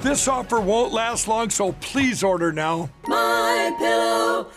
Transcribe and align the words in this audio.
This 0.00 0.26
offer 0.26 0.60
won't 0.60 0.92
last 0.92 1.28
long, 1.28 1.50
so 1.50 1.72
please 1.72 2.24
order 2.24 2.52
now. 2.52 2.90
MyPillow.com. 3.04 4.52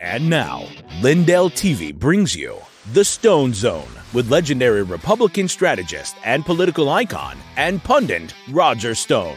And 0.00 0.30
now, 0.30 0.64
Lindell 1.02 1.50
TV 1.50 1.92
brings 1.92 2.34
you 2.34 2.56
The 2.92 3.04
Stone 3.04 3.52
Zone 3.52 3.88
with 4.14 4.30
legendary 4.30 4.82
Republican 4.82 5.48
strategist 5.48 6.16
and 6.24 6.46
political 6.46 6.88
icon 6.88 7.36
and 7.56 7.82
pundit 7.82 8.32
Roger 8.50 8.94
Stone. 8.94 9.36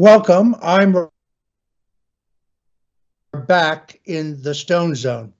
Welcome. 0.00 0.54
I'm 0.62 1.08
back 3.48 3.98
in 4.04 4.40
the 4.40 4.54
Stone 4.54 4.94
Zone. 4.94 5.32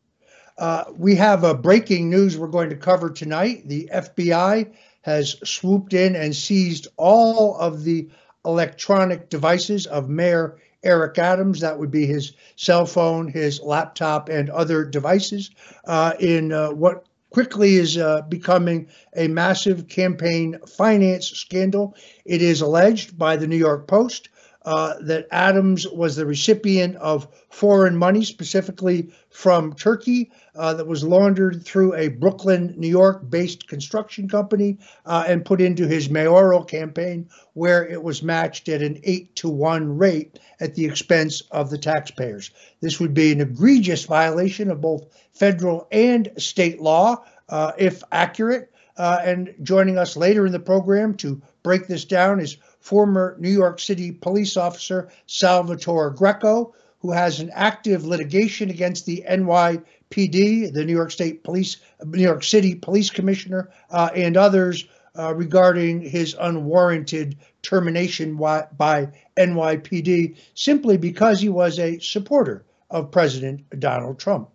Uh, 0.59 0.83
we 0.97 1.15
have 1.15 1.45
a 1.45 1.55
breaking 1.55 2.11
news 2.11 2.37
we're 2.37 2.49
going 2.49 2.71
to 2.71 2.77
cover 2.77 3.09
tonight. 3.09 3.69
The 3.69 3.89
FBI 3.95 4.75
has 5.03 5.37
swooped 5.49 5.95
in 5.95 6.17
and 6.17 6.35
seized 6.35 6.89
all 6.97 7.57
of 7.57 7.85
the 7.85 8.09
electronic 8.45 9.29
devices 9.29 9.87
of 9.87 10.09
Mayor 10.09 10.59
Eric 10.83 11.19
Adams. 11.19 11.61
That 11.61 11.79
would 11.79 11.93
be 11.93 12.07
his 12.07 12.33
cell 12.57 12.85
phone, 12.85 13.29
his 13.29 13.61
laptop, 13.61 14.29
and 14.29 14.51
other 14.51 14.85
devices 14.85 15.53
uh, 15.85 16.15
in 16.19 16.53
uh, 16.53 16.71
what 16.71 17.07
quickly 17.31 17.77
is 17.77 17.97
uh, 17.97 18.23
becoming 18.23 18.89
a 19.15 19.29
massive 19.29 19.87
campaign 19.87 20.59
finance 20.67 21.29
scandal. 21.29 21.95
It 22.25 22.43
is 22.43 22.61
alleged 22.61 23.17
by 23.17 23.37
the 23.37 23.47
New 23.47 23.57
York 23.57 23.87
Post 23.87 24.31
uh, 24.69 24.99
that 25.01 25.27
Adams 25.31 25.89
was 25.89 26.15
the 26.15 26.27
recipient 26.27 26.95
of 26.97 27.27
foreign 27.49 27.97
money, 27.97 28.23
specifically 28.23 29.11
from 29.31 29.73
Turkey, 29.73 30.31
uh, 30.57 30.75
that 30.75 30.87
was 30.87 31.03
laundered 31.03 31.65
through 31.65 31.95
a 31.95 32.09
Brooklyn, 32.09 32.75
New 32.77 32.89
York 32.89 33.31
based 33.31 33.67
construction 33.67 34.29
company 34.29 34.77
uh, 35.07 35.25
and 35.27 35.43
put 35.43 35.63
into 35.63 35.87
his 35.87 36.11
mayoral 36.11 36.63
campaign, 36.63 37.31
where 37.55 37.89
it 37.89 38.03
was 38.03 38.23
matched 38.23 38.69
at 38.69 38.83
an 38.83 39.01
eight 39.05 39.35
to 39.37 39.49
one 39.49 39.97
rate 39.97 40.39
at 40.61 40.75
the 40.75 40.85
expense 40.85 41.41
of 41.51 41.71
the 41.71 41.79
taxpayers. 41.79 42.51
This 42.83 43.01
would 43.01 43.15
be 43.15 43.33
an 43.33 43.41
egregious 43.41 44.05
violation 44.05 44.71
of 44.71 44.83
both 44.83 45.07
federal 45.33 45.89
and 45.91 46.31
state 46.37 46.79
law, 46.79 47.25
uh, 47.49 47.73
if 47.79 48.03
accurate. 48.13 48.71
Uh, 48.99 49.21
and 49.25 49.55
joining 49.63 49.97
us 49.97 50.15
later 50.15 50.45
in 50.45 50.53
the 50.53 50.59
program 50.59 51.15
to 51.15 51.41
break 51.63 51.87
this 51.87 52.05
down 52.05 52.41
is 52.41 52.59
former 52.89 53.37
New 53.39 53.51
York 53.51 53.81
City 53.81 54.11
police 54.11 54.57
officer 54.57 55.11
Salvatore 55.27 56.11
Greco, 56.11 56.75
who 57.01 57.13
has 57.13 57.39
an 57.39 57.51
active 57.53 58.07
litigation 58.07 58.71
against 58.71 59.05
the 59.05 59.23
NYPD, 59.29 60.73
the 60.73 60.85
New 60.87 60.95
York 60.95 61.11
State 61.11 61.45
Police, 61.45 61.77
New 62.03 62.23
York 62.23 62.43
City 62.43 62.75
Police 62.75 63.11
Commissioner, 63.11 63.71
uh, 63.91 64.09
and 64.15 64.39
others 64.39 64.89
uh, 65.19 65.35
regarding 65.35 66.01
his 66.01 66.35
unwarranted 66.41 67.37
termination 67.61 68.37
by 68.37 69.09
NYPD 69.37 70.39
simply 70.55 70.97
because 70.97 71.43
he 71.43 71.51
was 71.51 71.79
a 71.79 71.99
supporter 71.99 72.65
of 72.89 73.11
President 73.11 73.69
Donald 73.79 74.19
Trump. 74.19 74.49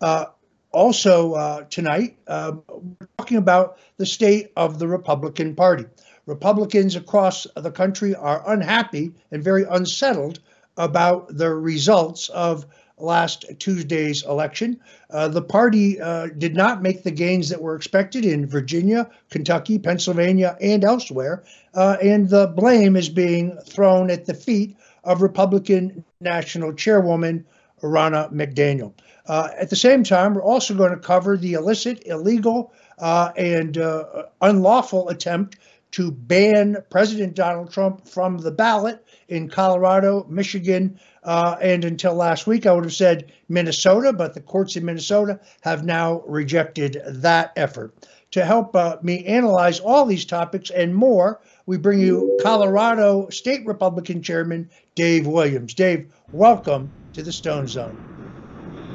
Uh, 0.00 0.26
also, 0.72 1.34
uh, 1.34 1.64
tonight, 1.64 2.16
um, 2.26 2.62
we're 2.68 3.08
talking 3.18 3.36
about 3.36 3.78
the 3.98 4.06
state 4.06 4.52
of 4.56 4.78
the 4.78 4.88
Republican 4.88 5.54
Party. 5.54 5.84
Republicans 6.26 6.96
across 6.96 7.46
the 7.56 7.70
country 7.70 8.14
are 8.14 8.42
unhappy 8.52 9.12
and 9.30 9.42
very 9.42 9.64
unsettled 9.64 10.40
about 10.76 11.36
the 11.36 11.48
results 11.54 12.28
of 12.30 12.66
last 12.98 13.44
Tuesday's 13.58 14.24
election. 14.24 14.80
Uh, 15.10 15.28
the 15.28 15.42
party 15.42 16.00
uh, 16.00 16.28
did 16.38 16.54
not 16.54 16.82
make 16.82 17.02
the 17.02 17.10
gains 17.10 17.48
that 17.48 17.60
were 17.60 17.76
expected 17.76 18.24
in 18.24 18.46
Virginia, 18.46 19.08
Kentucky, 19.30 19.78
Pennsylvania, 19.78 20.56
and 20.60 20.82
elsewhere, 20.82 21.44
uh, 21.74 21.96
and 22.02 22.28
the 22.28 22.46
blame 22.48 22.96
is 22.96 23.08
being 23.08 23.56
thrown 23.66 24.10
at 24.10 24.24
the 24.24 24.34
feet 24.34 24.76
of 25.04 25.22
Republican 25.22 26.04
National 26.20 26.72
Chairwoman 26.72 27.44
Ronna 27.82 28.32
McDaniel. 28.32 28.92
Uh, 29.26 29.48
at 29.58 29.70
the 29.70 29.76
same 29.76 30.02
time, 30.02 30.34
we're 30.34 30.42
also 30.42 30.74
going 30.74 30.92
to 30.92 30.98
cover 30.98 31.36
the 31.36 31.54
illicit, 31.54 32.02
illegal, 32.06 32.72
uh, 32.98 33.30
and 33.36 33.76
uh, 33.76 34.24
unlawful 34.40 35.08
attempt 35.08 35.58
to 35.92 36.10
ban 36.10 36.76
President 36.90 37.34
Donald 37.34 37.72
Trump 37.72 38.06
from 38.06 38.38
the 38.38 38.50
ballot 38.50 39.04
in 39.28 39.48
Colorado, 39.48 40.26
Michigan, 40.28 40.98
uh, 41.22 41.56
and 41.60 41.84
until 41.84 42.14
last 42.14 42.46
week, 42.46 42.66
I 42.66 42.72
would 42.72 42.84
have 42.84 42.94
said 42.94 43.32
Minnesota, 43.48 44.12
but 44.12 44.34
the 44.34 44.40
courts 44.40 44.76
in 44.76 44.84
Minnesota 44.84 45.40
have 45.62 45.84
now 45.84 46.22
rejected 46.26 47.02
that 47.06 47.52
effort. 47.56 48.06
To 48.32 48.44
help 48.44 48.76
uh, 48.76 48.96
me 49.02 49.24
analyze 49.24 49.80
all 49.80 50.04
these 50.04 50.24
topics 50.24 50.70
and 50.70 50.94
more, 50.94 51.40
we 51.64 51.78
bring 51.78 52.00
you 52.00 52.38
Colorado 52.42 53.28
State 53.30 53.66
Republican 53.66 54.22
Chairman 54.22 54.68
Dave 54.94 55.26
Williams. 55.26 55.74
Dave, 55.74 56.12
welcome 56.32 56.90
to 57.12 57.22
the 57.22 57.32
Stone 57.32 57.68
Zone. 57.68 57.96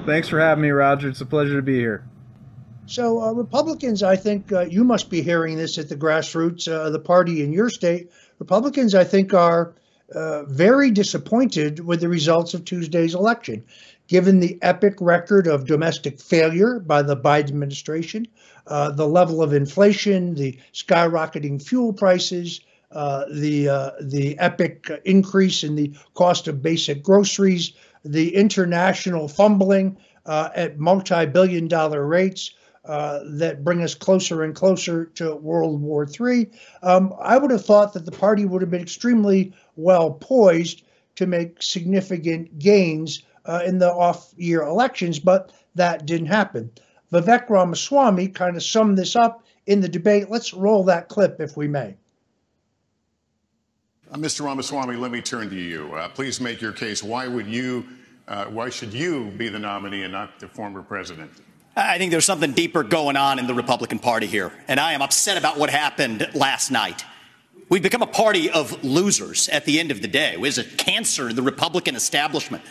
Thanks 0.06 0.28
for 0.28 0.40
having 0.40 0.62
me, 0.62 0.70
Roger. 0.70 1.10
It's 1.10 1.22
a 1.22 1.26
pleasure 1.26 1.56
to 1.56 1.62
be 1.62 1.80
here. 1.80 2.06
So, 2.92 3.22
uh, 3.22 3.32
Republicans, 3.32 4.04
I 4.04 4.18
think 4.18 4.52
uh, 4.52 4.66
you 4.66 4.84
must 4.84 5.10
be 5.10 5.22
hearing 5.22 5.56
this 5.56 5.78
at 5.78 5.88
the 5.88 5.96
grassroots, 5.96 6.70
uh, 6.70 6.90
the 6.90 7.00
party 7.00 7.42
in 7.42 7.54
your 7.54 7.70
state. 7.70 8.12
Republicans, 8.38 8.96
I 8.96 9.06
think, 9.06 9.34
are 9.34 9.74
uh, 10.14 10.44
very 10.44 10.92
disappointed 10.92 11.80
with 11.80 12.02
the 12.02 12.10
results 12.10 12.54
of 12.54 12.66
Tuesday's 12.66 13.16
election, 13.16 13.64
given 14.10 14.42
the 14.42 14.60
epic 14.62 14.96
record 15.00 15.48
of 15.48 15.66
domestic 15.66 16.20
failure 16.20 16.80
by 16.80 17.02
the 17.02 17.16
Biden 17.16 17.52
administration, 17.52 18.28
uh, 18.68 18.92
the 18.92 19.08
level 19.08 19.42
of 19.42 19.54
inflation, 19.54 20.36
the 20.36 20.60
skyrocketing 20.74 21.66
fuel 21.66 21.94
prices. 21.94 22.60
Uh, 22.92 23.24
the 23.32 23.68
the 24.02 24.38
epic 24.38 24.92
increase 25.06 25.64
in 25.64 25.78
the 25.78 25.96
cost 26.14 26.50
of 26.50 26.62
basic 26.62 27.02
groceries, 27.02 27.72
the 28.04 28.36
international 28.36 29.30
fumbling 29.30 29.96
at 30.26 30.78
multi-billion-dollar 30.78 32.06
rates, 32.06 32.52
uh, 32.86 33.20
that 33.26 33.64
bring 33.64 33.82
us 33.84 33.94
closer 33.94 34.44
and 34.44 34.56
closer 34.56 35.06
to 35.06 35.36
World 35.36 35.82
War 35.82 36.08
III. 36.08 36.50
Um, 36.82 37.14
I 37.22 37.38
would 37.38 37.52
have 37.52 37.66
thought 37.66 37.94
that 37.94 38.06
the 38.06 38.12
party 38.12 38.46
would 38.46 38.62
have 38.62 38.72
been 38.72 38.82
extremely 38.82 39.54
well 39.76 40.12
poised 40.12 40.84
to 41.16 41.28
make 41.28 41.62
significant 41.62 42.58
gains 42.58 43.24
uh, 43.46 43.62
in 43.66 43.78
the 43.78 43.92
off 43.92 44.34
year 44.36 44.62
elections, 44.64 45.20
but 45.20 45.52
that 45.76 46.06
didn't 46.06 46.28
happen. 46.28 46.72
Vivek 47.12 47.50
Ramaswamy 47.50 48.30
kind 48.30 48.56
of 48.56 48.64
summed 48.64 48.98
this 48.98 49.16
up 49.16 49.44
in 49.68 49.82
the 49.82 49.90
debate. 49.90 50.30
Let's 50.30 50.54
roll 50.54 50.84
that 50.86 51.10
clip 51.10 51.40
if 51.40 51.56
we 51.58 51.68
may. 51.68 51.96
Uh, 54.12 54.18
Mr. 54.18 54.44
Ramaswamy, 54.44 54.96
let 54.96 55.12
me 55.12 55.22
turn 55.22 55.50
to 55.50 55.56
you. 55.56 55.94
Uh, 55.94 56.10
please 56.10 56.42
make 56.42 56.62
your 56.62 56.72
case. 56.72 57.04
Why 57.04 57.28
would 57.28 57.48
you, 57.48 57.86
uh, 58.28 58.46
why 58.46 58.70
should 58.70 58.94
you 58.94 59.32
be 59.38 59.50
the 59.50 59.60
nominee 59.60 60.04
and 60.04 60.12
not 60.12 60.40
the 60.40 60.48
former 60.48 60.82
president? 60.82 61.32
I 61.76 61.98
think 61.98 62.12
there's 62.12 62.26
something 62.26 62.52
deeper 62.52 62.84
going 62.84 63.16
on 63.16 63.40
in 63.40 63.48
the 63.48 63.54
Republican 63.54 64.00
Party 64.00 64.28
here, 64.28 64.52
and 64.68 64.78
I 64.78 64.92
am 64.92 65.02
upset 65.02 65.38
about 65.38 65.58
what 65.58 65.70
happened 65.70 66.30
last 66.34 66.70
night. 66.70 67.06
We've 67.70 67.82
become 67.82 68.02
a 68.02 68.08
party 68.08 68.50
of 68.50 68.84
losers 68.84 69.48
at 69.48 69.64
the 69.64 69.80
end 69.80 69.90
of 69.90 70.02
the 70.02 70.10
day. 70.10 70.36
Was 70.36 70.58
a 70.58 70.66
cancer 70.66 71.30
in 71.30 71.36
the 71.38 71.42
Republican 71.42 71.96
establishment. 71.96 72.62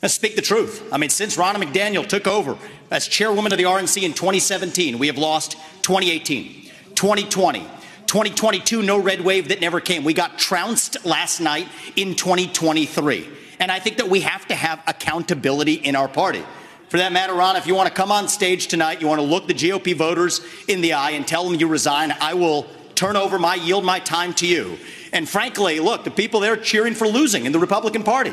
Let's 0.00 0.14
speak 0.14 0.34
the 0.34 0.42
truth. 0.42 0.82
I 0.90 0.96
mean, 0.96 1.10
since 1.10 1.36
Ronna 1.36 1.56
McDaniel 1.56 2.06
took 2.06 2.26
over 2.26 2.56
as 2.90 3.06
chairwoman 3.06 3.52
of 3.52 3.58
the 3.58 3.64
RNC 3.64 4.02
in 4.02 4.14
2017, 4.14 4.98
we 4.98 5.08
have 5.08 5.18
lost 5.18 5.52
2018, 5.82 6.70
2020, 6.94 7.60
2022, 8.06 8.82
no 8.82 8.98
red 8.98 9.20
wave 9.20 9.48
that 9.48 9.60
never 9.60 9.80
came. 9.80 10.04
We 10.04 10.14
got 10.14 10.38
trounced 10.38 11.04
last 11.04 11.40
night 11.40 11.68
in 11.96 12.14
2023. 12.14 13.28
And 13.60 13.70
I 13.70 13.78
think 13.78 13.98
that 13.98 14.08
we 14.08 14.20
have 14.20 14.46
to 14.48 14.54
have 14.54 14.82
accountability 14.86 15.74
in 15.74 15.94
our 15.94 16.08
party. 16.08 16.42
For 16.88 16.96
that 16.96 17.12
matter, 17.12 17.34
Ron, 17.34 17.56
if 17.56 17.66
you 17.66 17.74
want 17.74 17.88
to 17.88 17.94
come 17.94 18.10
on 18.10 18.28
stage 18.28 18.68
tonight, 18.68 19.02
you 19.02 19.06
want 19.06 19.20
to 19.20 19.26
look 19.26 19.46
the 19.46 19.54
GOP 19.54 19.94
voters 19.94 20.40
in 20.68 20.80
the 20.80 20.94
eye 20.94 21.10
and 21.10 21.26
tell 21.26 21.44
them 21.44 21.60
you 21.60 21.66
resign, 21.66 22.14
I 22.18 22.32
will 22.32 22.66
turn 22.94 23.14
over 23.14 23.38
my, 23.38 23.56
yield 23.56 23.84
my 23.84 23.98
time 24.00 24.32
to 24.34 24.46
you. 24.46 24.78
And 25.12 25.28
frankly, 25.28 25.80
look, 25.80 26.04
the 26.04 26.10
people 26.10 26.40
there 26.40 26.56
cheering 26.56 26.94
for 26.94 27.06
losing 27.06 27.44
in 27.44 27.52
the 27.52 27.58
Republican 27.58 28.04
Party. 28.04 28.32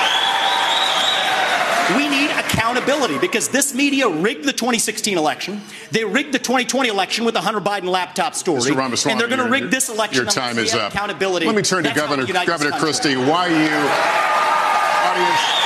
accountability 2.81 3.19
because 3.19 3.49
this 3.49 3.73
media 3.73 4.09
rigged 4.09 4.45
the 4.45 4.53
2016 4.53 5.17
election. 5.17 5.61
They 5.91 6.03
rigged 6.03 6.33
the 6.33 6.39
2020 6.39 6.89
election 6.89 7.25
with 7.25 7.33
the 7.33 7.41
Hunter 7.41 7.61
Biden 7.61 7.85
laptop 7.85 8.35
story. 8.35 8.61
Mr. 8.61 8.75
Ramaswamy, 8.75 9.11
and 9.11 9.19
they're 9.19 9.27
going 9.27 9.39
to 9.39 9.49
rig 9.49 9.69
this 9.69 9.89
election. 9.89 10.23
Your 10.23 10.31
time 10.31 10.57
is 10.57 10.73
up. 10.73 10.93
Accountability. 10.93 11.45
Let 11.45 11.55
me 11.55 11.61
turn 11.61 11.83
That's 11.83 11.95
to 11.95 12.07
Governor, 12.07 12.45
Governor 12.45 12.71
Christie. 12.71 13.15
Why 13.15 13.47
you, 13.47 13.69
audience? 15.09 15.57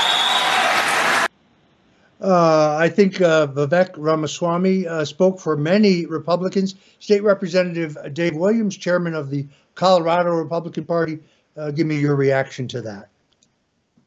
Uh, 2.22 2.78
I 2.80 2.90
think 2.90 3.22
uh, 3.22 3.48
Vivek 3.48 3.92
Ramaswamy 3.98 4.88
uh, 4.88 5.06
spoke 5.06 5.40
for 5.40 5.56
many 5.56 6.06
Republicans. 6.06 6.76
State 7.00 7.22
Representative 7.24 7.98
Dave 8.14 8.36
Williams, 8.36 8.78
chairman 8.78 9.14
of 9.14 9.30
the 9.30 9.46
Colorado 9.76 10.32
Republican 10.32 10.86
Party, 10.86 11.20
uh, 11.58 11.72
give 11.72 11.86
me 11.86 12.00
your 12.00 12.16
reaction 12.16 12.68
to 12.70 12.82
that 12.82 13.10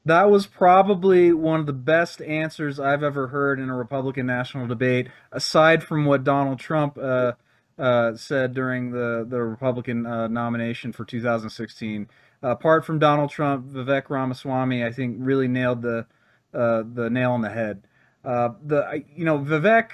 that 0.09 0.31
was 0.31 0.47
probably 0.47 1.33
one 1.33 1.61
of 1.61 1.67
the 1.67 1.73
best 1.73 2.21
answers 2.23 2.81
I've 2.81 3.03
ever 3.03 3.29
heard 3.29 3.61
in 3.61 3.69
a 3.69 3.77
Republican 3.77 4.27
national 4.27 4.67
debate, 4.67 5.09
aside 5.33 5.83
from 5.83 6.05
what 6.05 6.25
Donald 6.25 6.59
Trump 6.59 6.99
uh, 6.99 7.33
uh, 7.79 8.17
said 8.17 8.55
during 8.55 8.91
the 8.91 9.27
the 9.29 9.41
Republican 9.43 10.07
uh, 10.07 10.29
nomination 10.29 10.93
for 10.93 11.05
2016. 11.05 12.09
apart 12.43 12.85
from 12.85 12.99
Donald 12.99 13.31
Trump, 13.31 13.67
Vivek 13.67 14.11
Ramaswamy, 14.11 14.85
I 14.85 14.93
think, 14.93 15.17
really 15.19 15.49
nailed 15.49 15.83
the 15.83 16.07
uh, 16.55 16.83
the 16.93 17.11
nail 17.11 17.33
on 17.33 17.43
the 17.43 17.51
head. 17.51 17.83
Uh, 18.25 18.51
the 18.65 19.05
you 19.15 19.25
know 19.25 19.39
Vivek, 19.39 19.91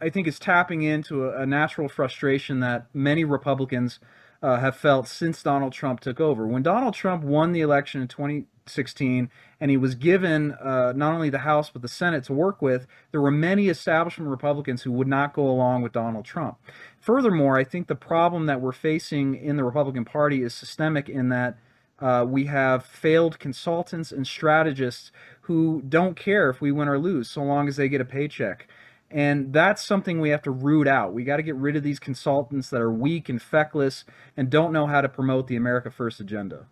I 0.00 0.08
think, 0.10 0.26
is 0.26 0.38
tapping 0.38 0.82
into 0.82 1.26
a, 1.26 1.42
a 1.42 1.46
natural 1.46 1.88
frustration 1.88 2.60
that 2.60 2.86
many 2.94 3.24
Republicans. 3.24 3.98
Uh, 4.46 4.60
have 4.60 4.76
felt 4.76 5.08
since 5.08 5.42
Donald 5.42 5.72
Trump 5.72 5.98
took 5.98 6.20
over. 6.20 6.46
When 6.46 6.62
Donald 6.62 6.94
Trump 6.94 7.24
won 7.24 7.50
the 7.50 7.62
election 7.62 8.00
in 8.00 8.06
2016 8.06 9.28
and 9.60 9.70
he 9.72 9.76
was 9.76 9.96
given 9.96 10.52
uh, 10.52 10.92
not 10.94 11.14
only 11.14 11.30
the 11.30 11.38
House 11.38 11.68
but 11.68 11.82
the 11.82 11.88
Senate 11.88 12.22
to 12.26 12.32
work 12.32 12.62
with, 12.62 12.86
there 13.10 13.20
were 13.20 13.32
many 13.32 13.66
establishment 13.66 14.30
Republicans 14.30 14.82
who 14.82 14.92
would 14.92 15.08
not 15.08 15.34
go 15.34 15.48
along 15.48 15.82
with 15.82 15.90
Donald 15.90 16.24
Trump. 16.24 16.58
Furthermore, 17.00 17.58
I 17.58 17.64
think 17.64 17.88
the 17.88 17.96
problem 17.96 18.46
that 18.46 18.60
we're 18.60 18.70
facing 18.70 19.34
in 19.34 19.56
the 19.56 19.64
Republican 19.64 20.04
Party 20.04 20.44
is 20.44 20.54
systemic 20.54 21.08
in 21.08 21.28
that 21.30 21.58
uh, 21.98 22.24
we 22.28 22.44
have 22.44 22.86
failed 22.86 23.40
consultants 23.40 24.12
and 24.12 24.28
strategists 24.28 25.10
who 25.40 25.82
don't 25.88 26.14
care 26.14 26.50
if 26.50 26.60
we 26.60 26.70
win 26.70 26.86
or 26.86 27.00
lose 27.00 27.28
so 27.28 27.42
long 27.42 27.66
as 27.66 27.74
they 27.74 27.88
get 27.88 28.00
a 28.00 28.04
paycheck. 28.04 28.68
And 29.10 29.52
that's 29.52 29.84
something 29.84 30.20
we 30.20 30.30
have 30.30 30.42
to 30.42 30.50
root 30.50 30.88
out. 30.88 31.12
We 31.12 31.24
got 31.24 31.36
to 31.36 31.42
get 31.42 31.54
rid 31.54 31.76
of 31.76 31.82
these 31.82 32.00
consultants 32.00 32.70
that 32.70 32.80
are 32.80 32.92
weak 32.92 33.28
and 33.28 33.40
feckless 33.40 34.04
and 34.36 34.50
don't 34.50 34.72
know 34.72 34.86
how 34.86 35.00
to 35.00 35.08
promote 35.08 35.46
the 35.46 35.56
America 35.56 35.90
First 35.90 36.20
agenda. 36.20 36.66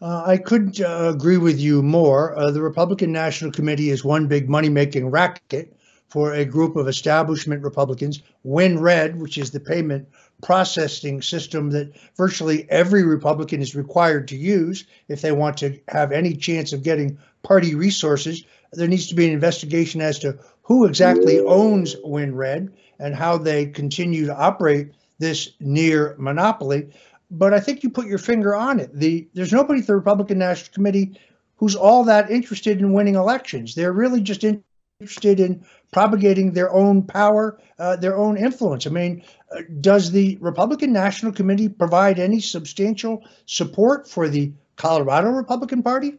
Uh, 0.00 0.22
I 0.26 0.36
couldn't 0.36 0.80
uh, 0.80 1.10
agree 1.14 1.38
with 1.38 1.58
you 1.58 1.82
more. 1.82 2.36
Uh, 2.38 2.50
the 2.50 2.62
Republican 2.62 3.12
National 3.12 3.50
Committee 3.50 3.90
is 3.90 4.04
one 4.04 4.28
big 4.28 4.48
money 4.48 4.68
making 4.68 5.10
racket 5.10 5.74
for 6.08 6.32
a 6.32 6.44
group 6.44 6.76
of 6.76 6.86
establishment 6.86 7.62
Republicans. 7.62 8.22
WinRed, 8.44 9.16
which 9.16 9.38
is 9.38 9.50
the 9.50 9.60
payment 9.60 10.06
processing 10.42 11.22
system 11.22 11.70
that 11.70 11.92
virtually 12.16 12.66
every 12.70 13.02
Republican 13.04 13.62
is 13.62 13.74
required 13.74 14.28
to 14.28 14.36
use 14.36 14.84
if 15.08 15.22
they 15.22 15.32
want 15.32 15.56
to 15.56 15.78
have 15.88 16.12
any 16.12 16.34
chance 16.34 16.72
of 16.72 16.82
getting 16.82 17.18
party 17.42 17.74
resources. 17.74 18.44
There 18.72 18.88
needs 18.88 19.08
to 19.08 19.14
be 19.14 19.26
an 19.26 19.32
investigation 19.32 20.02
as 20.02 20.18
to 20.20 20.38
who 20.66 20.84
exactly 20.84 21.40
owns 21.40 21.94
WinRed 21.96 22.72
and 22.98 23.14
how 23.14 23.38
they 23.38 23.66
continue 23.66 24.26
to 24.26 24.36
operate 24.36 24.92
this 25.18 25.52
near 25.60 26.14
monopoly 26.18 26.90
but 27.30 27.52
I 27.52 27.60
think 27.60 27.82
you 27.82 27.90
put 27.90 28.06
your 28.06 28.18
finger 28.18 28.54
on 28.54 28.78
it. 28.78 28.90
The 28.94 29.28
there's 29.34 29.52
nobody 29.52 29.80
at 29.80 29.86
the 29.86 29.96
Republican 29.96 30.38
National 30.38 30.72
Committee 30.72 31.18
who's 31.56 31.74
all 31.74 32.04
that 32.04 32.30
interested 32.30 32.78
in 32.78 32.92
winning 32.92 33.14
elections. 33.14 33.74
They're 33.74 33.92
really 33.92 34.20
just 34.20 34.44
interested 34.44 35.40
in 35.40 35.64
propagating 35.90 36.52
their 36.52 36.72
own 36.72 37.02
power, 37.02 37.58
uh, 37.78 37.96
their 37.96 38.16
own 38.16 38.36
influence. 38.36 38.86
I 38.86 38.90
mean, 38.90 39.24
uh, 39.50 39.62
does 39.80 40.10
the 40.10 40.36
Republican 40.40 40.92
National 40.92 41.32
Committee 41.32 41.68
provide 41.68 42.18
any 42.18 42.40
substantial 42.40 43.24
support 43.46 44.08
for 44.08 44.28
the 44.28 44.52
Colorado 44.76 45.30
Republican 45.30 45.82
Party? 45.82 46.18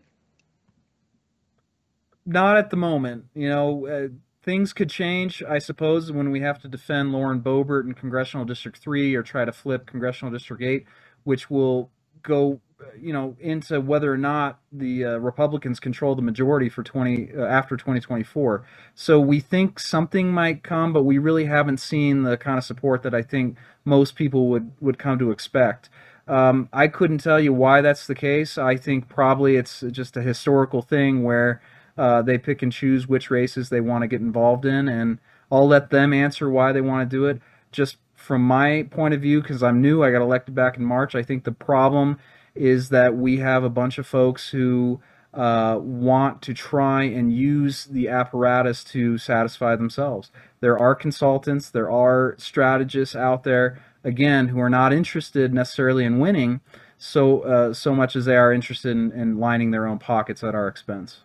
Not 2.26 2.58
at 2.58 2.72
the 2.72 2.78
moment. 2.78 3.26
You 3.36 3.50
know, 3.50 3.88
uh, 3.88 4.08
things 4.48 4.72
could 4.72 4.90
change, 4.90 5.44
I 5.44 5.60
suppose, 5.60 6.10
when 6.10 6.32
we 6.32 6.40
have 6.40 6.58
to 6.62 6.70
defend 6.70 7.12
Lauren 7.12 7.42
Boebert 7.42 7.84
in 7.84 7.94
Congressional 7.94 8.46
District 8.46 8.78
3 8.78 9.14
or 9.14 9.22
try 9.22 9.44
to 9.44 9.52
flip 9.52 9.86
Congressional 9.86 10.32
District 10.32 10.64
8, 10.64 10.86
which 11.26 11.50
will 11.50 11.92
go 12.24 12.62
you 12.98 13.12
know 13.12 13.36
into 13.42 13.82
whether 13.82 14.12
or 14.14 14.18
not 14.18 14.60
the 14.72 15.04
uh, 15.04 15.18
Republicans 15.18 15.82
control 15.82 16.16
the 16.16 16.22
majority 16.22 16.70
for 16.70 16.82
20 16.82 17.32
uh, 17.38 17.44
after 17.44 17.76
2024. 17.76 18.66
So 18.96 19.20
we 19.20 19.42
think 19.42 19.82
something 19.82 20.32
might 20.32 20.64
come, 20.64 20.94
but 20.94 21.04
we 21.04 21.18
really 21.18 21.46
haven't 21.46 21.80
seen 21.82 22.24
the 22.24 22.38
kind 22.38 22.58
of 22.58 22.64
support 22.64 23.04
that 23.04 23.14
I 23.14 23.24
think 23.24 23.58
most 23.84 24.16
people 24.16 24.48
would 24.48 24.72
would 24.80 24.98
come 24.98 25.20
to 25.20 25.32
expect. 25.32 25.90
Um, 26.26 26.70
I 26.72 26.88
couldn't 26.88 27.18
tell 27.20 27.40
you 27.42 27.52
why 27.52 27.82
that's 27.82 28.08
the 28.08 28.16
case. 28.16 28.58
I 28.58 28.78
think 28.78 29.10
probably 29.10 29.58
it's 29.58 29.84
just 29.92 30.16
a 30.16 30.22
historical 30.22 30.82
thing 30.82 31.24
where 31.24 31.62
uh, 31.98 32.22
they 32.22 32.38
pick 32.38 32.62
and 32.62 32.72
choose 32.72 33.08
which 33.08 33.30
races 33.30 33.70
they 33.70 33.82
want 33.82 34.04
to 34.04 34.08
get 34.08 34.22
involved 34.22 34.66
in, 34.66 34.88
and 34.88 35.20
I'll 35.52 35.68
let 35.68 35.90
them 35.90 36.14
answer 36.14 36.50
why 36.50 36.72
they 36.72 36.82
want 36.82 37.10
to 37.10 37.16
do 37.16 37.26
it. 37.26 37.42
Just 37.72 37.98
from 38.16 38.42
my 38.42 38.88
point 38.92 39.14
of 39.14 39.22
view, 39.22 39.42
because 39.42 39.64
I'm 39.64 39.82
new, 39.82 40.04
I 40.04 40.12
got 40.12 40.22
elected 40.22 40.56
back 40.56 40.78
in 40.78 40.84
March. 40.84 41.16
I 41.16 41.24
think 41.24 41.44
the 41.44 41.52
problem 41.52 42.20
is 42.56 42.90
that 42.90 43.16
we 43.16 43.38
have 43.38 43.64
a 43.64 43.70
bunch 43.70 43.98
of 43.98 44.08
folks 44.08 44.50
who 44.50 45.00
uh, 45.34 45.78
want 45.80 46.42
to 46.42 46.54
try 46.54 47.04
and 47.04 47.32
use 47.32 47.86
the 47.86 48.08
apparatus 48.08 48.84
to 48.84 49.18
satisfy 49.18 49.76
themselves. 49.76 50.32
There 50.60 50.78
are 50.78 50.96
consultants, 50.96 51.70
there 51.70 51.92
are 51.92 52.36
strategists 52.40 53.16
out 53.16 53.44
there, 53.44 53.80
again, 54.04 54.48
who 54.48 54.60
are 54.60 54.70
not 54.70 54.94
interested 54.94 55.54
necessarily 55.54 56.06
in 56.06 56.20
winning 56.20 56.62
so 56.98 57.42
uh, 57.42 57.74
so 57.74 57.94
much 57.94 58.16
as 58.16 58.26
they 58.26 58.36
are 58.36 58.52
interested 58.52 58.92
in, 58.92 59.12
in 59.12 59.40
lining 59.40 59.72
their 59.72 59.88
own 59.88 60.00
pockets 60.00 60.44
at 60.44 60.56
our 60.56 60.68
expense. 60.68 61.20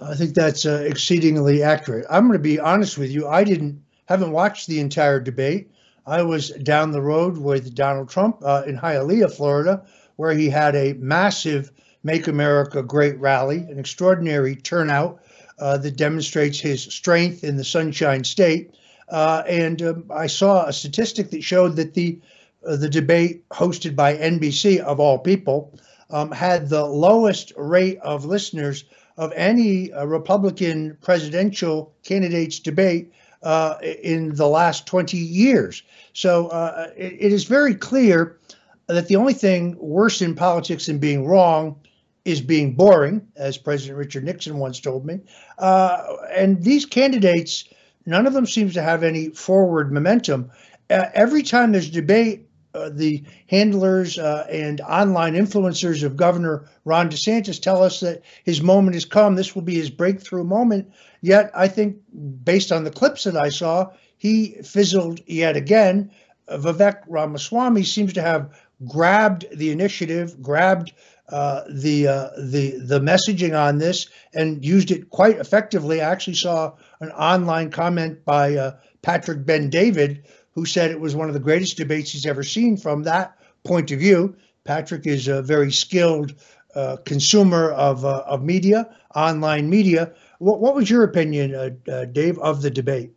I 0.00 0.14
think 0.14 0.34
that's 0.34 0.66
uh, 0.66 0.84
exceedingly 0.86 1.62
accurate. 1.62 2.06
I'm 2.10 2.26
going 2.26 2.38
to 2.38 2.42
be 2.42 2.60
honest 2.60 2.98
with 2.98 3.10
you. 3.10 3.26
I 3.26 3.44
didn't 3.44 3.82
haven't 4.06 4.32
watched 4.32 4.66
the 4.66 4.78
entire 4.78 5.20
debate. 5.20 5.70
I 6.06 6.22
was 6.22 6.50
down 6.50 6.92
the 6.92 7.02
road 7.02 7.38
with 7.38 7.74
Donald 7.74 8.08
Trump 8.08 8.40
uh, 8.44 8.62
in 8.66 8.78
Hialeah, 8.78 9.32
Florida, 9.32 9.84
where 10.16 10.32
he 10.32 10.48
had 10.50 10.76
a 10.76 10.92
massive 10.94 11.72
"Make 12.04 12.28
America 12.28 12.82
Great" 12.82 13.18
rally, 13.18 13.58
an 13.58 13.78
extraordinary 13.78 14.54
turnout 14.54 15.20
uh, 15.58 15.78
that 15.78 15.96
demonstrates 15.96 16.60
his 16.60 16.82
strength 16.82 17.42
in 17.42 17.56
the 17.56 17.64
Sunshine 17.64 18.22
State. 18.22 18.74
Uh, 19.08 19.42
and 19.48 19.80
um, 19.82 20.04
I 20.10 20.26
saw 20.26 20.66
a 20.66 20.72
statistic 20.72 21.30
that 21.30 21.42
showed 21.42 21.76
that 21.76 21.94
the 21.94 22.20
uh, 22.66 22.76
the 22.76 22.90
debate 22.90 23.48
hosted 23.48 23.96
by 23.96 24.16
NBC 24.16 24.78
of 24.80 25.00
all 25.00 25.18
people 25.18 25.72
um, 26.10 26.30
had 26.30 26.68
the 26.68 26.84
lowest 26.84 27.52
rate 27.56 27.98
of 28.00 28.24
listeners 28.24 28.84
of 29.16 29.32
any 29.34 29.92
uh, 29.92 30.04
Republican 30.04 30.96
presidential 31.00 31.94
candidates 32.02 32.58
debate 32.58 33.12
uh, 33.42 33.76
in 33.82 34.34
the 34.34 34.46
last 34.46 34.86
20 34.86 35.16
years. 35.16 35.82
So 36.12 36.48
uh, 36.48 36.90
it, 36.96 37.12
it 37.18 37.32
is 37.32 37.44
very 37.44 37.74
clear 37.74 38.38
that 38.86 39.08
the 39.08 39.16
only 39.16 39.34
thing 39.34 39.76
worse 39.78 40.22
in 40.22 40.34
politics 40.34 40.86
than 40.86 40.98
being 40.98 41.26
wrong 41.26 41.76
is 42.24 42.40
being 42.40 42.74
boring, 42.74 43.26
as 43.36 43.56
President 43.56 43.96
Richard 43.98 44.24
Nixon 44.24 44.58
once 44.58 44.80
told 44.80 45.06
me. 45.06 45.20
Uh, 45.58 46.16
and 46.34 46.62
these 46.62 46.84
candidates, 46.84 47.64
none 48.04 48.26
of 48.26 48.32
them 48.32 48.46
seems 48.46 48.74
to 48.74 48.82
have 48.82 49.04
any 49.04 49.28
forward 49.28 49.92
momentum. 49.92 50.50
Uh, 50.90 51.06
every 51.14 51.42
time 51.42 51.72
there's 51.72 51.88
debate 51.88 52.45
uh, 52.76 52.90
the 52.92 53.24
handlers 53.48 54.18
uh, 54.18 54.46
and 54.50 54.80
online 54.80 55.34
influencers 55.34 56.02
of 56.02 56.16
Governor 56.16 56.68
Ron 56.84 57.08
DeSantis 57.08 57.60
tell 57.60 57.82
us 57.82 58.00
that 58.00 58.22
his 58.44 58.62
moment 58.62 58.94
has 58.94 59.04
come. 59.04 59.34
This 59.34 59.54
will 59.54 59.62
be 59.62 59.74
his 59.74 59.90
breakthrough 59.90 60.44
moment. 60.44 60.92
Yet, 61.20 61.50
I 61.54 61.68
think, 61.68 61.96
based 62.44 62.72
on 62.72 62.84
the 62.84 62.90
clips 62.90 63.24
that 63.24 63.36
I 63.36 63.48
saw, 63.48 63.90
he 64.18 64.56
fizzled 64.62 65.20
yet 65.26 65.56
again. 65.56 66.10
Vivek 66.48 67.02
Ramaswamy 67.08 67.82
seems 67.84 68.12
to 68.12 68.22
have 68.22 68.56
grabbed 68.86 69.46
the 69.52 69.70
initiative, 69.70 70.40
grabbed 70.40 70.92
uh, 71.28 71.62
the 71.68 72.06
uh, 72.06 72.28
the 72.38 72.78
the 72.78 73.00
messaging 73.00 73.58
on 73.58 73.78
this, 73.78 74.08
and 74.32 74.64
used 74.64 74.92
it 74.92 75.10
quite 75.10 75.38
effectively. 75.38 76.00
I 76.00 76.10
actually 76.10 76.34
saw 76.34 76.74
an 77.00 77.10
online 77.10 77.70
comment 77.70 78.24
by 78.24 78.54
uh, 78.54 78.76
Patrick 79.02 79.44
Bet-David 79.44 80.24
who 80.56 80.64
said 80.64 80.90
it 80.90 80.98
was 80.98 81.14
one 81.14 81.28
of 81.28 81.34
the 81.34 81.40
greatest 81.40 81.76
debates 81.76 82.10
he's 82.10 82.26
ever 82.26 82.42
seen 82.42 82.76
from 82.76 83.04
that 83.04 83.38
point 83.62 83.92
of 83.92 84.00
view. 84.00 84.34
Patrick 84.64 85.06
is 85.06 85.28
a 85.28 85.42
very 85.42 85.70
skilled 85.70 86.34
uh, 86.74 86.96
consumer 87.04 87.70
of, 87.72 88.04
uh, 88.04 88.24
of 88.26 88.42
media, 88.42 88.88
online 89.14 89.70
media. 89.70 90.12
What, 90.38 90.60
what 90.60 90.74
was 90.74 90.90
your 90.90 91.04
opinion, 91.04 91.54
uh, 91.54 91.70
uh 91.90 92.04
Dave, 92.06 92.38
of 92.38 92.62
the 92.62 92.70
debate? 92.70 93.12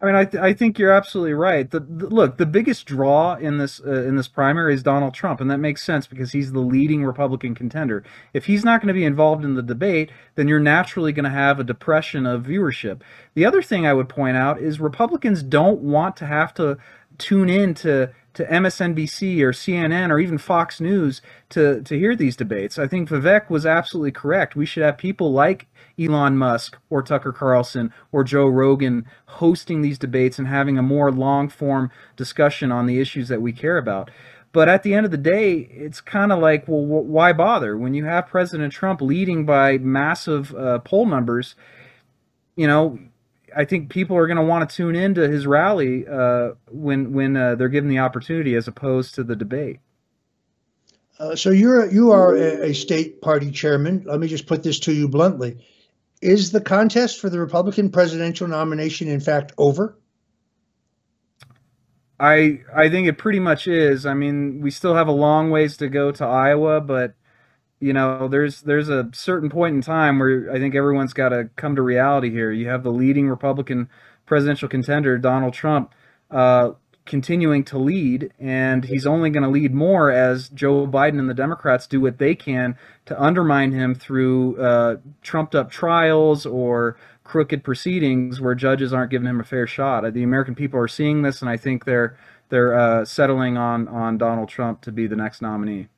I 0.00 0.06
mean, 0.06 0.14
I, 0.14 0.24
th- 0.26 0.40
I 0.40 0.52
think 0.52 0.78
you're 0.78 0.92
absolutely 0.92 1.32
right. 1.32 1.68
The, 1.68 1.80
the, 1.80 2.06
look, 2.06 2.36
the 2.36 2.46
biggest 2.46 2.86
draw 2.86 3.34
in 3.34 3.58
this 3.58 3.80
uh, 3.84 4.04
in 4.04 4.14
this 4.14 4.28
primary 4.28 4.74
is 4.74 4.82
Donald 4.84 5.12
Trump, 5.12 5.40
and 5.40 5.50
that 5.50 5.58
makes 5.58 5.82
sense 5.82 6.06
because 6.06 6.30
he's 6.30 6.52
the 6.52 6.60
leading 6.60 7.04
Republican 7.04 7.56
contender. 7.56 8.04
If 8.32 8.46
he's 8.46 8.64
not 8.64 8.80
going 8.80 8.88
to 8.88 8.94
be 8.94 9.04
involved 9.04 9.44
in 9.44 9.54
the 9.54 9.62
debate, 9.62 10.12
then 10.36 10.46
you're 10.46 10.60
naturally 10.60 11.12
going 11.12 11.24
to 11.24 11.30
have 11.30 11.58
a 11.58 11.64
depression 11.64 12.26
of 12.26 12.44
viewership. 12.44 13.00
The 13.34 13.44
other 13.44 13.60
thing 13.60 13.86
I 13.86 13.92
would 13.92 14.08
point 14.08 14.36
out 14.36 14.60
is 14.60 14.78
Republicans 14.78 15.42
don't 15.42 15.80
want 15.80 16.16
to 16.18 16.26
have 16.26 16.54
to 16.54 16.78
tune 17.18 17.50
in 17.50 17.74
to 17.74 18.12
to 18.34 18.44
MSNBC 18.44 19.40
or 19.40 19.50
CNN 19.50 20.10
or 20.10 20.20
even 20.20 20.38
Fox 20.38 20.80
News 20.80 21.20
to 21.48 21.82
to 21.82 21.98
hear 21.98 22.14
these 22.14 22.36
debates. 22.36 22.78
I 22.78 22.86
think 22.86 23.08
Vivek 23.08 23.50
was 23.50 23.66
absolutely 23.66 24.12
correct. 24.12 24.54
We 24.54 24.64
should 24.64 24.84
have 24.84 24.96
people 24.96 25.32
like 25.32 25.66
Elon 25.98 26.36
Musk 26.36 26.78
or 26.90 27.02
Tucker 27.02 27.32
Carlson 27.32 27.92
or 28.12 28.24
Joe 28.24 28.46
Rogan 28.46 29.06
hosting 29.26 29.82
these 29.82 29.98
debates 29.98 30.38
and 30.38 30.48
having 30.48 30.78
a 30.78 30.82
more 30.82 31.10
long 31.10 31.48
form 31.48 31.90
discussion 32.16 32.70
on 32.70 32.86
the 32.86 33.00
issues 33.00 33.28
that 33.28 33.42
we 33.42 33.52
care 33.52 33.78
about. 33.78 34.10
But 34.52 34.68
at 34.68 34.82
the 34.82 34.94
end 34.94 35.04
of 35.04 35.12
the 35.12 35.18
day, 35.18 35.68
it's 35.70 36.00
kind 36.00 36.32
of 36.32 36.38
like, 36.38 36.66
well, 36.66 36.80
why 36.82 37.32
bother? 37.32 37.76
When 37.76 37.94
you 37.94 38.06
have 38.06 38.26
President 38.26 38.72
Trump 38.72 39.02
leading 39.02 39.44
by 39.44 39.78
massive 39.78 40.54
uh, 40.54 40.78
poll 40.78 41.06
numbers, 41.06 41.54
you 42.56 42.66
know, 42.66 42.98
I 43.54 43.64
think 43.64 43.90
people 43.90 44.16
are 44.16 44.26
going 44.26 44.38
to 44.38 44.42
want 44.42 44.68
to 44.68 44.74
tune 44.74 44.96
into 44.96 45.28
his 45.28 45.46
rally 45.46 46.06
uh, 46.06 46.50
when 46.70 47.12
when 47.12 47.36
uh, 47.36 47.54
they're 47.54 47.68
given 47.68 47.88
the 47.88 47.98
opportunity, 47.98 48.54
as 48.54 48.68
opposed 48.68 49.14
to 49.14 49.24
the 49.24 49.36
debate. 49.36 49.80
Uh, 51.18 51.34
so 51.34 51.50
you're 51.50 51.90
you 51.90 52.12
are 52.12 52.36
a, 52.36 52.70
a, 52.70 52.74
state 52.74 53.20
party 53.20 53.50
chairman. 53.50 54.04
Let 54.06 54.20
me 54.20 54.28
just 54.28 54.46
put 54.46 54.62
this 54.62 54.78
to 54.80 54.92
you 54.92 55.08
bluntly: 55.08 55.64
Is 56.20 56.50
the 56.50 56.60
contest 56.60 57.20
for 57.20 57.30
the 57.30 57.38
Republican 57.38 57.90
presidential 57.90 58.48
nomination 58.48 59.08
in 59.08 59.20
fact 59.20 59.52
over? 59.56 59.96
I 62.20 62.60
I 62.74 62.88
think 62.88 63.06
it 63.06 63.18
pretty 63.18 63.38
much 63.38 63.68
is. 63.68 64.04
I 64.04 64.14
mean, 64.14 64.60
we 64.60 64.70
still 64.70 64.94
have 64.94 65.08
a 65.08 65.12
long 65.12 65.50
ways 65.50 65.76
to 65.76 65.88
go 65.88 66.10
to 66.12 66.24
Iowa, 66.24 66.80
but 66.80 67.14
you 67.80 67.92
know, 67.92 68.26
there's 68.26 68.62
there's 68.62 68.88
a 68.88 69.08
certain 69.12 69.48
point 69.48 69.76
in 69.76 69.82
time 69.82 70.18
where 70.18 70.50
I 70.52 70.58
think 70.58 70.74
everyone's 70.74 71.12
got 71.12 71.28
to 71.28 71.48
come 71.56 71.76
to 71.76 71.82
reality 71.82 72.30
here. 72.30 72.50
You 72.50 72.68
have 72.68 72.82
the 72.82 72.92
leading 72.92 73.28
Republican 73.28 73.88
presidential 74.26 74.68
contender, 74.68 75.16
Donald 75.18 75.54
Trump, 75.54 75.94
uh, 76.30 76.72
continuing 77.08 77.64
to 77.64 77.78
lead, 77.78 78.32
and 78.38 78.84
he's 78.84 79.06
only 79.06 79.30
going 79.30 79.42
to 79.42 79.48
lead 79.48 79.74
more 79.74 80.12
as 80.12 80.48
Joe 80.50 80.86
Biden 80.86 81.18
and 81.18 81.28
the 81.28 81.34
Democrats 81.34 81.88
do 81.88 82.00
what 82.00 82.18
they 82.18 82.36
can 82.36 82.76
to 83.06 83.20
undermine 83.20 83.72
him 83.72 83.94
through 83.94 84.60
uh, 84.62 84.96
trumped 85.22 85.56
up 85.56 85.70
trials 85.70 86.46
or 86.46 86.96
crooked 87.24 87.64
proceedings 87.64 88.40
where 88.40 88.54
judges 88.54 88.92
aren't 88.92 89.10
giving 89.10 89.28
him 89.28 89.40
a 89.40 89.44
fair 89.44 89.66
shot. 89.66 90.12
The 90.12 90.22
American 90.22 90.54
people 90.54 90.78
are 90.78 90.88
seeing 90.88 91.22
this, 91.22 91.40
and 91.40 91.50
I 91.50 91.56
think 91.56 91.84
they're 91.84 92.16
they're 92.50 92.78
uh, 92.78 93.04
settling 93.04 93.58
on 93.58 93.88
on 93.88 94.18
Donald 94.18 94.48
Trump 94.48 94.82
to 94.82 94.92
be 94.92 95.06
the 95.06 95.16
next 95.16 95.42
nominee. 95.42 95.88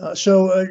Uh, 0.00 0.14
so, 0.14 0.48
uh, 0.48 0.66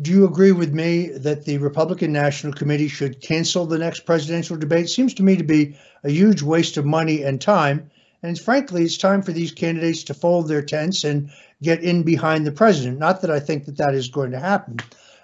do 0.00 0.10
you 0.10 0.24
agree 0.24 0.52
with 0.52 0.72
me 0.72 1.08
that 1.08 1.44
the 1.44 1.58
Republican 1.58 2.12
National 2.12 2.52
Committee 2.52 2.88
should 2.88 3.20
cancel 3.20 3.66
the 3.66 3.76
next 3.76 4.06
presidential 4.06 4.56
debate? 4.56 4.88
Seems 4.88 5.12
to 5.14 5.22
me 5.22 5.36
to 5.36 5.44
be 5.44 5.76
a 6.02 6.10
huge 6.10 6.40
waste 6.40 6.78
of 6.78 6.86
money 6.86 7.22
and 7.22 7.40
time. 7.40 7.89
And 8.22 8.38
frankly, 8.38 8.84
it's 8.84 8.98
time 8.98 9.22
for 9.22 9.32
these 9.32 9.52
candidates 9.52 10.02
to 10.04 10.14
fold 10.14 10.48
their 10.48 10.62
tents 10.62 11.04
and 11.04 11.30
get 11.62 11.82
in 11.82 12.02
behind 12.02 12.46
the 12.46 12.52
president. 12.52 12.98
Not 12.98 13.22
that 13.22 13.30
I 13.30 13.40
think 13.40 13.64
that 13.64 13.78
that 13.78 13.94
is 13.94 14.08
going 14.08 14.30
to 14.32 14.40
happen. 14.40 14.78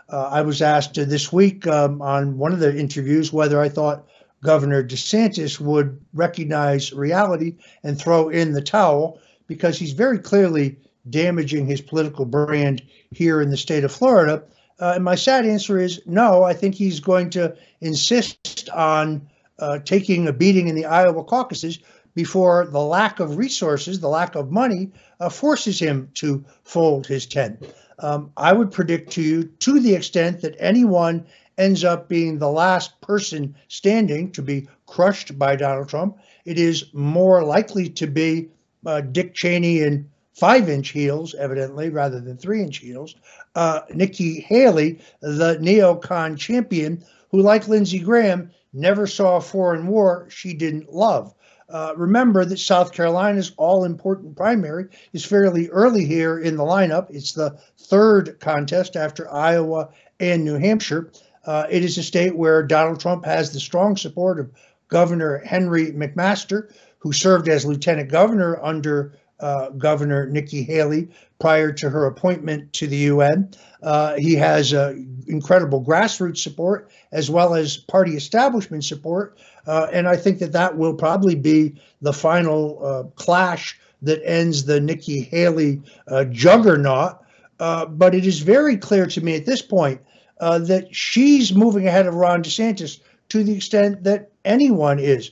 Uh, 0.09 0.29
I 0.31 0.43
was 0.43 0.63
asked 0.63 0.99
uh, 0.99 1.05
this 1.05 1.33
week 1.33 1.67
um, 1.67 2.01
on 2.01 2.39
one 2.39 2.53
of 2.53 2.61
the 2.61 2.77
interviews 2.77 3.33
whether 3.33 3.61
I 3.61 3.69
thought 3.69 4.07
Governor 4.43 4.83
DeSantis 4.83 5.61
would 5.61 6.01
recognize 6.15 6.93
reality 6.93 7.57
and 7.83 7.99
throw 7.99 8.29
in 8.29 8.53
the 8.53 8.63
towel 8.63 9.21
because 9.47 9.79
he's 9.79 9.93
very 9.93 10.19
clearly 10.19 10.77
damaging 11.11 11.67
his 11.67 11.81
political 11.81 12.25
brand 12.25 12.83
here 13.11 13.41
in 13.41 13.51
the 13.51 13.57
state 13.57 13.85
of 13.85 13.93
Florida? 13.93 14.43
Uh, 14.79 14.93
and 14.95 15.05
my 15.05 15.15
sad 15.15 15.47
answer 15.47 15.79
is 15.79 16.01
no. 16.07 16.43
I 16.43 16.53
think 16.53 16.75
he's 16.75 17.01
going 17.01 17.31
to 17.31 17.57
insist 17.81 18.69
on 18.71 19.27
uh, 19.59 19.79
taking 19.81 20.29
a 20.29 20.33
beating 20.33 20.69
in 20.69 20.75
the 20.75 20.85
Iowa 20.85 21.25
caucuses 21.25 21.79
before 22.17 22.67
the 22.67 22.81
lack 22.81 23.21
of 23.21 23.37
resources, 23.37 24.01
the 24.01 24.09
lack 24.09 24.35
of 24.35 24.51
money, 24.51 24.91
uh, 25.21 25.29
forces 25.29 25.79
him 25.79 26.11
to 26.15 26.43
fold 26.65 27.07
his 27.07 27.27
tent. 27.27 27.63
Um, 27.99 28.33
I 28.39 28.55
would 28.55 28.73
predict 28.73 29.13
to 29.13 29.23
you, 29.23 29.45
to 29.45 29.79
the 29.79 29.95
extent 29.95 30.41
that 30.41 30.57
anyone 30.59 31.27
ends 31.59 31.85
up 31.85 32.09
being 32.09 32.39
the 32.39 32.51
last 32.51 32.99
person 33.03 33.55
standing 33.69 34.33
to 34.33 34.43
be 34.43 34.67
crushed 34.87 35.39
by 35.39 35.57
Donald 35.57 35.91
Trump, 35.91 36.17
it 36.47 36.59
is 36.59 36.87
more 36.95 37.45
likely 37.45 37.89
to 37.91 38.07
be 38.07 38.49
uh, 38.87 39.03
Dick 39.03 39.35
Cheney 39.35 39.83
in 39.83 40.09
five 40.33 40.71
inch 40.71 40.91
heels, 40.91 41.35
evidently, 41.35 41.91
rather 41.91 42.21
than 42.21 42.39
three 42.39 42.63
inch 42.63 42.79
heels. 42.79 43.15
Uh, 43.55 43.81
Nikki 43.93 44.41
Haley, 44.41 45.01
the 45.21 45.57
neocon 45.57 46.39
champion, 46.39 47.05
who, 47.31 47.43
like 47.43 47.69
Lindsey 47.69 47.99
Graham, 47.99 48.51
never 48.73 49.07
saw 49.07 49.37
a 49.37 49.41
foreign 49.41 49.87
war 49.87 50.27
she 50.31 50.55
didn't 50.55 50.93
love. 50.93 51.35
Uh, 51.69 51.93
remember 51.97 52.45
that 52.45 52.59
South 52.59 52.93
Carolina's 52.93 53.53
all 53.57 53.85
important 53.85 54.37
primary 54.37 54.87
is 55.13 55.25
fairly 55.25 55.69
early 55.71 56.05
here 56.05 56.39
in 56.39 56.57
the 56.57 56.63
lineup. 56.63 57.09
It's 57.11 57.33
the 57.33 57.59
third 57.79 58.39
contest 58.39 58.97
after 58.97 59.33
Iowa 59.33 59.89
and 60.21 60.45
New 60.45 60.59
Hampshire. 60.59 61.11
Uh, 61.45 61.67
it 61.69 61.85
is 61.85 61.99
a 61.99 62.03
state 62.03 62.37
where 62.37 62.63
Donald 62.63 63.01
Trump 63.01 63.25
has 63.25 63.53
the 63.53 63.61
strong 63.61 63.97
support 63.97 64.39
of 64.39 64.51
Governor 64.89 65.39
Henry 65.39 65.93
McMaster, 65.93 66.73
who 66.99 67.13
served 67.13 67.49
as 67.49 67.65
lieutenant 67.65 68.11
governor 68.11 68.63
under 68.63 69.15
uh, 69.41 69.71
Governor 69.71 70.27
Nikki 70.27 70.63
Haley 70.63 71.09
prior 71.39 71.73
to 71.73 71.91
her 71.91 72.07
appointment 72.07 72.73
to 72.75 72.87
the 72.87 72.97
UN. 72.97 73.51
Uh, 73.83 74.17
he 74.17 74.35
has 74.35 74.73
uh, 74.73 74.95
incredible 75.27 75.85
grassroots 75.85 76.39
support 76.39 76.91
as 77.13 77.31
well 77.31 77.55
as 77.55 77.77
party 77.77 78.17
establishment 78.17 78.85
support. 78.85 79.39
Uh, 79.67 79.89
and 79.93 80.09
I 80.09 80.17
think 80.17 80.39
that 80.39 80.53
that 80.53 80.77
will 80.77 80.95
probably 80.95 81.35
be 81.35 81.81
the 82.01 82.13
final 82.13 82.85
uh, 82.85 83.03
clash 83.17 83.79
that 84.03 84.23
ends 84.25 84.65
the 84.65 84.81
Nikki 84.81 85.21
Haley 85.21 85.83
uh, 86.09 86.25
juggernaut. 86.25 87.19
but 87.59 88.15
it 88.15 88.27
is 88.27 88.41
very 88.41 88.77
clear 88.77 89.07
to 89.07 89.21
me 89.21 89.35
at 89.35 89.47
this 89.47 89.63
point 89.63 90.01
that 90.39 90.89
she's 90.93 91.55
moving 91.55 91.87
ahead 91.89 92.07
of 92.07 92.15
Ron 92.15 92.43
DeSantis 92.43 93.01
to 93.29 93.43
the 93.43 93.55
extent 93.57 94.05
that 94.05 94.31
anyone 94.45 94.99
is. 94.99 95.31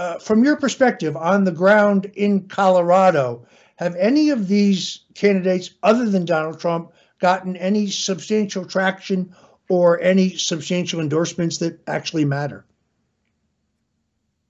Uh, 0.00 0.18
from 0.18 0.42
your 0.42 0.56
perspective 0.56 1.14
on 1.14 1.44
the 1.44 1.52
ground 1.52 2.10
in 2.14 2.48
Colorado, 2.48 3.44
have 3.76 3.94
any 3.96 4.30
of 4.30 4.48
these 4.48 5.00
candidates, 5.14 5.74
other 5.82 6.08
than 6.08 6.24
Donald 6.24 6.58
Trump, 6.58 6.92
gotten 7.18 7.54
any 7.54 7.86
substantial 7.86 8.64
traction 8.64 9.36
or 9.68 10.00
any 10.00 10.38
substantial 10.38 11.00
endorsements 11.00 11.58
that 11.58 11.78
actually 11.86 12.24
matter? 12.24 12.64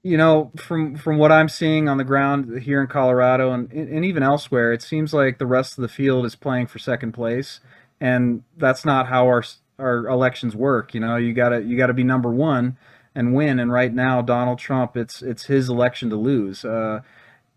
You 0.05 0.17
know, 0.17 0.53
from 0.57 0.95
from 0.95 1.19
what 1.19 1.33
I'm 1.33 1.49
seeing 1.49 1.89
on 1.89 1.99
the 1.99 2.05
ground 2.05 2.63
here 2.63 2.81
in 2.81 2.87
Colorado 2.87 3.53
and 3.53 3.73
and 3.73 4.05
even 4.05 4.23
elsewhere, 4.23 4.73
it 4.73 4.83
seems 4.83 5.13
like 5.13 5.39
the 5.39 5.47
rest 5.47 5.77
of 5.77 5.83
the 5.83 5.89
field 5.89 6.27
is 6.27 6.37
playing 6.37 6.69
for 6.69 6.79
second 6.79 7.11
place, 7.11 7.59
and 8.01 8.45
that's 8.57 8.85
not 8.85 9.09
how 9.09 9.25
our 9.27 9.43
our 9.81 10.07
elections 10.07 10.55
work. 10.55 10.95
You 10.95 11.01
know, 11.01 11.17
you 11.17 11.33
gotta 11.33 11.61
you 11.61 11.77
gotta 11.77 11.93
be 11.93 12.05
number 12.05 12.31
one 12.31 12.77
and 13.15 13.35
win. 13.35 13.59
And 13.59 13.73
right 13.73 13.93
now, 13.93 14.23
Donald 14.23 14.59
Trump, 14.59 14.97
it's 14.97 15.23
it's 15.23 15.45
his 15.45 15.69
election 15.69 16.11
to 16.11 16.17
lose. 16.17 16.65
Uh, 16.65 17.01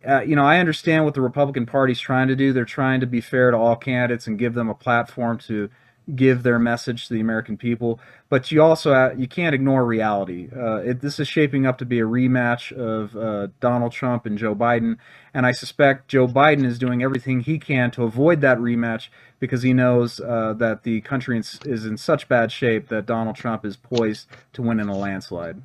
uh, 0.07 0.21
you 0.21 0.35
know, 0.35 0.45
I 0.45 0.59
understand 0.59 1.05
what 1.05 1.13
the 1.13 1.21
Republican 1.21 1.65
Party's 1.65 1.99
trying 1.99 2.27
to 2.27 2.35
do. 2.35 2.51
They're 2.51 2.65
trying 2.65 2.99
to 2.99 3.07
be 3.07 3.21
fair 3.21 3.51
to 3.51 3.57
all 3.57 3.75
candidates 3.75 4.27
and 4.27 4.37
give 4.37 4.53
them 4.53 4.69
a 4.69 4.75
platform 4.75 5.37
to 5.39 5.69
give 6.13 6.43
their 6.43 6.59
message 6.59 7.07
to 7.07 7.13
the 7.13 7.21
American 7.21 7.55
people. 7.55 7.99
But 8.29 8.51
you 8.51 8.61
also 8.61 8.93
uh, 8.93 9.13
you 9.17 9.27
can't 9.27 9.55
ignore 9.55 9.85
reality. 9.85 10.49
Uh, 10.55 10.77
it, 10.77 11.01
this 11.01 11.19
is 11.19 11.27
shaping 11.27 11.65
up 11.65 11.77
to 11.77 11.85
be 11.85 11.99
a 11.99 12.05
rematch 12.05 12.71
of 12.71 13.15
uh, 13.15 13.47
Donald 13.59 13.91
Trump 13.91 14.25
and 14.25 14.37
Joe 14.37 14.55
Biden, 14.55 14.97
and 15.33 15.45
I 15.45 15.51
suspect 15.51 16.09
Joe 16.09 16.27
Biden 16.27 16.65
is 16.65 16.79
doing 16.79 17.03
everything 17.03 17.41
he 17.41 17.59
can 17.59 17.91
to 17.91 18.03
avoid 18.03 18.41
that 18.41 18.57
rematch 18.57 19.07
because 19.43 19.61
he 19.61 19.73
knows 19.73 20.21
uh, 20.21 20.53
that 20.53 20.83
the 20.83 21.01
country 21.01 21.37
is 21.37 21.85
in 21.85 21.97
such 21.97 22.29
bad 22.29 22.49
shape 22.49 22.87
that 22.87 23.05
Donald 23.05 23.35
Trump 23.35 23.65
is 23.65 23.75
poised 23.75 24.27
to 24.53 24.61
win 24.61 24.79
in 24.79 24.87
a 24.87 24.97
landslide. 24.97 25.61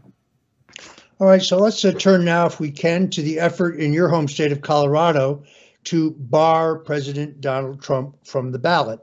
All 1.21 1.29
right, 1.29 1.41
so 1.41 1.59
let's 1.59 1.85
uh, 1.85 1.93
turn 1.93 2.25
now, 2.25 2.47
if 2.47 2.59
we 2.59 2.73
can, 2.73 3.09
to 3.11 3.23
the 3.23 3.39
effort 3.39 3.77
in 3.77 3.93
your 3.93 4.09
home 4.09 4.27
state 4.27 4.51
of 4.51 4.63
Colorado 4.63 5.45
to 5.85 6.11
bar 6.11 6.77
President 6.77 7.41
Donald 7.41 7.81
Trump 7.81 8.17
from 8.27 8.51
the 8.51 8.59
ballot 8.59 9.01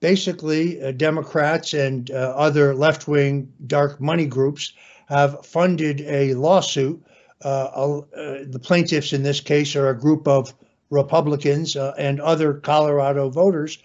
basically, 0.00 0.80
uh, 0.82 0.92
Democrats 0.92 1.74
and 1.74 2.10
uh, 2.10 2.14
other 2.36 2.74
left 2.74 3.08
wing 3.08 3.52
dark 3.66 4.00
money 4.00 4.26
groups 4.26 4.72
have 5.06 5.44
funded 5.44 6.02
a 6.02 6.34
lawsuit. 6.34 7.02
Uh, 7.42 8.02
the 8.12 8.60
plaintiffs 8.62 9.12
in 9.12 9.22
this 9.22 9.40
case 9.40 9.74
are 9.76 9.88
a 9.88 9.98
group 9.98 10.28
of 10.28 10.52
Republicans 10.90 11.76
uh, 11.76 11.94
and 11.98 12.20
other 12.20 12.54
Colorado 12.54 13.30
voters 13.30 13.78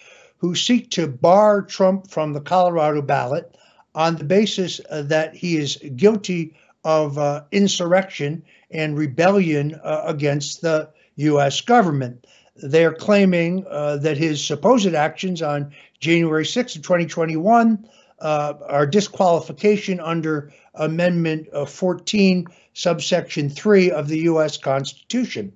who 0.43 0.53
seek 0.53 0.91
to 0.91 1.07
bar 1.07 1.61
Trump 1.61 2.11
from 2.11 2.33
the 2.33 2.41
Colorado 2.41 3.01
ballot 3.01 3.57
on 3.95 4.17
the 4.17 4.25
basis 4.25 4.81
uh, 4.89 5.01
that 5.03 5.33
he 5.33 5.55
is 5.55 5.77
guilty 5.95 6.53
of 6.83 7.17
uh, 7.17 7.45
insurrection 7.53 8.43
and 8.69 8.97
rebellion 8.97 9.79
against 9.83 10.61
the 10.61 10.89
U.S. 11.15 11.61
government. 11.61 12.27
They're 12.57 12.93
claiming 12.93 13.63
that 13.63 14.17
his 14.17 14.45
supposed 14.45 14.93
actions 14.93 15.41
on 15.41 15.71
January 16.01 16.43
6th 16.43 16.75
of 16.75 16.81
2021, 16.81 17.87
uh, 18.19 18.53
our 18.67 18.85
disqualification 18.85 20.01
under 20.01 20.51
Amendment 20.75 21.47
uh, 21.53 21.65
14, 21.65 22.45
subsection 22.73 23.49
3 23.49 23.91
of 23.91 24.09
the 24.09 24.19
U.S. 24.19 24.57
Constitution. 24.57 25.53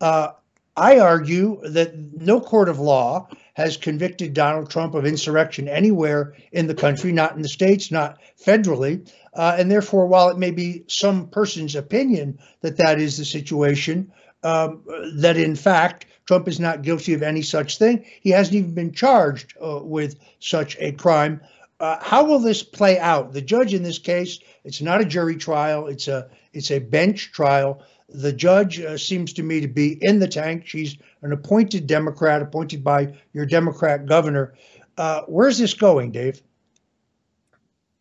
Uh, 0.00 0.28
I 0.76 1.00
argue 1.00 1.60
that 1.64 1.96
no 2.20 2.40
court 2.40 2.68
of 2.68 2.78
law 2.78 3.28
has 3.58 3.76
convicted 3.76 4.34
Donald 4.34 4.70
Trump 4.70 4.94
of 4.94 5.04
insurrection 5.04 5.66
anywhere 5.66 6.32
in 6.52 6.68
the 6.68 6.76
country, 6.76 7.10
not 7.10 7.34
in 7.34 7.42
the 7.42 7.48
states, 7.48 7.90
not 7.90 8.20
federally. 8.40 9.10
Uh, 9.34 9.56
and 9.58 9.68
therefore, 9.68 10.06
while 10.06 10.28
it 10.28 10.38
may 10.38 10.52
be 10.52 10.84
some 10.86 11.26
person's 11.26 11.74
opinion 11.74 12.38
that 12.60 12.76
that 12.76 13.00
is 13.00 13.16
the 13.16 13.24
situation, 13.24 14.12
um, 14.44 14.84
that 15.16 15.36
in 15.36 15.56
fact 15.56 16.06
Trump 16.24 16.46
is 16.46 16.60
not 16.60 16.82
guilty 16.82 17.14
of 17.14 17.22
any 17.24 17.42
such 17.42 17.78
thing. 17.78 18.04
He 18.20 18.30
hasn't 18.30 18.54
even 18.54 18.74
been 18.74 18.92
charged 18.92 19.54
uh, 19.60 19.80
with 19.82 20.20
such 20.38 20.76
a 20.78 20.92
crime. 20.92 21.40
Uh, 21.80 21.96
how 22.00 22.26
will 22.26 22.38
this 22.38 22.62
play 22.62 22.96
out? 23.00 23.32
The 23.32 23.42
judge 23.42 23.74
in 23.74 23.82
this 23.82 23.98
case, 23.98 24.38
it's 24.62 24.80
not 24.80 25.00
a 25.00 25.04
jury 25.04 25.34
trial; 25.34 25.88
it's 25.88 26.06
a 26.06 26.30
it's 26.52 26.70
a 26.70 26.78
bench 26.78 27.32
trial. 27.32 27.82
The 28.08 28.32
judge 28.32 28.80
uh, 28.80 28.96
seems 28.96 29.32
to 29.34 29.42
me 29.42 29.60
to 29.60 29.68
be 29.68 29.98
in 30.00 30.18
the 30.18 30.28
tank. 30.28 30.66
She's 30.66 30.96
an 31.22 31.32
appointed 31.32 31.86
Democrat, 31.86 32.40
appointed 32.40 32.82
by 32.82 33.14
your 33.32 33.44
Democrat 33.44 34.06
governor. 34.06 34.54
Uh, 34.96 35.22
where's 35.26 35.58
this 35.58 35.74
going, 35.74 36.12
Dave? 36.12 36.42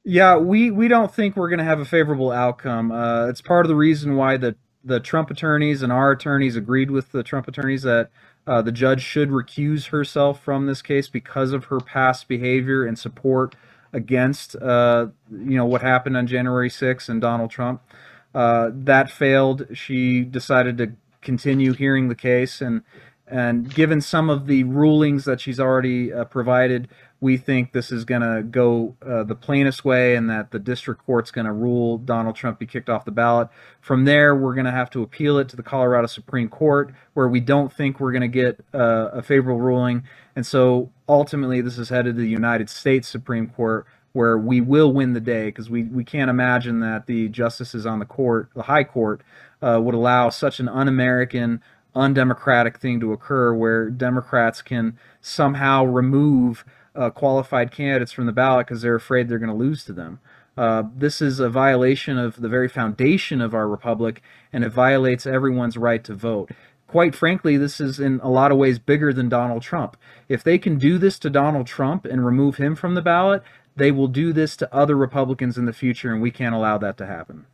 Yeah, 0.05 0.37
we, 0.37 0.71
we 0.71 0.87
don't 0.87 1.13
think 1.13 1.35
we're 1.35 1.49
going 1.49 1.59
to 1.59 1.65
have 1.65 1.81
a 1.81 1.85
favorable 1.85 2.31
outcome. 2.31 2.91
Uh, 2.93 3.27
it's 3.27 3.41
part 3.41 3.65
of 3.65 3.69
the 3.69 3.75
reason 3.75 4.15
why 4.15 4.37
the 4.37 4.55
the 4.87 4.99
Trump 5.01 5.29
attorneys 5.29 5.83
and 5.83 5.91
our 5.91 6.11
attorneys 6.11 6.55
agreed 6.55 6.89
with 6.89 7.11
the 7.11 7.21
Trump 7.21 7.47
attorneys 7.47 7.83
that 7.83 8.09
uh, 8.47 8.61
the 8.61 8.71
judge 8.71 9.01
should 9.01 9.29
recuse 9.29 9.87
herself 9.87 10.41
from 10.41 10.65
this 10.65 10.81
case 10.81 11.09
because 11.09 11.51
of 11.51 11.65
her 11.65 11.81
past 11.81 12.29
behavior 12.29 12.85
and 12.85 12.97
support 12.97 13.55
against 13.91 14.55
uh, 14.55 15.07
you 15.29 15.57
know 15.57 15.65
what 15.65 15.81
happened 15.81 16.15
on 16.15 16.25
January 16.25 16.69
6th 16.69 17.09
and 17.09 17.19
Donald 17.19 17.51
Trump. 17.51 17.81
Uh, 18.33 18.71
that 18.73 19.09
failed. 19.09 19.67
She 19.73 20.23
decided 20.23 20.77
to 20.77 20.93
continue 21.21 21.73
hearing 21.73 22.07
the 22.07 22.15
case 22.15 22.61
and 22.61 22.83
and 23.27 23.73
given 23.73 23.99
some 23.99 24.29
of 24.29 24.47
the 24.47 24.63
rulings 24.63 25.25
that 25.25 25.41
she's 25.41 25.59
already 25.59 26.13
uh, 26.13 26.23
provided, 26.23 26.87
we 27.19 27.35
think 27.35 27.73
this 27.73 27.91
is 27.91 28.05
going 28.05 28.21
to 28.21 28.41
go 28.41 28.95
uh, 29.05 29.23
the 29.23 29.35
plainest 29.35 29.83
way 29.83 30.15
and 30.15 30.29
that 30.29 30.51
the 30.51 30.59
district 30.59 31.05
court's 31.05 31.29
going 31.29 31.45
to 31.45 31.51
rule 31.51 31.97
Donald 31.97 32.35
Trump 32.35 32.57
be 32.59 32.65
kicked 32.65 32.89
off 32.89 33.03
the 33.03 33.11
ballot. 33.11 33.49
From 33.81 34.05
there, 34.05 34.33
we're 34.33 34.53
going 34.53 34.65
to 34.65 34.71
have 34.71 34.89
to 34.91 35.01
appeal 35.01 35.37
it 35.39 35.49
to 35.49 35.57
the 35.57 35.63
Colorado 35.63 36.07
Supreme 36.07 36.47
Court, 36.47 36.93
where 37.15 37.27
we 37.27 37.41
don't 37.41 37.73
think 37.73 37.99
we're 37.99 38.13
going 38.13 38.21
to 38.21 38.27
get 38.29 38.63
uh, 38.73 39.09
a 39.11 39.21
favorable 39.21 39.59
ruling. 39.59 40.03
And 40.35 40.45
so 40.45 40.91
ultimately, 41.09 41.59
this 41.59 41.77
is 41.77 41.89
headed 41.89 42.15
to 42.15 42.21
the 42.21 42.29
United 42.29 42.69
States 42.69 43.09
Supreme 43.09 43.47
Court, 43.47 43.87
where 44.17 44.35
we 44.35 44.59
will 44.59 44.91
win 44.91 45.13
the 45.13 45.21
day 45.21 45.45
because 45.45 45.69
we, 45.69 45.83
we 45.83 46.03
can't 46.03 46.31
imagine 46.31 46.79
that 46.79 47.05
the 47.05 47.29
justices 47.29 47.85
on 47.85 47.99
the 47.99 48.05
court, 48.05 48.49
the 48.55 48.63
high 48.63 48.83
court, 48.83 49.21
uh, 49.61 49.79
would 49.79 49.93
allow 49.93 50.27
such 50.31 50.59
an 50.59 50.67
un 50.67 50.87
American, 50.87 51.61
undemocratic 51.93 52.79
thing 52.79 52.99
to 52.99 53.13
occur 53.13 53.53
where 53.53 53.91
Democrats 53.91 54.63
can 54.63 54.97
somehow 55.21 55.83
remove 55.83 56.65
uh, 56.95 57.11
qualified 57.11 57.71
candidates 57.71 58.11
from 58.11 58.25
the 58.25 58.31
ballot 58.31 58.65
because 58.65 58.81
they're 58.81 58.95
afraid 58.95 59.29
they're 59.29 59.37
going 59.37 59.51
to 59.51 59.55
lose 59.55 59.85
to 59.85 59.93
them. 59.93 60.19
Uh, 60.57 60.81
this 60.95 61.21
is 61.21 61.39
a 61.39 61.47
violation 61.47 62.17
of 62.17 62.41
the 62.41 62.49
very 62.49 62.67
foundation 62.67 63.39
of 63.39 63.53
our 63.53 63.67
republic, 63.67 64.23
and 64.51 64.63
it 64.63 64.69
violates 64.69 65.27
everyone's 65.27 65.77
right 65.77 66.03
to 66.03 66.15
vote. 66.15 66.49
Quite 66.87 67.13
frankly, 67.13 67.55
this 67.55 67.79
is 67.79 67.99
in 67.99 68.19
a 68.23 68.29
lot 68.31 68.51
of 68.51 68.57
ways 68.57 68.79
bigger 68.79 69.13
than 69.13 69.29
Donald 69.29 69.61
Trump. 69.61 69.95
If 70.27 70.43
they 70.43 70.57
can 70.57 70.79
do 70.79 70.97
this 70.97 71.19
to 71.19 71.29
Donald 71.29 71.67
Trump 71.67 72.05
and 72.05 72.25
remove 72.25 72.55
him 72.55 72.75
from 72.75 72.95
the 72.95 73.01
ballot, 73.03 73.43
they 73.77 73.91
will 73.91 74.07
do 74.07 74.33
this 74.33 74.57
to 74.57 74.73
other 74.73 74.95
Republicans 74.95 75.57
in 75.57 75.65
the 75.65 75.73
future, 75.73 76.11
and 76.11 76.21
we 76.21 76.31
can't 76.31 76.55
allow 76.55 76.77
that 76.77 76.97
to 76.97 77.05
happen. 77.05 77.45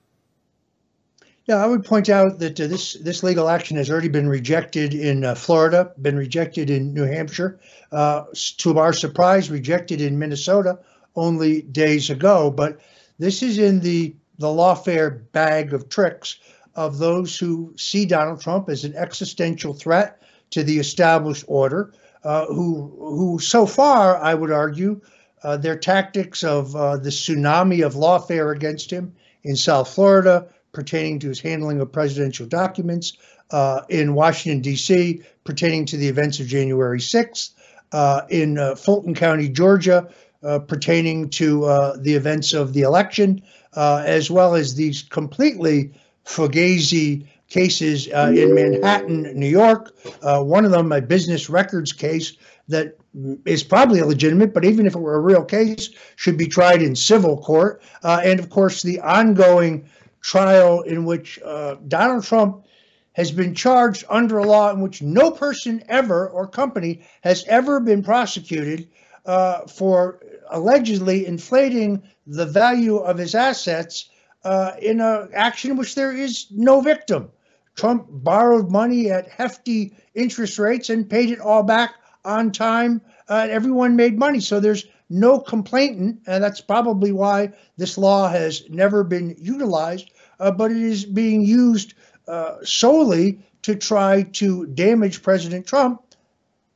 Yeah, 1.45 1.57
I 1.57 1.67
would 1.67 1.83
point 1.83 2.07
out 2.07 2.39
that 2.39 2.59
uh, 2.59 2.67
this 2.67 2.93
this 2.93 3.21
legal 3.21 3.49
action 3.49 3.75
has 3.75 3.91
already 3.91 4.07
been 4.07 4.29
rejected 4.29 4.93
in 4.93 5.25
uh, 5.25 5.35
Florida, 5.35 5.91
been 6.01 6.15
rejected 6.15 6.69
in 6.69 6.93
New 6.93 7.03
Hampshire, 7.03 7.59
uh, 7.91 8.23
to 8.59 8.79
our 8.79 8.93
surprise, 8.93 9.51
rejected 9.51 9.99
in 9.99 10.17
Minnesota 10.17 10.79
only 11.15 11.61
days 11.61 12.09
ago. 12.09 12.49
But 12.49 12.79
this 13.19 13.43
is 13.43 13.57
in 13.57 13.81
the 13.81 14.15
the 14.39 14.47
lawfare 14.47 15.29
bag 15.33 15.73
of 15.73 15.89
tricks 15.89 16.39
of 16.75 16.97
those 16.97 17.37
who 17.37 17.73
see 17.77 18.05
Donald 18.05 18.41
Trump 18.41 18.69
as 18.69 18.85
an 18.85 18.95
existential 18.95 19.73
threat 19.73 20.21
to 20.51 20.63
the 20.63 20.79
established 20.79 21.43
order, 21.49 21.93
uh, 22.23 22.45
who 22.45 22.95
who 22.97 23.39
so 23.39 23.65
far, 23.65 24.17
I 24.17 24.33
would 24.33 24.51
argue, 24.51 25.01
uh, 25.43 25.57
their 25.57 25.77
tactics 25.77 26.43
of 26.43 26.75
uh, 26.75 26.97
the 26.97 27.09
tsunami 27.09 27.85
of 27.85 27.93
lawfare 27.93 28.55
against 28.55 28.91
him 28.91 29.13
in 29.43 29.55
South 29.55 29.93
Florida 29.93 30.47
pertaining 30.73 31.19
to 31.19 31.27
his 31.27 31.39
handling 31.39 31.79
of 31.79 31.91
presidential 31.91 32.47
documents 32.47 33.13
uh, 33.51 33.81
in 33.89 34.15
Washington, 34.15 34.61
D.C., 34.61 35.21
pertaining 35.43 35.85
to 35.85 35.97
the 35.97 36.07
events 36.07 36.39
of 36.39 36.47
January 36.47 36.99
6th, 36.99 37.51
uh, 37.91 38.21
in 38.29 38.57
uh, 38.57 38.75
Fulton 38.75 39.13
County, 39.13 39.47
Georgia, 39.47 40.09
uh, 40.41 40.59
pertaining 40.59 41.29
to 41.29 41.65
uh, 41.65 41.95
the 41.97 42.13
events 42.13 42.53
of 42.53 42.73
the 42.73 42.81
election, 42.81 43.41
uh, 43.75 44.03
as 44.05 44.31
well 44.31 44.55
as 44.55 44.73
these 44.73 45.03
completely 45.03 45.93
fugazi 46.25 47.27
cases 47.49 48.07
in 48.07 48.55
Manhattan, 48.55 49.23
New 49.39 49.47
York. 49.47 49.93
one 50.21 50.65
of 50.65 50.71
them, 50.71 50.91
a 50.91 51.01
business 51.01 51.49
records 51.49 51.93
case 51.93 52.33
that 52.67 52.97
is 53.45 53.63
probably 53.63 53.99
illegitimate, 53.99 54.53
but 54.53 54.65
even 54.65 54.85
if 54.85 54.95
it 54.95 54.99
were 54.99 55.15
a 55.15 55.19
real 55.19 55.45
case, 55.45 55.89
should 56.15 56.37
be 56.37 56.47
tried 56.47 56.81
in 56.81 56.95
civil 56.95 57.37
court. 57.37 57.81
and 58.03 58.39
of 58.39 58.49
course, 58.49 58.81
the 58.81 58.99
ongoing 58.99 59.89
trial 60.21 60.81
in 60.81 61.05
which 61.05 61.39
uh, 61.43 61.75
Donald 61.87 62.23
Trump 62.23 62.65
has 63.13 63.31
been 63.31 63.53
charged 63.53 64.03
under 64.09 64.39
a 64.39 64.45
law 64.45 64.71
in 64.71 64.81
which 64.81 65.01
no 65.01 65.29
person 65.29 65.83
ever 65.87 66.29
or 66.29 66.47
company 66.47 67.05
has 67.21 67.43
ever 67.47 67.79
been 67.79 68.01
prosecuted 68.01 68.89
uh, 69.25 69.61
for 69.67 70.19
allegedly 70.49 71.25
inflating 71.25 72.01
the 72.25 72.45
value 72.45 72.97
of 72.97 73.17
his 73.17 73.35
assets 73.35 74.09
uh, 74.43 74.71
in 74.81 74.99
an 74.99 75.29
action 75.33 75.71
in 75.71 75.77
which 75.77 75.95
there 75.95 76.11
is 76.11 76.47
no 76.51 76.81
victim. 76.81 77.29
Trump 77.75 78.05
borrowed 78.09 78.71
money 78.71 79.11
at 79.11 79.29
hefty 79.29 79.95
interest 80.15 80.59
rates 80.59 80.89
and 80.89 81.09
paid 81.09 81.29
it 81.29 81.39
all 81.39 81.63
back 81.63 81.95
on 82.25 82.51
time. 82.51 83.01
Uh, 83.27 83.47
everyone 83.49 83.95
made 83.95 84.17
money. 84.17 84.39
So 84.39 84.59
there's 84.59 84.85
no 85.09 85.39
complainant, 85.39 86.21
and 86.27 86.43
that's 86.43 86.61
probably 86.61 87.11
why 87.11 87.53
this 87.77 87.97
law 87.97 88.27
has 88.29 88.69
never 88.69 89.03
been 89.03 89.35
utilized, 89.39 90.11
uh, 90.39 90.51
but 90.51 90.71
it 90.71 90.77
is 90.77 91.05
being 91.05 91.41
used 91.41 91.93
uh, 92.27 92.55
solely 92.63 93.39
to 93.61 93.75
try 93.75 94.23
to 94.23 94.65
damage 94.67 95.21
President 95.21 95.67
Trump. 95.67 96.01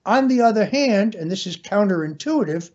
On 0.05 0.27
the 0.27 0.41
other 0.41 0.65
hand, 0.65 1.15
and 1.15 1.29
this 1.29 1.45
is 1.47 1.57
counterintuitive, 1.57 2.71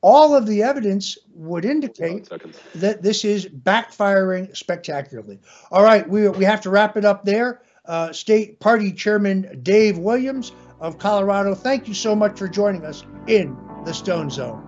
all 0.00 0.34
of 0.36 0.46
the 0.46 0.62
evidence 0.62 1.18
would 1.34 1.64
indicate 1.64 2.28
that 2.76 3.02
this 3.02 3.24
is 3.24 3.46
backfiring 3.46 4.56
spectacularly. 4.56 5.40
All 5.72 5.82
right, 5.82 6.08
we, 6.08 6.28
we 6.28 6.44
have 6.44 6.60
to 6.62 6.70
wrap 6.70 6.96
it 6.96 7.04
up 7.04 7.24
there. 7.24 7.62
Uh, 7.84 8.12
State 8.12 8.60
Party 8.60 8.92
Chairman 8.92 9.60
Dave 9.62 9.98
Williams 9.98 10.52
of 10.80 10.98
Colorado, 10.98 11.54
thank 11.54 11.88
you 11.88 11.94
so 11.94 12.14
much 12.14 12.38
for 12.38 12.48
joining 12.48 12.84
us 12.84 13.04
in 13.26 13.56
the 13.84 13.92
Stone 13.92 14.30
Zone. 14.30 14.64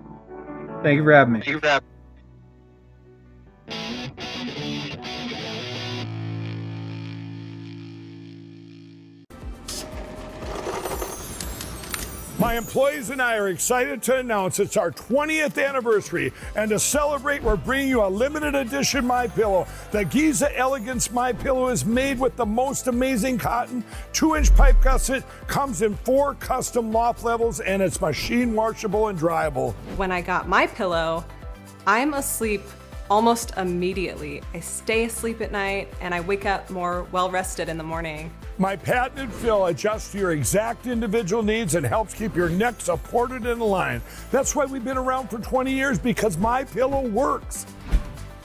Thank 0.83 0.97
you 0.97 1.03
for 1.03 1.11
having 1.13 1.33
me. 1.33 1.81
My 12.41 12.57
employees 12.57 13.11
and 13.11 13.21
I 13.21 13.37
are 13.37 13.49
excited 13.49 14.01
to 14.01 14.17
announce 14.17 14.59
it's 14.59 14.75
our 14.75 14.89
20th 14.89 15.63
anniversary, 15.63 16.33
and 16.55 16.71
to 16.71 16.79
celebrate, 16.79 17.43
we're 17.43 17.55
bringing 17.55 17.89
you 17.89 18.03
a 18.03 18.09
limited 18.09 18.55
edition 18.55 19.05
My 19.05 19.27
Pillow. 19.27 19.67
The 19.91 20.05
Giza 20.05 20.57
Elegance 20.57 21.11
My 21.11 21.33
Pillow 21.33 21.67
is 21.67 21.85
made 21.85 22.17
with 22.17 22.35
the 22.37 22.45
most 22.47 22.87
amazing 22.87 23.37
cotton, 23.37 23.83
two-inch 24.11 24.55
pipe 24.55 24.81
gusset, 24.81 25.23
comes 25.45 25.83
in 25.83 25.93
four 25.97 26.33
custom 26.33 26.91
loft 26.91 27.23
levels, 27.23 27.59
and 27.59 27.79
it's 27.79 28.01
machine 28.01 28.55
washable 28.55 29.09
and 29.09 29.19
dryable. 29.19 29.73
When 29.95 30.11
I 30.11 30.21
got 30.21 30.49
my 30.49 30.65
pillow, 30.65 31.23
I'm 31.85 32.15
asleep 32.15 32.63
almost 33.11 33.51
immediately. 33.57 34.41
I 34.53 34.61
stay 34.61 35.03
asleep 35.03 35.41
at 35.41 35.51
night 35.51 35.93
and 35.99 36.15
I 36.15 36.21
wake 36.21 36.45
up 36.45 36.69
more 36.69 37.03
well 37.11 37.29
rested 37.29 37.67
in 37.67 37.77
the 37.77 37.83
morning. 37.83 38.31
My 38.57 38.77
patented 38.77 39.33
fill 39.33 39.65
adjusts 39.65 40.13
to 40.13 40.17
your 40.17 40.31
exact 40.31 40.87
individual 40.87 41.43
needs 41.43 41.75
and 41.75 41.85
helps 41.85 42.13
keep 42.13 42.37
your 42.37 42.47
neck 42.47 42.79
supported 42.79 43.45
and 43.45 43.59
aligned. 43.59 44.01
That's 44.31 44.55
why 44.55 44.63
we've 44.63 44.85
been 44.85 44.97
around 44.97 45.29
for 45.29 45.39
20 45.39 45.73
years 45.73 45.99
because 45.99 46.37
my 46.37 46.63
pillow 46.63 47.05
works. 47.05 47.65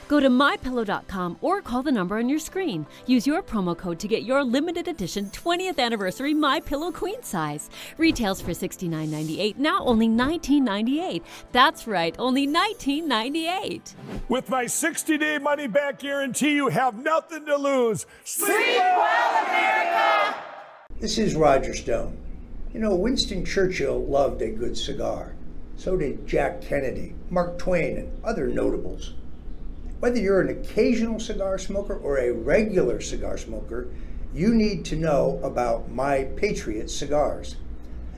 Go 0.07 0.19
to 0.19 0.29
mypillow.com 0.29 1.37
or 1.41 1.61
call 1.61 1.83
the 1.83 1.91
number 1.91 2.17
on 2.17 2.29
your 2.29 2.39
screen. 2.39 2.85
Use 3.05 3.27
your 3.27 3.41
promo 3.41 3.77
code 3.77 3.99
to 3.99 4.07
get 4.07 4.23
your 4.23 4.43
limited 4.43 4.87
edition 4.87 5.25
20th 5.31 5.79
anniversary 5.79 6.33
My 6.33 6.59
Pillow 6.59 6.91
queen 6.91 7.21
size. 7.23 7.69
Retails 7.97 8.41
for 8.41 8.51
$69.98, 8.51 9.57
now 9.57 9.83
only 9.83 10.07
$19.98. 10.07 11.21
That's 11.51 11.87
right, 11.87 12.15
only 12.19 12.47
$19.98. 12.47 13.93
With 14.29 14.49
my 14.49 14.65
60 14.65 15.17
day 15.17 15.37
money 15.37 15.67
back 15.67 15.99
guarantee, 15.99 16.55
you 16.55 16.69
have 16.69 16.97
nothing 16.97 17.45
to 17.45 17.57
lose. 17.57 18.05
Sleep 18.23 18.77
well, 18.77 19.45
America! 19.45 20.35
This 20.99 21.17
is 21.17 21.35
Roger 21.35 21.73
Stone. 21.73 22.17
You 22.73 22.79
know, 22.79 22.95
Winston 22.95 23.45
Churchill 23.45 24.05
loved 24.05 24.41
a 24.41 24.49
good 24.49 24.77
cigar. 24.77 25.35
So 25.75 25.95
did 25.95 26.27
Jack 26.27 26.61
Kennedy, 26.61 27.13
Mark 27.29 27.59
Twain, 27.59 27.97
and 27.97 28.23
other 28.23 28.47
notables. 28.47 29.13
Whether 29.99 30.19
you're 30.19 30.41
an 30.41 30.49
occasional 30.49 31.19
cigar 31.19 31.57
smoker 31.57 31.97
or 31.97 32.19
a 32.19 32.31
regular 32.31 33.01
cigar 33.01 33.35
smoker, 33.35 33.87
you 34.31 34.53
need 34.53 34.85
to 34.85 34.95
know 34.95 35.39
about 35.41 35.89
My 35.89 36.25
Patriot 36.35 36.91
cigars. 36.91 37.55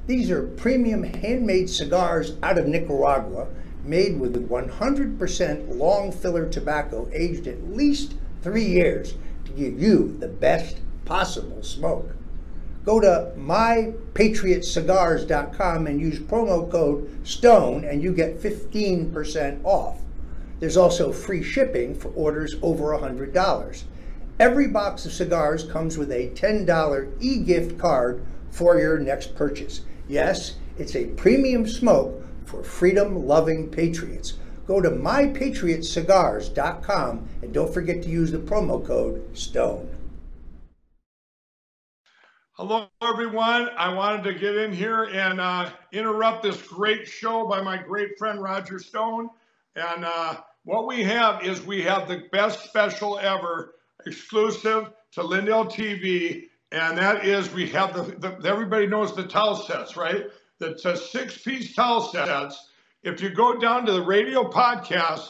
These 0.05 0.29
are 0.29 0.43
premium 0.43 1.03
handmade 1.03 1.69
cigars 1.69 2.33
out 2.43 2.57
of 2.57 2.67
Nicaragua, 2.67 3.47
made 3.85 4.19
with 4.19 4.49
100% 4.49 5.77
long 5.77 6.11
filler 6.11 6.49
tobacco 6.49 7.07
aged 7.13 7.47
at 7.47 7.71
least 7.71 8.15
three 8.41 8.65
years 8.65 9.13
to 9.45 9.53
give 9.53 9.81
you 9.81 10.17
the 10.19 10.27
best 10.27 10.79
possible 11.05 11.63
smoke. 11.63 12.13
Go 12.83 12.99
to 12.99 13.31
mypatriotcigars.com 13.37 15.87
and 15.87 16.01
use 16.01 16.19
promo 16.19 16.69
code 16.69 17.25
STONE 17.25 17.85
and 17.85 18.03
you 18.03 18.13
get 18.13 18.41
15% 18.41 19.63
off. 19.63 20.01
There's 20.59 20.77
also 20.77 21.11
free 21.11 21.41
shipping 21.41 21.95
for 21.95 22.09
orders 22.09 22.55
over 22.61 22.95
$100. 22.97 23.83
Every 24.39 24.67
box 24.67 25.05
of 25.05 25.13
cigars 25.13 25.63
comes 25.63 25.97
with 25.97 26.11
a 26.11 26.29
$10 26.29 27.11
e 27.19 27.39
gift 27.39 27.77
card 27.77 28.23
for 28.51 28.79
your 28.79 28.99
next 28.99 29.35
purchase. 29.35 29.81
Yes, 30.07 30.55
it's 30.77 30.95
a 30.95 31.07
premium 31.07 31.67
smoke 31.67 32.23
for 32.45 32.63
freedom 32.63 33.27
loving 33.27 33.69
patriots. 33.69 34.35
Go 34.65 34.79
to 34.81 34.89
mypatriotcigars.com 34.89 37.27
and 37.41 37.53
don't 37.53 37.73
forget 37.73 38.01
to 38.03 38.09
use 38.09 38.31
the 38.31 38.37
promo 38.37 38.85
code 38.85 39.37
STONE. 39.37 39.89
Hello, 42.53 42.87
everyone. 43.01 43.69
I 43.77 43.93
wanted 43.93 44.23
to 44.25 44.33
get 44.33 44.57
in 44.57 44.73
here 44.73 45.05
and 45.05 45.39
uh, 45.39 45.69
interrupt 45.91 46.43
this 46.43 46.61
great 46.61 47.07
show 47.07 47.47
by 47.47 47.61
my 47.61 47.77
great 47.77 48.17
friend 48.17 48.41
Roger 48.41 48.79
Stone. 48.79 49.29
And 49.75 50.03
uh, 50.03 50.41
what 50.63 50.87
we 50.87 51.03
have 51.03 51.43
is 51.43 51.61
we 51.61 51.81
have 51.83 52.07
the 52.07 52.23
best 52.31 52.63
special 52.63 53.19
ever 53.19 53.75
exclusive 54.05 54.91
to 55.13 55.23
Lindell 55.23 55.65
TV. 55.65 56.45
And 56.71 56.97
that 56.97 57.25
is 57.25 57.51
we 57.51 57.67
have 57.69 57.93
the, 57.93 58.37
the 58.37 58.47
everybody 58.47 58.85
knows 58.85 59.15
the 59.15 59.23
towel 59.23 59.55
sets, 59.55 59.97
right? 59.97 60.25
That's 60.59 60.85
a 60.85 60.95
six 60.95 61.37
piece 61.41 61.73
towel 61.73 62.01
sets. 62.01 62.69
If 63.03 63.21
you 63.21 63.29
go 63.29 63.57
down 63.57 63.85
to 63.85 63.93
the 63.93 64.01
radio 64.01 64.43
podcast, 64.43 65.29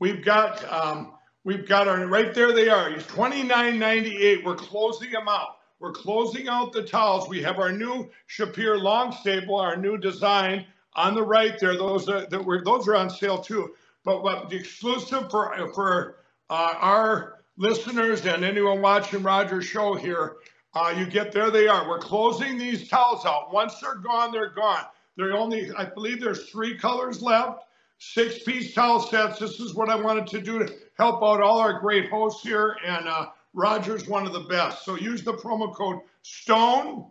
we've 0.00 0.24
got 0.24 0.64
um, 0.70 1.14
we've 1.44 1.66
got 1.66 1.88
our 1.88 2.06
right 2.06 2.34
there 2.34 2.52
they 2.52 2.68
are. 2.68 2.90
It's 2.90 3.06
$29.98. 3.06 4.44
We're 4.44 4.56
closing 4.56 5.10
them 5.10 5.28
out. 5.28 5.56
We're 5.80 5.92
closing 5.92 6.48
out 6.48 6.72
the 6.72 6.82
towels. 6.82 7.28
We 7.28 7.42
have 7.42 7.58
our 7.58 7.72
new 7.72 8.10
Supima 8.28 8.80
long 8.80 9.12
staple, 9.12 9.56
our 9.56 9.76
new 9.76 9.96
design 9.96 10.66
on 10.94 11.14
the 11.14 11.22
right 11.22 11.58
there. 11.58 11.76
Those 11.76 12.08
are 12.08 12.26
that 12.26 12.44
were 12.44 12.62
those 12.62 12.88
are 12.88 12.96
on 12.96 13.10
sale 13.10 13.38
too. 13.38 13.74
But 14.04 14.22
what 14.22 14.50
the 14.50 14.56
exclusive 14.56 15.30
for 15.30 15.54
for 15.74 16.16
uh, 16.50 16.74
our 16.76 17.44
listeners 17.56 18.26
and 18.26 18.44
anyone 18.44 18.82
watching 18.82 19.22
Roger's 19.22 19.64
show 19.64 19.94
here, 19.94 20.36
uh, 20.74 20.94
you 20.96 21.06
get 21.06 21.32
there. 21.32 21.50
They 21.50 21.68
are. 21.68 21.88
We're 21.88 21.98
closing 21.98 22.58
these 22.58 22.88
towels 22.88 23.24
out. 23.24 23.52
Once 23.52 23.80
they're 23.80 23.96
gone, 23.96 24.32
they're 24.32 24.50
gone. 24.50 24.84
There 25.16 25.30
are 25.30 25.38
only, 25.38 25.70
I 25.72 25.84
believe, 25.84 26.20
there's 26.20 26.50
three 26.50 26.76
colors 26.76 27.22
left. 27.22 27.60
Six 27.98 28.42
piece 28.42 28.74
towel 28.74 29.00
sets. 29.00 29.38
This 29.38 29.60
is 29.60 29.74
what 29.74 29.88
I 29.88 29.94
wanted 29.94 30.26
to 30.28 30.40
do 30.40 30.58
to 30.58 30.74
help 30.98 31.22
out 31.22 31.40
all 31.40 31.58
our 31.58 31.78
great 31.78 32.10
hosts 32.10 32.42
here. 32.42 32.76
And 32.84 33.08
uh, 33.08 33.28
Roger's 33.54 34.08
one 34.08 34.26
of 34.26 34.32
the 34.32 34.40
best. 34.40 34.84
So 34.84 34.96
use 34.96 35.22
the 35.22 35.34
promo 35.34 35.72
code 35.72 36.00
STONE 36.22 37.06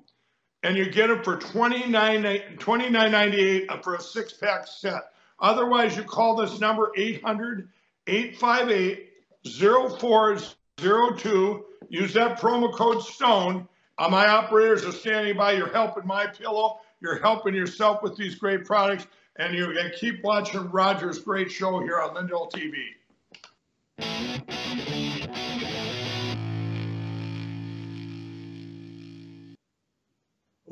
and 0.63 0.77
you 0.77 0.89
get 0.89 1.09
it 1.09 1.23
for 1.23 1.37
$29.98 1.37 3.83
for 3.83 3.95
a 3.95 4.01
six 4.01 4.33
pack 4.33 4.67
set. 4.67 5.12
Otherwise, 5.39 5.97
you 5.97 6.03
call 6.03 6.35
this 6.35 6.59
number 6.59 6.91
800 6.95 7.67
858 8.07 9.09
0402. 9.45 11.65
Use 11.89 12.13
that 12.13 12.39
promo 12.39 12.73
code 12.73 13.03
STONE. 13.03 13.67
Uh, 13.97 14.09
my 14.09 14.27
operators 14.27 14.85
are 14.85 14.91
standing 14.91 15.37
by. 15.37 15.51
You're 15.51 15.71
helping 15.71 16.07
my 16.07 16.27
pillow. 16.27 16.79
You're 17.01 17.19
helping 17.19 17.53
yourself 17.53 18.01
with 18.01 18.15
these 18.15 18.35
great 18.35 18.65
products. 18.65 19.05
And 19.37 19.55
you 19.55 19.73
can 19.73 19.91
keep 19.99 20.23
watching 20.23 20.69
Roger's 20.69 21.19
great 21.19 21.51
show 21.51 21.79
here 21.79 21.99
on 21.99 22.15
Lindell 22.15 22.49
TV. 22.49 22.73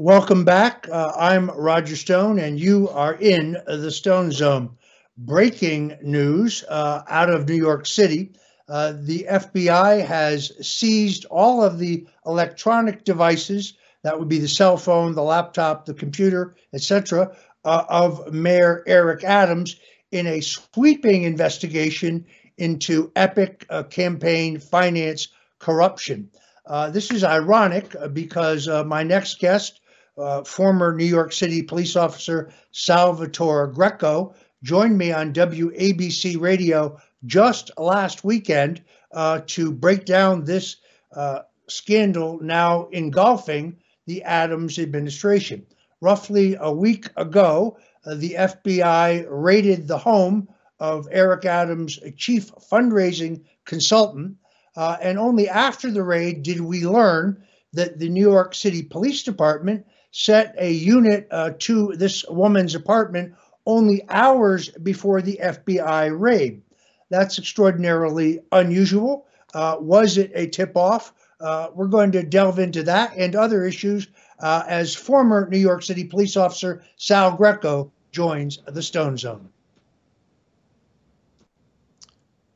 Welcome 0.03 0.45
back. 0.45 0.87
Uh, 0.91 1.11
I'm 1.15 1.51
Roger 1.51 1.95
Stone, 1.95 2.39
and 2.39 2.59
you 2.59 2.89
are 2.89 3.13
in 3.13 3.55
the 3.67 3.91
Stone 3.91 4.31
Zone. 4.31 4.75
Breaking 5.15 5.95
news 6.01 6.63
uh, 6.67 7.03
out 7.07 7.29
of 7.29 7.47
New 7.47 7.53
York 7.53 7.85
City. 7.85 8.31
Uh, 8.67 8.93
the 8.99 9.27
FBI 9.29 10.03
has 10.03 10.53
seized 10.67 11.25
all 11.25 11.63
of 11.63 11.77
the 11.77 12.07
electronic 12.25 13.03
devices, 13.03 13.75
that 14.01 14.17
would 14.17 14.27
be 14.27 14.39
the 14.39 14.47
cell 14.47 14.75
phone, 14.75 15.13
the 15.13 15.21
laptop, 15.21 15.85
the 15.85 15.93
computer, 15.93 16.55
etc., 16.73 17.37
uh, 17.63 17.83
of 17.87 18.33
Mayor 18.33 18.83
Eric 18.87 19.23
Adams 19.23 19.75
in 20.11 20.25
a 20.25 20.41
sweeping 20.41 21.21
investigation 21.21 22.25
into 22.57 23.11
epic 23.15 23.67
uh, 23.69 23.83
campaign 23.83 24.59
finance 24.59 25.27
corruption. 25.59 26.31
Uh, 26.65 26.89
this 26.89 27.11
is 27.11 27.23
ironic 27.23 27.95
because 28.13 28.67
my 28.67 29.03
next 29.03 29.37
guest 29.37 29.80
uh, 30.21 30.43
former 30.43 30.93
New 30.93 31.05
York 31.05 31.33
City 31.33 31.63
police 31.63 31.95
officer 31.95 32.53
Salvatore 32.71 33.67
Greco 33.67 34.33
joined 34.63 34.97
me 34.97 35.11
on 35.11 35.33
WABC 35.33 36.39
Radio 36.39 36.99
just 37.25 37.71
last 37.77 38.23
weekend 38.23 38.83
uh, 39.11 39.41
to 39.47 39.71
break 39.71 40.05
down 40.05 40.43
this 40.43 40.77
uh, 41.15 41.39
scandal 41.67 42.39
now 42.41 42.87
engulfing 42.91 43.77
the 44.05 44.23
Adams 44.23 44.79
administration. 44.79 45.65
Roughly 46.01 46.55
a 46.59 46.71
week 46.71 47.07
ago, 47.17 47.77
uh, 48.05 48.15
the 48.15 48.35
FBI 48.37 49.25
raided 49.29 49.87
the 49.87 49.97
home 49.97 50.47
of 50.79 51.07
Eric 51.11 51.45
Adams' 51.45 51.99
chief 52.17 52.51
fundraising 52.55 53.43
consultant. 53.65 54.37
Uh, 54.75 54.97
and 55.01 55.19
only 55.19 55.47
after 55.47 55.91
the 55.91 56.01
raid 56.01 56.43
did 56.43 56.59
we 56.59 56.85
learn 56.85 57.43
that 57.73 57.99
the 57.99 58.09
New 58.09 58.21
York 58.21 58.55
City 58.55 58.81
Police 58.81 59.23
Department 59.23 59.85
set 60.11 60.55
a 60.57 60.71
unit 60.71 61.27
uh, 61.31 61.51
to 61.59 61.93
this 61.95 62.25
woman's 62.29 62.75
apartment 62.75 63.33
only 63.65 64.03
hours 64.09 64.69
before 64.69 65.21
the 65.21 65.39
FBI 65.41 66.17
raid. 66.17 66.61
That's 67.09 67.39
extraordinarily 67.39 68.41
unusual. 68.51 69.25
Uh, 69.53 69.77
was 69.79 70.17
it 70.17 70.31
a 70.33 70.47
tip 70.47 70.75
off? 70.75 71.13
Uh, 71.39 71.69
we're 71.73 71.87
going 71.87 72.11
to 72.11 72.23
delve 72.23 72.59
into 72.59 72.83
that 72.83 73.13
and 73.17 73.35
other 73.35 73.65
issues 73.65 74.07
uh, 74.39 74.63
as 74.67 74.95
former 74.95 75.47
New 75.49 75.57
York 75.57 75.83
City 75.83 76.03
police 76.03 76.37
officer 76.37 76.83
Sal 76.97 77.35
Greco 77.35 77.91
joins 78.11 78.59
the 78.67 78.81
Stone 78.81 79.17
Zone. 79.17 79.49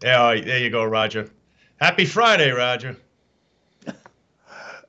Yeah, 0.03 0.39
there 0.41 0.59
you 0.59 0.69
go, 0.69 0.83
Roger. 0.83 1.29
Happy 1.77 2.05
Friday, 2.05 2.51
Roger. 2.51 2.97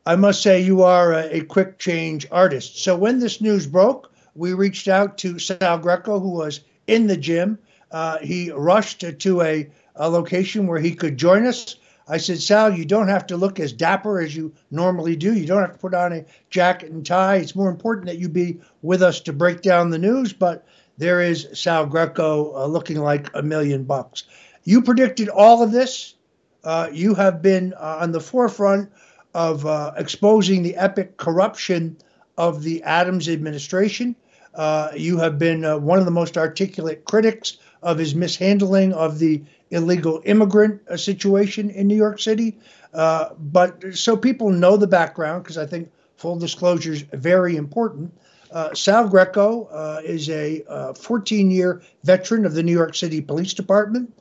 I 0.06 0.14
must 0.14 0.40
say, 0.40 0.60
you 0.60 0.82
are 0.82 1.12
a, 1.12 1.38
a, 1.38 1.40
quick 1.40 1.78
change 1.78 2.28
artist. 2.30 2.78
So 2.78 2.96
when 2.96 3.18
this 3.18 3.40
news 3.40 3.66
broke, 3.66 4.12
we 4.36 4.52
reached 4.52 4.86
out 4.86 5.18
to 5.18 5.40
Sal 5.40 5.78
Greco, 5.78 6.20
who 6.20 6.30
was 6.30 6.60
in 6.86 7.08
the 7.08 7.16
gym. 7.16 7.58
Uh, 7.90 8.18
he 8.18 8.52
rushed 8.52 9.04
to 9.18 9.42
a, 9.42 9.68
a 9.96 10.08
location 10.08 10.68
where 10.68 10.78
he 10.78 10.94
could 10.94 11.16
join 11.16 11.44
us. 11.44 11.76
I 12.06 12.18
said, 12.18 12.40
Sal, 12.40 12.72
you 12.72 12.84
don't 12.84 13.08
have 13.08 13.26
to 13.26 13.36
look 13.36 13.58
as 13.58 13.72
dapper 13.72 14.20
as 14.20 14.36
you 14.36 14.54
normally 14.70 15.16
do. 15.16 15.34
You 15.34 15.44
don't 15.44 15.62
have 15.62 15.72
to 15.72 15.78
put 15.78 15.92
on 15.94 16.12
a 16.12 16.24
jacket 16.50 16.92
and 16.92 17.04
tie. 17.04 17.36
It's 17.36 17.56
more 17.56 17.70
important 17.70 18.06
that 18.06 18.18
you 18.18 18.28
be 18.28 18.60
with 18.82 19.02
us 19.02 19.18
to 19.22 19.32
break 19.32 19.60
down 19.60 19.90
the 19.90 19.98
news. 19.98 20.32
But 20.32 20.64
there 20.98 21.20
is 21.20 21.48
Sal 21.52 21.84
Greco 21.84 22.54
uh, 22.54 22.66
looking 22.66 23.00
like 23.00 23.28
a 23.34 23.42
million 23.42 23.82
bucks. 23.82 24.22
You 24.62 24.82
predicted 24.82 25.28
all 25.28 25.64
of 25.64 25.72
this. 25.72 26.14
Uh, 26.62 26.88
you 26.92 27.14
have 27.14 27.42
been 27.42 27.74
uh, 27.74 27.98
on 28.00 28.12
the 28.12 28.20
forefront 28.20 28.90
of 29.36 29.66
uh, 29.66 29.92
exposing 29.98 30.62
the 30.62 30.74
epic 30.76 31.18
corruption 31.18 31.94
of 32.38 32.62
the 32.62 32.82
Adams 32.84 33.28
administration. 33.28 34.16
Uh, 34.54 34.90
you 34.96 35.18
have 35.18 35.38
been 35.38 35.62
uh, 35.62 35.76
one 35.76 35.98
of 35.98 36.06
the 36.06 36.10
most 36.10 36.38
articulate 36.38 37.04
critics 37.04 37.58
of 37.82 37.98
his 37.98 38.14
mishandling 38.14 38.94
of 38.94 39.18
the 39.18 39.42
illegal 39.68 40.22
immigrant 40.24 40.80
uh, 40.88 40.96
situation 40.96 41.68
in 41.68 41.86
New 41.86 41.94
York 41.94 42.18
City. 42.18 42.56
Uh, 42.94 43.28
but 43.38 43.94
so 43.94 44.16
people 44.16 44.48
know 44.48 44.78
the 44.78 44.86
background, 44.86 45.42
because 45.42 45.58
I 45.58 45.66
think 45.66 45.90
full 46.16 46.38
disclosure 46.38 46.94
is 46.94 47.02
very 47.02 47.56
important. 47.56 48.10
Uh, 48.50 48.72
Sal 48.72 49.06
Greco 49.06 49.68
is 50.02 50.30
a 50.30 50.64
14 50.98 51.50
year 51.50 51.82
veteran 52.04 52.46
of 52.46 52.54
the 52.54 52.62
New 52.62 52.72
York 52.72 52.94
City 52.94 53.20
Police 53.20 53.52
Department. 53.52 54.14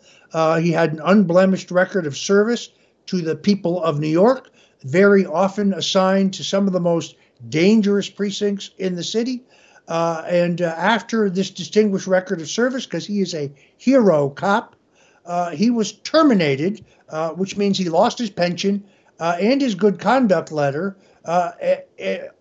he 0.59 0.73
had 0.73 0.91
an 0.91 1.01
unblemished 1.05 1.71
record 1.71 2.05
of 2.05 2.17
service 2.17 2.67
to 3.05 3.21
the 3.21 3.35
people 3.35 3.81
of 3.81 4.01
New 4.01 4.09
York, 4.09 4.49
very 4.83 5.25
often 5.25 5.73
assigned 5.73 6.33
to 6.33 6.43
some 6.43 6.67
of 6.67 6.73
the 6.73 6.79
most 6.79 7.15
dangerous 7.49 8.09
precincts 8.09 8.71
in 8.77 8.95
the 8.95 9.03
city. 9.03 9.43
Uh, 9.87 10.23
and 10.27 10.61
uh, 10.61 10.73
after 10.77 11.29
this 11.29 11.49
distinguished 11.49 12.07
record 12.07 12.41
of 12.41 12.49
service, 12.49 12.85
because 12.85 13.05
he 13.05 13.21
is 13.21 13.33
a 13.33 13.51
hero 13.77 14.29
cop, 14.29 14.75
uh, 15.25 15.51
he 15.51 15.69
was 15.69 15.93
terminated, 15.93 16.83
uh, 17.09 17.29
which 17.31 17.57
means 17.57 17.77
he 17.77 17.89
lost 17.89 18.17
his 18.17 18.29
pension 18.29 18.83
uh, 19.19 19.37
and 19.39 19.61
his 19.61 19.75
good 19.75 19.99
conduct 19.99 20.51
letter 20.51 20.97
uh, 21.25 21.51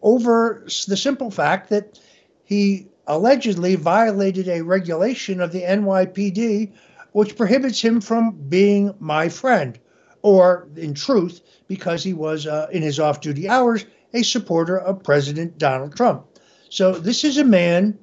over 0.03 0.64
the 0.88 0.97
simple 0.97 1.31
fact 1.31 1.70
that 1.70 1.99
he 2.44 2.87
allegedly 3.07 3.75
violated 3.75 4.49
a 4.49 4.62
regulation 4.62 5.40
of 5.40 5.53
the 5.53 5.62
NYPD, 5.62 6.73
which 7.12 7.37
prohibits 7.37 7.81
him 7.81 8.01
from 8.01 8.33
being 8.49 8.94
my 8.99 9.29
friend, 9.29 9.79
or 10.25 10.67
in 10.77 10.95
truth, 10.95 11.43
because 11.69 12.03
he 12.03 12.15
was 12.15 12.47
in 12.73 12.83
his 12.83 12.99
off 12.99 13.21
duty 13.21 13.47
hours 13.47 13.85
a 14.15 14.23
supporter 14.23 14.79
of 14.79 15.03
President 15.03 15.59
Donald 15.59 15.95
Trump. 15.95 16.25
So 16.71 16.93
this 16.93 17.25
is 17.25 17.37
a 17.37 17.45
man 17.45 17.99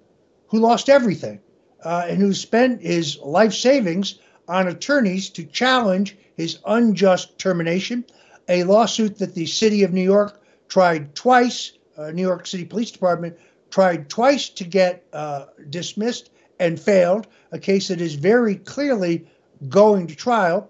who 0.47 0.59
lost 0.59 0.87
everything 0.87 1.39
uh, 1.83 2.05
and 2.07 2.19
who 2.19 2.33
spent 2.33 2.81
his 2.81 3.17
life 3.17 3.53
savings 3.53 4.19
on 4.47 4.67
attorneys 4.67 5.31
to 5.31 5.43
challenge 5.45 6.15
his 6.37 6.59
unjust 6.67 7.39
termination, 7.39 8.05
a 8.47 8.65
lawsuit 8.65 9.17
that 9.17 9.33
the 9.33 9.47
city 9.47 9.83
of 9.83 9.91
New 9.91 10.03
York 10.03 10.43
tried 10.67 11.15
twice, 11.15 11.73
uh, 11.97 12.11
New 12.11 12.21
York 12.21 12.45
City 12.45 12.65
Police 12.65 12.91
Department 12.91 13.35
tried 13.71 14.09
twice 14.09 14.49
to 14.49 14.63
get 14.63 15.03
uh, 15.11 15.45
dismissed 15.71 16.29
and 16.59 16.79
failed, 16.79 17.25
a 17.51 17.57
case 17.57 17.87
that 17.87 17.99
is 17.99 18.13
very 18.13 18.57
clearly 18.57 19.25
going 19.69 20.05
to 20.05 20.15
trial, 20.15 20.69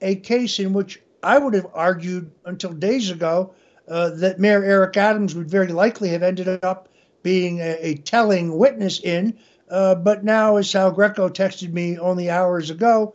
a 0.00 0.16
case 0.16 0.58
in 0.58 0.72
which 0.72 1.00
I 1.22 1.38
would 1.38 1.54
have 1.54 1.66
argued 1.74 2.30
until 2.44 2.72
days 2.72 3.10
ago 3.10 3.54
uh, 3.88 4.10
that 4.10 4.38
Mayor 4.38 4.64
Eric 4.64 4.96
Adams 4.96 5.34
would 5.34 5.50
very 5.50 5.68
likely 5.68 6.08
have 6.10 6.22
ended 6.22 6.64
up 6.64 6.88
being 7.22 7.58
a, 7.60 7.76
a 7.80 7.94
telling 7.96 8.56
witness 8.56 9.00
in 9.00 9.36
uh, 9.70 9.94
but 9.94 10.24
now, 10.24 10.56
as 10.56 10.68
Sal 10.68 10.90
Greco 10.90 11.28
texted 11.28 11.72
me 11.72 11.98
only 11.98 12.28
hours 12.28 12.70
ago, 12.70 13.14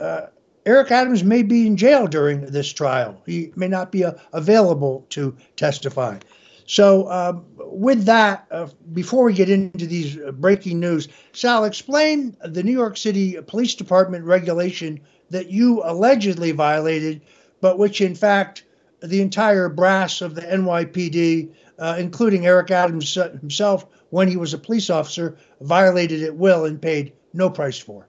uh, 0.00 0.22
Eric 0.64 0.90
Adams 0.90 1.22
may 1.22 1.42
be 1.42 1.66
in 1.66 1.76
jail 1.76 2.06
during 2.06 2.46
this 2.46 2.72
trial. 2.72 3.20
He 3.26 3.52
may 3.54 3.68
not 3.68 3.92
be 3.92 4.04
uh, 4.04 4.12
available 4.32 5.04
to 5.10 5.36
testify. 5.56 6.18
So, 6.66 7.10
um, 7.10 7.44
with 7.58 8.06
that, 8.06 8.46
uh, 8.50 8.68
before 8.94 9.24
we 9.24 9.34
get 9.34 9.50
into 9.50 9.86
these 9.86 10.16
uh, 10.16 10.32
breaking 10.32 10.80
news, 10.80 11.08
Sal, 11.32 11.64
explain 11.64 12.34
the 12.42 12.62
New 12.62 12.72
York 12.72 12.96
City 12.96 13.36
Police 13.46 13.74
Department 13.74 14.24
regulation 14.24 15.00
that 15.30 15.50
you 15.50 15.82
allegedly 15.84 16.52
violated, 16.52 17.22
but 17.60 17.78
which 17.78 18.00
in 18.00 18.14
fact 18.14 18.64
the 19.02 19.20
entire 19.20 19.68
brass 19.68 20.20
of 20.20 20.34
the 20.34 20.42
NYPD, 20.42 21.50
uh, 21.78 21.96
including 21.98 22.46
Eric 22.46 22.70
Adams 22.70 23.14
himself, 23.14 23.86
when 24.10 24.28
he 24.28 24.36
was 24.36 24.54
a 24.54 24.58
police 24.58 24.90
officer, 24.90 25.36
violated 25.60 26.22
at 26.22 26.34
will 26.34 26.64
and 26.64 26.80
paid 26.80 27.12
no 27.32 27.50
price 27.50 27.78
for. 27.78 28.08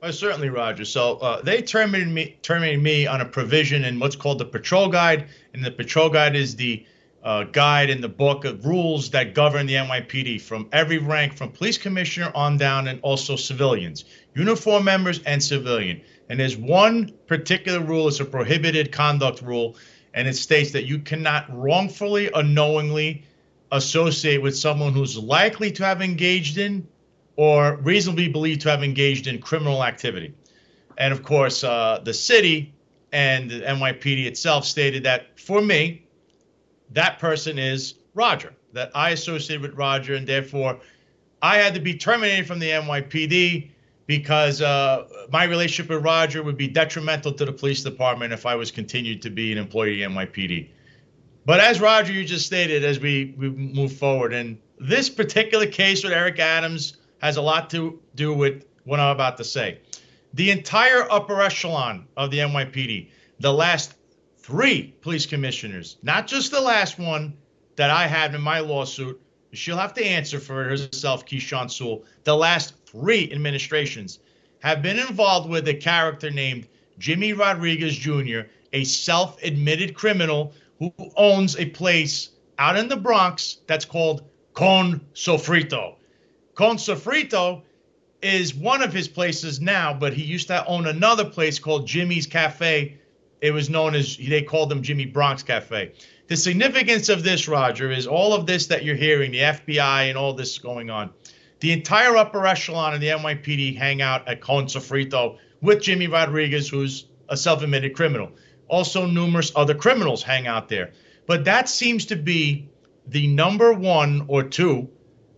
Well, 0.00 0.12
certainly, 0.12 0.48
Roger. 0.48 0.86
So 0.86 1.16
uh, 1.16 1.42
they 1.42 1.60
terminated 1.60 2.08
me, 2.08 2.38
terminated 2.40 2.82
me 2.82 3.06
on 3.06 3.20
a 3.20 3.26
provision 3.26 3.84
in 3.84 3.98
what's 3.98 4.16
called 4.16 4.38
the 4.38 4.46
patrol 4.46 4.88
guide, 4.88 5.28
and 5.52 5.62
the 5.62 5.70
patrol 5.70 6.08
guide 6.08 6.34
is 6.34 6.56
the 6.56 6.86
uh, 7.22 7.44
guide 7.44 7.90
in 7.90 8.00
the 8.00 8.08
book 8.08 8.44
of 8.44 8.64
rules 8.64 9.10
that 9.10 9.34
govern 9.34 9.66
the 9.66 9.74
NYPD 9.74 10.40
from 10.40 10.68
every 10.72 10.98
rank, 10.98 11.36
from 11.36 11.50
police 11.52 11.76
commissioner 11.76 12.32
on 12.34 12.56
down, 12.56 12.88
and 12.88 13.00
also 13.02 13.36
civilians, 13.36 14.04
uniform 14.34 14.84
members 14.84 15.20
and 15.24 15.42
civilian. 15.42 16.00
And 16.28 16.40
there's 16.40 16.56
one 16.56 17.12
particular 17.26 17.80
rule; 17.80 18.08
it's 18.08 18.20
a 18.20 18.24
prohibited 18.24 18.92
conduct 18.92 19.42
rule, 19.42 19.76
and 20.14 20.26
it 20.26 20.36
states 20.36 20.70
that 20.72 20.84
you 20.84 20.98
cannot 20.98 21.46
wrongfully, 21.54 22.30
unknowingly, 22.34 23.24
associate 23.72 24.42
with 24.42 24.56
someone 24.56 24.92
who's 24.92 25.18
likely 25.18 25.70
to 25.72 25.84
have 25.84 26.00
engaged 26.00 26.58
in 26.58 26.86
or 27.36 27.76
reasonably 27.76 28.28
believed 28.28 28.62
to 28.62 28.70
have 28.70 28.82
engaged 28.82 29.26
in 29.26 29.40
criminal 29.40 29.84
activity. 29.84 30.34
And 30.98 31.12
of 31.12 31.22
course, 31.22 31.64
uh, 31.64 32.00
the 32.04 32.12
city 32.12 32.74
and 33.12 33.50
the 33.50 33.60
NYPD 33.60 34.26
itself 34.26 34.64
stated 34.64 35.04
that 35.04 35.38
for 35.38 35.60
me, 35.62 36.06
that 36.92 37.18
person 37.18 37.58
is 37.58 37.94
Roger, 38.14 38.52
that 38.72 38.90
I 38.94 39.10
associated 39.10 39.62
with 39.62 39.74
Roger, 39.74 40.14
and 40.14 40.26
therefore 40.26 40.78
I 41.42 41.56
had 41.56 41.74
to 41.74 41.80
be 41.80 41.94
terminated 41.94 42.46
from 42.46 42.58
the 42.58 42.70
NYPD 42.70 43.70
because 44.06 44.60
uh, 44.60 45.06
my 45.30 45.44
relationship 45.44 45.88
with 45.88 46.04
Roger 46.04 46.42
would 46.42 46.56
be 46.56 46.66
detrimental 46.66 47.32
to 47.32 47.44
the 47.44 47.52
police 47.52 47.82
department 47.82 48.32
if 48.32 48.44
I 48.44 48.56
was 48.56 48.70
continued 48.70 49.22
to 49.22 49.30
be 49.30 49.52
an 49.52 49.58
employee 49.58 50.02
of 50.02 50.10
NYPD. 50.12 50.68
But 51.46 51.60
as 51.60 51.80
Roger, 51.80 52.12
you 52.12 52.24
just 52.24 52.44
stated, 52.44 52.84
as 52.84 52.98
we, 53.00 53.34
we 53.38 53.48
move 53.50 53.92
forward, 53.92 54.32
and 54.32 54.58
this 54.78 55.08
particular 55.08 55.66
case 55.66 56.02
with 56.02 56.12
Eric 56.12 56.38
Adams 56.38 56.96
has 57.22 57.36
a 57.36 57.42
lot 57.42 57.70
to 57.70 58.00
do 58.14 58.34
with 58.34 58.64
what 58.84 58.98
I'm 58.98 59.14
about 59.14 59.36
to 59.38 59.44
say. 59.44 59.78
The 60.34 60.50
entire 60.50 61.10
upper 61.10 61.40
echelon 61.40 62.06
of 62.16 62.30
the 62.30 62.38
NYPD, 62.38 63.10
the 63.38 63.52
last 63.52 63.94
three 64.50 64.92
police 65.00 65.26
commissioners, 65.26 65.96
not 66.02 66.26
just 66.26 66.50
the 66.50 66.60
last 66.60 66.98
one 66.98 67.32
that 67.76 67.88
I 67.88 68.08
had 68.08 68.34
in 68.34 68.40
my 68.40 68.58
lawsuit, 68.58 69.20
she'll 69.52 69.76
have 69.76 69.94
to 69.94 70.04
answer 70.04 70.40
for 70.40 70.64
herself, 70.64 71.24
Keechant 71.24 71.70
Sewell. 71.70 72.04
The 72.24 72.36
last 72.36 72.74
three 72.84 73.30
administrations 73.32 74.18
have 74.58 74.82
been 74.82 74.98
involved 74.98 75.48
with 75.48 75.68
a 75.68 75.74
character 75.74 76.30
named 76.30 76.66
Jimmy 76.98 77.32
Rodriguez 77.32 77.94
Jr., 77.96 78.40
a 78.72 78.82
self 78.82 79.40
admitted 79.44 79.94
criminal 79.94 80.52
who 80.80 80.92
owns 81.16 81.56
a 81.56 81.66
place 81.66 82.30
out 82.58 82.76
in 82.76 82.88
the 82.88 82.96
Bronx 82.96 83.58
that's 83.68 83.84
called 83.84 84.24
Con 84.54 85.00
Sofrito. 85.14 85.94
Con 86.56 86.76
Sofrito 86.76 87.62
is 88.20 88.52
one 88.52 88.82
of 88.82 88.92
his 88.92 89.06
places 89.06 89.60
now, 89.60 89.94
but 89.94 90.12
he 90.12 90.24
used 90.24 90.48
to 90.48 90.66
own 90.66 90.88
another 90.88 91.24
place 91.24 91.60
called 91.60 91.86
Jimmy's 91.86 92.26
Cafe. 92.26 92.98
It 93.40 93.52
was 93.52 93.70
known 93.70 93.94
as 93.94 94.16
they 94.16 94.42
called 94.42 94.68
them 94.68 94.82
Jimmy 94.82 95.06
Bronx 95.06 95.42
Cafe. 95.42 95.92
The 96.26 96.36
significance 96.36 97.08
of 97.08 97.22
this, 97.22 97.48
Roger, 97.48 97.90
is 97.90 98.06
all 98.06 98.34
of 98.34 98.46
this 98.46 98.66
that 98.66 98.84
you're 98.84 98.96
hearing, 98.96 99.32
the 99.32 99.40
FBI 99.40 100.08
and 100.08 100.16
all 100.16 100.32
this 100.32 100.58
going 100.58 100.90
on. 100.90 101.10
The 101.60 101.72
entire 101.72 102.16
upper 102.16 102.46
echelon 102.46 102.94
of 102.94 103.00
the 103.00 103.08
NYPD 103.08 103.76
hang 103.76 104.00
out 104.00 104.26
at 104.28 104.40
Con 104.40 104.66
Sofrito 104.66 105.38
with 105.60 105.82
Jimmy 105.82 106.06
Rodriguez, 106.06 106.68
who's 106.68 107.06
a 107.28 107.36
self-admitted 107.36 107.94
criminal. 107.94 108.30
Also, 108.68 109.06
numerous 109.06 109.52
other 109.56 109.74
criminals 109.74 110.22
hang 110.22 110.46
out 110.46 110.68
there. 110.68 110.92
But 111.26 111.44
that 111.44 111.68
seems 111.68 112.06
to 112.06 112.16
be 112.16 112.68
the 113.06 113.26
number 113.26 113.72
one 113.72 114.24
or 114.28 114.42
two 114.42 114.88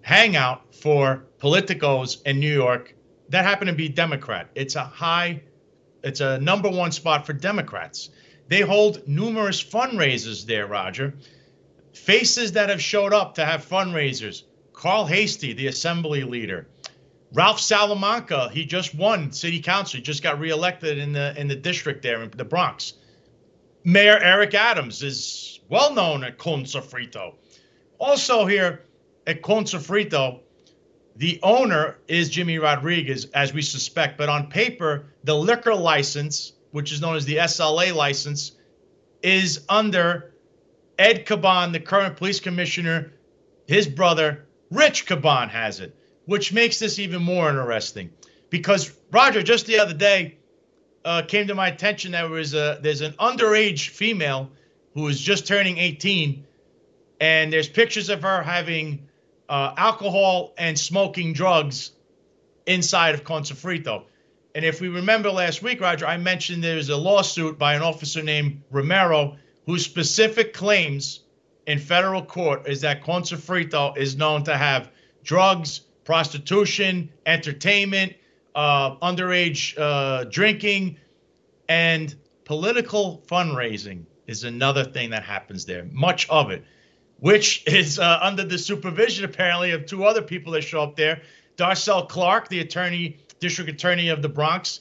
hangout 0.03 0.75
for 0.75 1.25
politicos 1.39 2.23
in 2.27 2.39
New 2.41 2.53
York 2.53 2.95
that 3.29 3.45
happen 3.45 3.67
to 3.67 3.73
be 3.73 3.89
Democrat. 3.89 4.51
It's 4.55 4.77
a 4.77 4.85
high, 4.85 5.43
it's 6.03 6.21
a 6.21 6.39
number 6.39 6.69
one 6.69 6.93
spot 6.93 7.27
for 7.27 7.33
Democrats. 7.33 8.11
They 8.49 8.61
hold 8.61 9.07
numerous 9.07 9.63
fundraisers 9.63 10.45
there, 10.45 10.67
Roger. 10.67 11.15
Faces 11.93 12.53
that 12.53 12.69
have 12.69 12.83
showed 12.83 13.13
up 13.13 13.35
to 13.37 13.45
have 13.45 13.67
fundraisers. 13.67 14.45
Carl 14.73 15.07
Heastie, 15.07 15.53
the 15.53 15.69
assembly 15.69 16.25
leader. 16.25 16.67
Ralph 17.33 17.61
Salamanca, 17.61 18.51
he 18.53 18.65
just 18.65 18.95
won 18.95 19.33
city 19.33 19.61
council. 19.61 19.99
He 19.99 20.03
just 20.03 20.23
got 20.23 20.39
reelected 20.39 20.99
in 20.99 21.13
the 21.13 21.39
in 21.39 21.49
the 21.49 21.57
district 21.57 22.03
there 22.03 22.23
in 22.23 22.31
the 22.31 22.45
Bronx. 22.45 22.95
Mayor 23.85 24.19
Eric 24.19 24.55
Adams 24.55 25.03
is 25.03 25.61
well 25.69 25.95
known 25.95 26.25
at 26.25 26.37
Con 26.37 26.65
Sofrito. 26.65 27.35
Also 27.99 28.45
here 28.45 28.85
at 29.27 29.41
Con 29.43 29.65
Sofrito, 29.65 30.41
the 31.17 31.39
owner 31.43 31.99
is 32.09 32.31
Jimmy 32.31 32.59
Rodriguez, 32.59 33.27
as 33.35 33.53
we 33.53 33.63
suspect, 33.63 34.17
but 34.17 34.29
on 34.29 34.49
paper, 34.49 35.07
the 35.25 35.35
liquor 35.35 35.75
license, 35.75 36.53
which 36.71 36.93
is 36.93 37.01
known 37.01 37.17
as 37.17 37.25
the 37.25 37.37
SLA 37.37 37.95
license, 37.95 38.53
is 39.23 39.65
under 39.69 40.33
Ed 40.99 41.27
Caban, 41.27 41.73
the 41.73 41.81
current 41.81 42.17
police 42.17 42.41
commissioner. 42.41 43.13
His 43.67 43.87
brother, 43.87 44.47
Rich 44.71 45.07
Caban, 45.07 45.49
has 45.51 45.81
it, 45.81 45.95
which 46.27 46.53
makes 46.53 46.79
this 46.79 46.99
even 46.99 47.23
more 47.23 47.51
interesting. 47.51 48.11
Because 48.51 48.93
Roger, 49.11 49.43
just 49.43 49.67
the 49.67 49.79
other 49.79 49.95
day, 49.95 50.37
uh, 51.05 51.23
came 51.23 51.47
to 51.47 51.55
my 51.55 51.69
attention 51.69 52.13
that 52.13 52.29
was 52.29 52.55
a 52.55 52.79
there's 52.81 53.01
an 53.01 53.13
underage 53.15 53.89
female 53.89 54.51
who 54.95 55.09
is 55.09 55.21
just 55.21 55.47
turning 55.47 55.79
18, 55.79 56.45
and 57.21 57.53
there's 57.53 57.69
pictures 57.69 58.09
of 58.09 58.23
her 58.23 58.43
having 58.43 59.09
uh, 59.53 59.75
alcohol 59.77 60.55
and 60.57 60.79
smoking 60.79 61.35
drugs 61.35 61.91
inside 62.65 63.15
of 63.15 63.23
Con 63.23 63.43
Sofrito. 63.43 64.05
And 64.55 64.65
if 64.65 64.81
we 64.81 64.89
remember 64.89 65.31
last 65.31 65.63
week, 65.63 65.79
Roger, 65.83 66.07
I 66.07 66.17
mentioned 66.17 66.65
there's 66.65 66.89
a 66.89 66.97
lawsuit 66.97 67.59
by 67.59 67.75
an 67.75 67.83
officer 67.83 68.23
named 68.23 68.63
Romero 68.71 69.37
whose 69.67 69.85
specific 69.85 70.55
claims 70.55 71.21
in 71.67 71.79
federal 71.79 72.23
court 72.23 72.67
is 72.67 72.81
that 72.81 73.05
Con 73.05 73.25
Sofrito 73.25 73.95
is 73.95 74.17
known 74.17 74.43
to 74.45 74.57
have 74.57 74.91
drugs, 75.23 75.81
prostitution, 76.05 77.11
entertainment, 77.27 78.15
uh, 78.55 78.97
underage 78.97 79.79
uh, 79.79 80.25
drinking, 80.25 80.97
and 81.69 82.15
political 82.47 83.23
fundraising 83.27 84.05
is 84.27 84.45
another 84.45 84.85
thing 84.85 85.11
that 85.11 85.25
happens 85.25 85.67
there. 85.67 85.87
Much 85.93 86.27
of 86.31 86.51
it, 86.51 86.65
which 87.23 87.63
is 87.69 88.01
uh, 88.01 88.19
under 88.21 88.43
the 88.43 88.59
supervision 88.59 89.25
apparently 89.25 89.71
of 89.71 89.87
two 89.87 90.05
other 90.05 90.21
people 90.21 90.53
that 90.53 90.63
show 90.63 90.83
up 90.83 90.97
there: 90.97 91.23
Darcel 91.57 92.09
Clark, 92.09 92.49
the 92.49 92.59
attorney, 92.59 93.17
district 93.39 93.71
attorney 93.71 94.09
of 94.09 94.23
the 94.23 94.29
Bronx, 94.29 94.81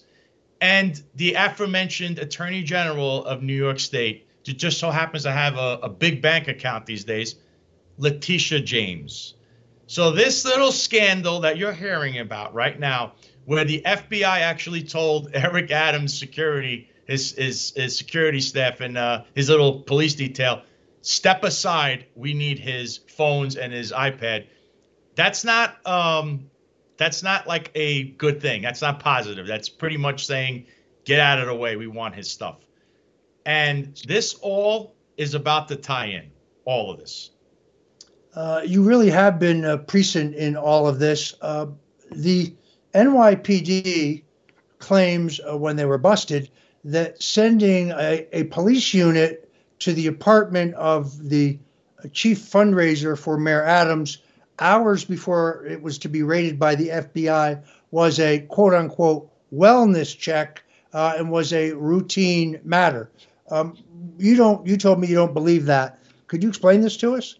and 0.59 0.99
the 1.13 1.35
aforementioned 1.35 2.17
attorney 2.17 2.63
general 2.63 3.23
of 3.25 3.43
New 3.43 3.53
York 3.53 3.79
State. 3.79 4.27
Who 4.47 4.53
just 4.53 4.79
so 4.79 4.89
happens 4.89 5.21
to 5.23 5.31
have 5.31 5.55
a, 5.55 5.81
a 5.83 5.89
big 5.89 6.19
bank 6.19 6.47
account 6.47 6.87
these 6.87 7.03
days, 7.03 7.35
Letitia 7.99 8.61
James. 8.61 9.35
So 9.85 10.09
this 10.09 10.43
little 10.43 10.71
scandal 10.71 11.41
that 11.41 11.57
you're 11.57 11.73
hearing 11.73 12.17
about 12.17 12.55
right 12.55 12.79
now 12.79 13.13
where 13.45 13.65
the 13.65 13.83
FBI 13.85 14.23
actually 14.23 14.81
told 14.81 15.29
Eric 15.35 15.69
Adams' 15.69 16.17
security, 16.17 16.89
his 17.05 17.33
his, 17.33 17.71
his 17.75 17.95
security 17.95 18.41
staff 18.41 18.81
and 18.81 18.97
uh, 18.97 19.25
his 19.35 19.47
little 19.47 19.81
police 19.81 20.15
detail, 20.15 20.63
step 21.01 21.43
aside. 21.43 22.05
We 22.15 22.33
need 22.33 22.59
his 22.59 22.97
phones 22.97 23.55
and 23.55 23.73
his 23.73 23.91
iPad. 23.91 24.47
That's 25.15 25.43
not 25.43 25.85
um, 25.85 26.49
that's 26.97 27.23
not 27.23 27.47
like 27.47 27.71
a 27.75 28.03
good 28.11 28.41
thing. 28.41 28.61
That's 28.61 28.81
not 28.81 28.99
positive. 28.99 29.47
That's 29.47 29.69
pretty 29.69 29.97
much 29.97 30.25
saying, 30.25 30.67
get 31.05 31.19
out 31.19 31.39
of 31.39 31.47
the 31.47 31.55
way. 31.55 31.75
We 31.75 31.87
want 31.87 32.15
his 32.15 32.29
stuff. 32.29 32.59
And 33.45 33.99
this 34.07 34.35
all 34.35 34.95
is 35.17 35.33
about 35.33 35.67
to 35.69 35.75
tie 35.75 36.07
in. 36.07 36.31
All 36.63 36.91
of 36.91 36.99
this. 36.99 37.31
Uh, 38.35 38.61
you 38.63 38.83
really 38.83 39.09
have 39.09 39.39
been 39.39 39.65
uh, 39.65 39.77
present 39.77 40.35
in 40.35 40.55
all 40.55 40.87
of 40.87 40.99
this. 40.99 41.33
Uh, 41.41 41.65
the 42.11 42.53
NYPD 42.93 44.23
claims 44.77 45.39
uh, 45.39 45.57
when 45.57 45.75
they 45.75 45.85
were 45.85 45.97
busted 45.97 46.49
that 46.83 47.21
sending 47.21 47.91
a, 47.91 48.27
a, 48.31 48.43
police 48.45 48.93
unit 48.93 49.50
to 49.81 49.93
the 49.93 50.07
apartment 50.07 50.73
of 50.75 51.29
the 51.29 51.59
chief 52.13 52.39
fundraiser 52.39 53.17
for 53.17 53.37
Mayor 53.37 53.63
Adams 53.63 54.19
hours 54.59 55.03
before 55.03 55.65
it 55.65 55.81
was 55.81 55.97
to 55.99 56.09
be 56.09 56.23
raided 56.23 56.59
by 56.59 56.75
the 56.75 56.89
FBI 56.89 57.63
was 57.89 58.19
a 58.19 58.39
quote 58.39 58.73
unquote 58.73 59.29
wellness 59.53 60.17
check 60.17 60.63
uh, 60.93 61.15
and 61.17 61.31
was 61.31 61.51
a 61.53 61.71
routine 61.73 62.59
matter. 62.63 63.09
Um, 63.49 63.77
you 64.17 64.35
don't. 64.35 64.65
You 64.65 64.77
told 64.77 64.99
me 64.99 65.07
you 65.07 65.15
don't 65.15 65.33
believe 65.33 65.65
that. 65.65 65.99
Could 66.27 66.43
you 66.43 66.49
explain 66.49 66.81
this 66.81 66.95
to 66.97 67.15
us? 67.15 67.35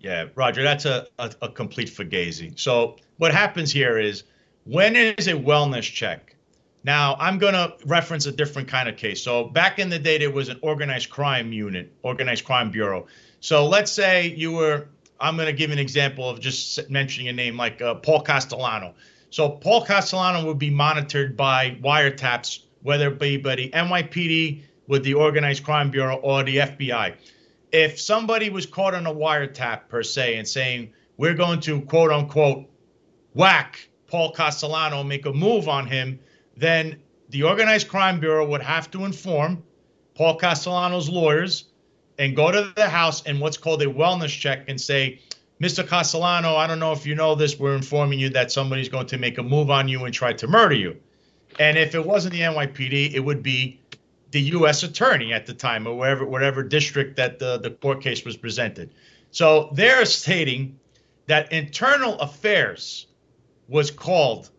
Yeah, 0.00 0.26
Roger, 0.34 0.62
that's 0.62 0.86
a, 0.86 1.06
a, 1.18 1.32
a 1.42 1.48
complete 1.50 1.88
fugazi. 1.88 2.58
So 2.58 2.96
what 3.18 3.32
happens 3.32 3.70
here 3.70 3.98
is 3.98 4.24
when 4.64 4.96
is 4.96 5.28
a 5.28 5.34
wellness 5.34 5.82
check? 5.82 6.34
Now, 6.82 7.16
I'm 7.18 7.38
going 7.38 7.52
to 7.52 7.74
reference 7.84 8.26
a 8.26 8.32
different 8.32 8.68
kind 8.68 8.88
of 8.88 8.96
case. 8.96 9.22
So 9.22 9.44
back 9.44 9.78
in 9.78 9.90
the 9.90 9.98
day, 9.98 10.18
there 10.18 10.30
was 10.30 10.48
an 10.48 10.58
organized 10.62 11.10
crime 11.10 11.52
unit, 11.52 11.92
organized 12.02 12.44
crime 12.44 12.70
bureau. 12.70 13.06
So 13.40 13.66
let's 13.66 13.92
say 13.92 14.28
you 14.28 14.52
were, 14.52 14.88
I'm 15.20 15.36
going 15.36 15.46
to 15.46 15.52
give 15.52 15.70
an 15.70 15.78
example 15.78 16.28
of 16.28 16.40
just 16.40 16.88
mentioning 16.88 17.28
a 17.28 17.32
name 17.32 17.56
like 17.56 17.82
uh, 17.82 17.96
Paul 17.96 18.22
Castellano. 18.22 18.94
So 19.28 19.48
Paul 19.48 19.84
Castellano 19.84 20.46
would 20.46 20.58
be 20.58 20.70
monitored 20.70 21.36
by 21.36 21.76
wiretaps, 21.82 22.60
whether 22.82 23.08
it 23.08 23.18
be 23.18 23.36
by 23.36 23.56
the 23.56 23.70
NYPD 23.70 24.62
with 24.88 25.04
the 25.04 25.14
organized 25.14 25.64
crime 25.64 25.90
bureau 25.90 26.16
or 26.16 26.42
the 26.42 26.56
FBI 26.56 27.14
if 27.72 28.00
somebody 28.00 28.50
was 28.50 28.66
caught 28.66 28.94
on 28.94 29.06
a 29.06 29.14
wiretap 29.14 29.88
per 29.88 30.02
se 30.02 30.36
and 30.36 30.46
saying 30.46 30.92
we're 31.16 31.34
going 31.34 31.60
to 31.60 31.80
quote 31.82 32.10
unquote 32.10 32.66
whack 33.34 33.88
Paul 34.06 34.32
Castellano, 34.32 35.04
make 35.04 35.26
a 35.26 35.32
move 35.32 35.68
on 35.68 35.86
him, 35.86 36.18
then 36.60 36.96
the 37.30 37.44
organized 37.44 37.88
crime 37.88 38.20
bureau 38.20 38.46
would 38.46 38.62
have 38.62 38.90
to 38.90 39.04
inform 39.04 39.62
Paul 40.14 40.36
Castellano's 40.36 41.08
lawyers 41.08 41.64
and 42.18 42.36
go 42.36 42.50
to 42.50 42.72
the 42.76 42.88
house 42.88 43.22
and 43.24 43.40
what's 43.40 43.56
called 43.56 43.80
a 43.82 43.86
wellness 43.86 44.28
check 44.28 44.68
and 44.68 44.78
say, 44.78 45.20
Mr. 45.60 45.86
Castellano, 45.86 46.56
I 46.56 46.66
don't 46.66 46.78
know 46.78 46.92
if 46.92 47.06
you 47.06 47.14
know 47.14 47.34
this, 47.34 47.58
we're 47.58 47.74
informing 47.74 48.18
you 48.18 48.30
that 48.30 48.52
somebody's 48.52 48.88
going 48.88 49.06
to 49.06 49.18
make 49.18 49.38
a 49.38 49.42
move 49.42 49.70
on 49.70 49.88
you 49.88 50.04
and 50.04 50.12
try 50.12 50.32
to 50.34 50.46
murder 50.46 50.74
you. 50.74 50.96
And 51.58 51.78
if 51.78 51.94
it 51.94 52.04
wasn't 52.04 52.34
the 52.34 52.40
NYPD, 52.40 53.14
it 53.14 53.20
would 53.20 53.42
be 53.42 53.80
the 54.30 54.40
U.S. 54.40 54.82
attorney 54.82 55.32
at 55.32 55.46
the 55.46 55.54
time, 55.54 55.86
or 55.86 55.94
wherever, 55.96 56.24
whatever 56.24 56.62
district 56.62 57.16
that 57.16 57.38
the, 57.38 57.58
the 57.58 57.70
court 57.70 58.00
case 58.00 58.24
was 58.24 58.36
presented. 58.36 58.90
So 59.30 59.70
they're 59.72 60.04
stating 60.04 60.78
that 61.26 61.52
internal 61.52 62.18
affairs 62.20 63.06
was 63.68 63.90
called, 63.90 64.50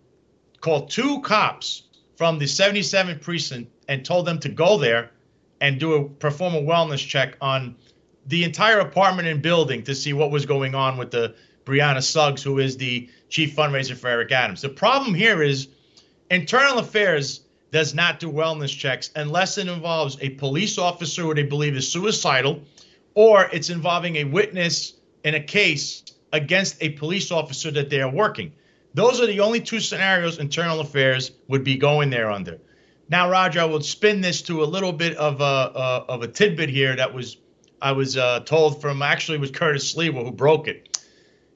called 0.59 0.89
two 0.89 1.21
cops 1.21 1.83
from 2.21 2.37
the 2.37 2.45
77th 2.45 3.19
precinct 3.19 3.71
and 3.87 4.05
told 4.05 4.27
them 4.27 4.37
to 4.37 4.47
go 4.47 4.77
there 4.77 5.09
and 5.59 5.79
do 5.79 5.93
a 5.95 6.07
perform 6.07 6.53
a 6.53 6.61
wellness 6.61 6.99
check 6.99 7.35
on 7.41 7.75
the 8.27 8.43
entire 8.43 8.77
apartment 8.77 9.27
and 9.27 9.41
building 9.41 9.81
to 9.81 9.95
see 9.95 10.13
what 10.13 10.29
was 10.29 10.45
going 10.45 10.75
on 10.75 10.97
with 10.97 11.09
the 11.09 11.33
Brianna 11.65 12.03
Suggs, 12.03 12.43
who 12.43 12.59
is 12.59 12.77
the 12.77 13.09
chief 13.29 13.55
fundraiser 13.55 13.97
for 13.97 14.07
Eric 14.07 14.31
Adams. 14.31 14.61
The 14.61 14.69
problem 14.69 15.15
here 15.15 15.41
is 15.41 15.69
internal 16.29 16.77
affairs 16.77 17.39
does 17.71 17.95
not 17.95 18.19
do 18.19 18.31
wellness 18.31 18.69
checks 18.69 19.09
unless 19.15 19.57
it 19.57 19.67
involves 19.67 20.15
a 20.21 20.29
police 20.29 20.77
officer 20.77 21.23
who 21.23 21.33
they 21.33 21.41
believe 21.41 21.75
is 21.75 21.91
suicidal 21.91 22.61
or 23.15 23.49
it's 23.51 23.71
involving 23.71 24.17
a 24.17 24.25
witness 24.25 24.93
in 25.23 25.33
a 25.33 25.39
case 25.41 26.03
against 26.33 26.83
a 26.83 26.89
police 26.89 27.31
officer 27.31 27.71
that 27.71 27.89
they 27.89 27.99
are 27.99 28.11
working. 28.11 28.53
Those 28.93 29.21
are 29.21 29.27
the 29.27 29.39
only 29.39 29.61
two 29.61 29.79
scenarios 29.79 30.39
internal 30.39 30.81
affairs 30.81 31.31
would 31.47 31.63
be 31.63 31.77
going 31.77 32.09
there 32.09 32.29
under. 32.29 32.59
Now, 33.09 33.29
Roger, 33.29 33.61
I 33.61 33.65
will 33.65 33.81
spin 33.81 34.21
this 34.21 34.41
to 34.43 34.63
a 34.63 34.65
little 34.65 34.93
bit 34.93 35.15
of 35.17 35.41
a, 35.41 36.05
of 36.07 36.21
a 36.23 36.27
tidbit 36.27 36.69
here 36.69 36.95
that 36.95 37.13
was 37.13 37.37
I 37.81 37.91
was 37.93 38.15
uh, 38.15 38.41
told 38.41 38.79
from 38.79 39.01
actually 39.01 39.39
was 39.39 39.51
Curtis 39.51 39.93
Sliwa 39.93 40.23
who 40.23 40.31
broke 40.31 40.67
it. 40.67 40.99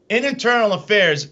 In 0.09 0.25
internal 0.25 0.73
affairs, 0.73 1.29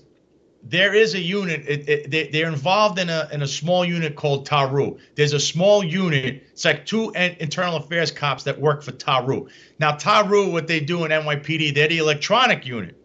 there 0.61 0.93
is 0.93 1.13
a 1.13 1.19
unit. 1.19 1.63
It, 1.67 1.89
it, 1.89 2.11
they, 2.11 2.27
they're 2.27 2.47
involved 2.47 2.99
in 2.99 3.09
a 3.09 3.27
in 3.33 3.41
a 3.41 3.47
small 3.47 3.83
unit 3.83 4.15
called 4.15 4.47
Taru. 4.47 4.99
There's 5.15 5.33
a 5.33 5.39
small 5.39 5.83
unit. 5.83 6.43
It's 6.51 6.63
like 6.63 6.85
two 6.85 7.11
internal 7.11 7.77
affairs 7.77 8.11
cops 8.11 8.43
that 8.43 8.59
work 8.59 8.83
for 8.83 8.91
Taru. 8.91 9.49
Now 9.79 9.93
Taru, 9.93 10.51
what 10.51 10.67
they 10.67 10.79
do 10.79 11.05
in 11.05 11.11
NYPD, 11.11 11.75
they're 11.75 11.87
the 11.87 11.97
electronic 11.97 12.65
unit. 12.65 12.95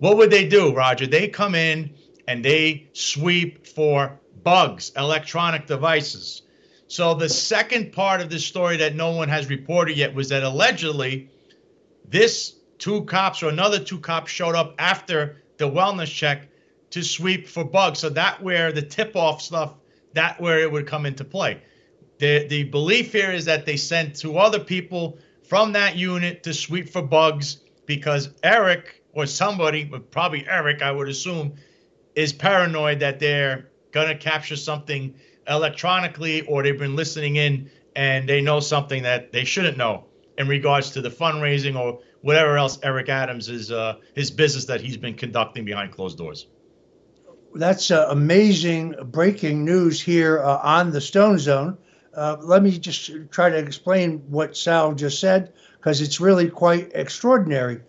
What 0.00 0.16
would 0.16 0.30
they 0.30 0.46
do, 0.46 0.74
Roger? 0.74 1.06
They 1.06 1.28
come 1.28 1.54
in 1.54 1.94
and 2.28 2.44
they 2.44 2.86
sweep 2.92 3.66
for 3.66 4.20
bugs, 4.44 4.92
electronic 4.96 5.66
devices. 5.66 6.42
So 6.86 7.14
the 7.14 7.28
second 7.28 7.92
part 7.92 8.20
of 8.20 8.28
this 8.28 8.44
story 8.44 8.76
that 8.76 8.94
no 8.94 9.12
one 9.12 9.30
has 9.30 9.48
reported 9.48 9.96
yet 9.96 10.14
was 10.14 10.28
that 10.28 10.42
allegedly 10.42 11.30
this 12.06 12.54
two 12.76 13.04
cops 13.04 13.42
or 13.42 13.48
another 13.48 13.78
two 13.78 13.98
cops 13.98 14.30
showed 14.30 14.54
up 14.54 14.74
after 14.78 15.42
the 15.56 15.68
wellness 15.68 16.14
check 16.14 16.48
to 16.90 17.02
sweep 17.02 17.48
for 17.48 17.64
bugs. 17.64 17.98
So 17.98 18.10
that 18.10 18.42
where 18.42 18.72
the 18.72 18.82
tip 18.82 19.16
off 19.16 19.40
stuff, 19.40 19.74
that 20.12 20.38
where 20.38 20.60
it 20.60 20.70
would 20.70 20.86
come 20.86 21.06
into 21.06 21.24
play. 21.24 21.62
The 22.18 22.46
the 22.46 22.64
belief 22.64 23.12
here 23.12 23.32
is 23.32 23.46
that 23.46 23.64
they 23.64 23.76
sent 23.76 24.16
two 24.16 24.36
other 24.36 24.60
people 24.60 25.18
from 25.42 25.72
that 25.72 25.96
unit 25.96 26.42
to 26.42 26.52
sweep 26.52 26.90
for 26.90 27.00
bugs 27.00 27.58
because 27.86 28.28
Eric 28.42 29.02
or 29.12 29.24
somebody, 29.24 29.84
but 29.84 30.10
probably 30.10 30.46
Eric, 30.46 30.82
I 30.82 30.92
would 30.92 31.08
assume, 31.08 31.54
is 32.18 32.32
paranoid 32.32 33.00
that 33.00 33.20
they're 33.20 33.68
gonna 33.92 34.16
capture 34.16 34.56
something 34.56 35.14
electronically 35.48 36.42
or 36.42 36.62
they've 36.62 36.78
been 36.78 36.96
listening 36.96 37.36
in 37.36 37.70
and 37.96 38.28
they 38.28 38.40
know 38.40 38.60
something 38.60 39.04
that 39.04 39.32
they 39.32 39.44
shouldn't 39.44 39.78
know 39.78 40.04
in 40.36 40.48
regards 40.48 40.90
to 40.90 41.00
the 41.00 41.10
fundraising 41.10 41.78
or 41.78 42.00
whatever 42.20 42.56
else 42.58 42.78
Eric 42.82 43.08
Adams 43.08 43.48
is 43.48 43.70
uh, 43.70 43.94
his 44.14 44.30
business 44.30 44.66
that 44.66 44.80
he's 44.80 44.96
been 44.96 45.14
conducting 45.14 45.64
behind 45.64 45.92
closed 45.92 46.18
doors 46.18 46.46
that's 47.54 47.90
uh, 47.90 48.06
amazing 48.10 48.94
breaking 49.06 49.64
news 49.64 50.00
here 50.00 50.42
uh, 50.42 50.58
on 50.58 50.90
the 50.90 51.00
Stone 51.00 51.38
Zone. 51.38 51.78
Uh, 52.14 52.36
let 52.40 52.62
me 52.62 52.78
just 52.78 53.10
try 53.30 53.48
to 53.48 53.56
explain 53.56 54.18
what 54.28 54.56
Sal 54.56 54.94
just 54.94 55.20
said 55.20 55.52
because 55.76 56.00
it's 56.00 56.20
really 56.20 56.48
quite 56.50 56.90
extraordinary. 56.94 57.80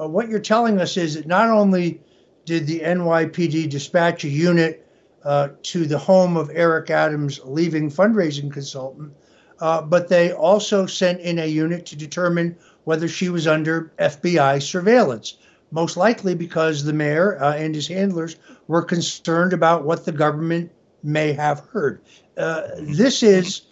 Uh, 0.00 0.08
what 0.08 0.28
you're 0.28 0.40
telling 0.40 0.80
us 0.80 0.96
is 0.96 1.14
that 1.14 1.26
not 1.26 1.48
only 1.50 2.00
did 2.44 2.66
the 2.66 2.80
NYPD 2.80 3.68
dispatch 3.68 4.24
a 4.24 4.28
unit 4.28 4.86
uh, 5.24 5.48
to 5.62 5.86
the 5.86 5.98
home 5.98 6.36
of 6.36 6.50
Eric 6.52 6.90
Adams' 6.90 7.40
leaving 7.44 7.90
fundraising 7.90 8.52
consultant, 8.52 9.12
uh, 9.60 9.80
but 9.82 10.08
they 10.08 10.32
also 10.32 10.86
sent 10.86 11.20
in 11.20 11.38
a 11.38 11.46
unit 11.46 11.86
to 11.86 11.96
determine 11.96 12.56
whether 12.84 13.06
she 13.08 13.28
was 13.28 13.46
under 13.46 13.92
FBI 13.98 14.60
surveillance 14.60 15.36
most 15.72 15.96
likely 15.96 16.34
because 16.34 16.84
the 16.84 16.92
mayor 16.92 17.42
uh, 17.42 17.54
and 17.56 17.74
his 17.74 17.88
handlers 17.88 18.36
were 18.68 18.82
concerned 18.82 19.52
about 19.52 19.84
what 19.84 20.04
the 20.04 20.12
government 20.12 20.70
may 21.02 21.32
have 21.32 21.60
heard. 21.60 22.00
Uh, 22.36 22.68
this 22.80 23.22
is 23.22 23.62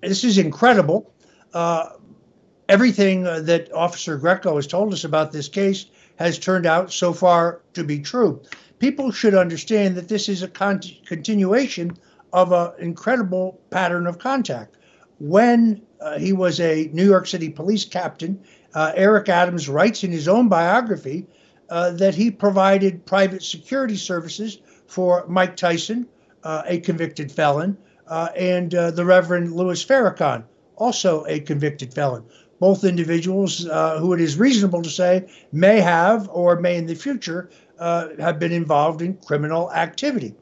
this 0.00 0.24
is 0.24 0.38
incredible. 0.38 1.12
Uh, 1.52 1.90
everything 2.68 3.26
uh, 3.26 3.40
that 3.40 3.72
Officer 3.72 4.16
Greco 4.16 4.56
has 4.56 4.66
told 4.66 4.92
us 4.92 5.04
about 5.04 5.32
this 5.32 5.48
case 5.48 5.86
has 6.16 6.38
turned 6.38 6.66
out 6.66 6.92
so 6.92 7.12
far 7.12 7.60
to 7.72 7.84
be 7.84 7.98
true. 7.98 8.40
People 8.78 9.10
should 9.10 9.34
understand 9.34 9.96
that 9.96 10.08
this 10.08 10.28
is 10.28 10.42
a 10.42 10.48
con- 10.48 10.80
continuation 11.06 11.96
of 12.32 12.52
an 12.52 12.72
incredible 12.78 13.60
pattern 13.70 14.06
of 14.06 14.18
contact. 14.18 14.76
When 15.18 15.82
uh, 16.00 16.18
he 16.18 16.32
was 16.32 16.60
a 16.60 16.90
New 16.92 17.06
York 17.06 17.26
City 17.26 17.48
police 17.48 17.84
captain 17.84 18.40
uh, 18.74 18.92
Eric 18.96 19.28
Adams 19.28 19.68
writes 19.68 20.04
in 20.04 20.10
his 20.10 20.28
own 20.28 20.48
biography 20.48 21.26
uh, 21.70 21.92
that 21.92 22.14
he 22.14 22.30
provided 22.30 23.06
private 23.06 23.42
security 23.42 23.96
services 23.96 24.58
for 24.86 25.24
Mike 25.28 25.56
Tyson, 25.56 26.06
uh, 26.42 26.62
a 26.66 26.80
convicted 26.80 27.30
felon, 27.30 27.76
uh, 28.08 28.28
and 28.36 28.74
uh, 28.74 28.90
the 28.90 29.04
Reverend 29.04 29.52
Louis 29.52 29.82
Farrakhan, 29.84 30.44
also 30.76 31.24
a 31.26 31.40
convicted 31.40 31.94
felon. 31.94 32.24
Both 32.60 32.84
individuals 32.84 33.66
uh, 33.66 33.98
who 33.98 34.12
it 34.12 34.20
is 34.20 34.38
reasonable 34.38 34.82
to 34.82 34.90
say 34.90 35.26
may 35.52 35.80
have 35.80 36.28
or 36.32 36.60
may 36.60 36.76
in 36.76 36.86
the 36.86 36.94
future 36.94 37.50
have 37.78 38.38
been 38.38 38.52
involved 38.52 39.02
in 39.02 39.18
criminal 39.18 39.72
activity. 39.72 40.34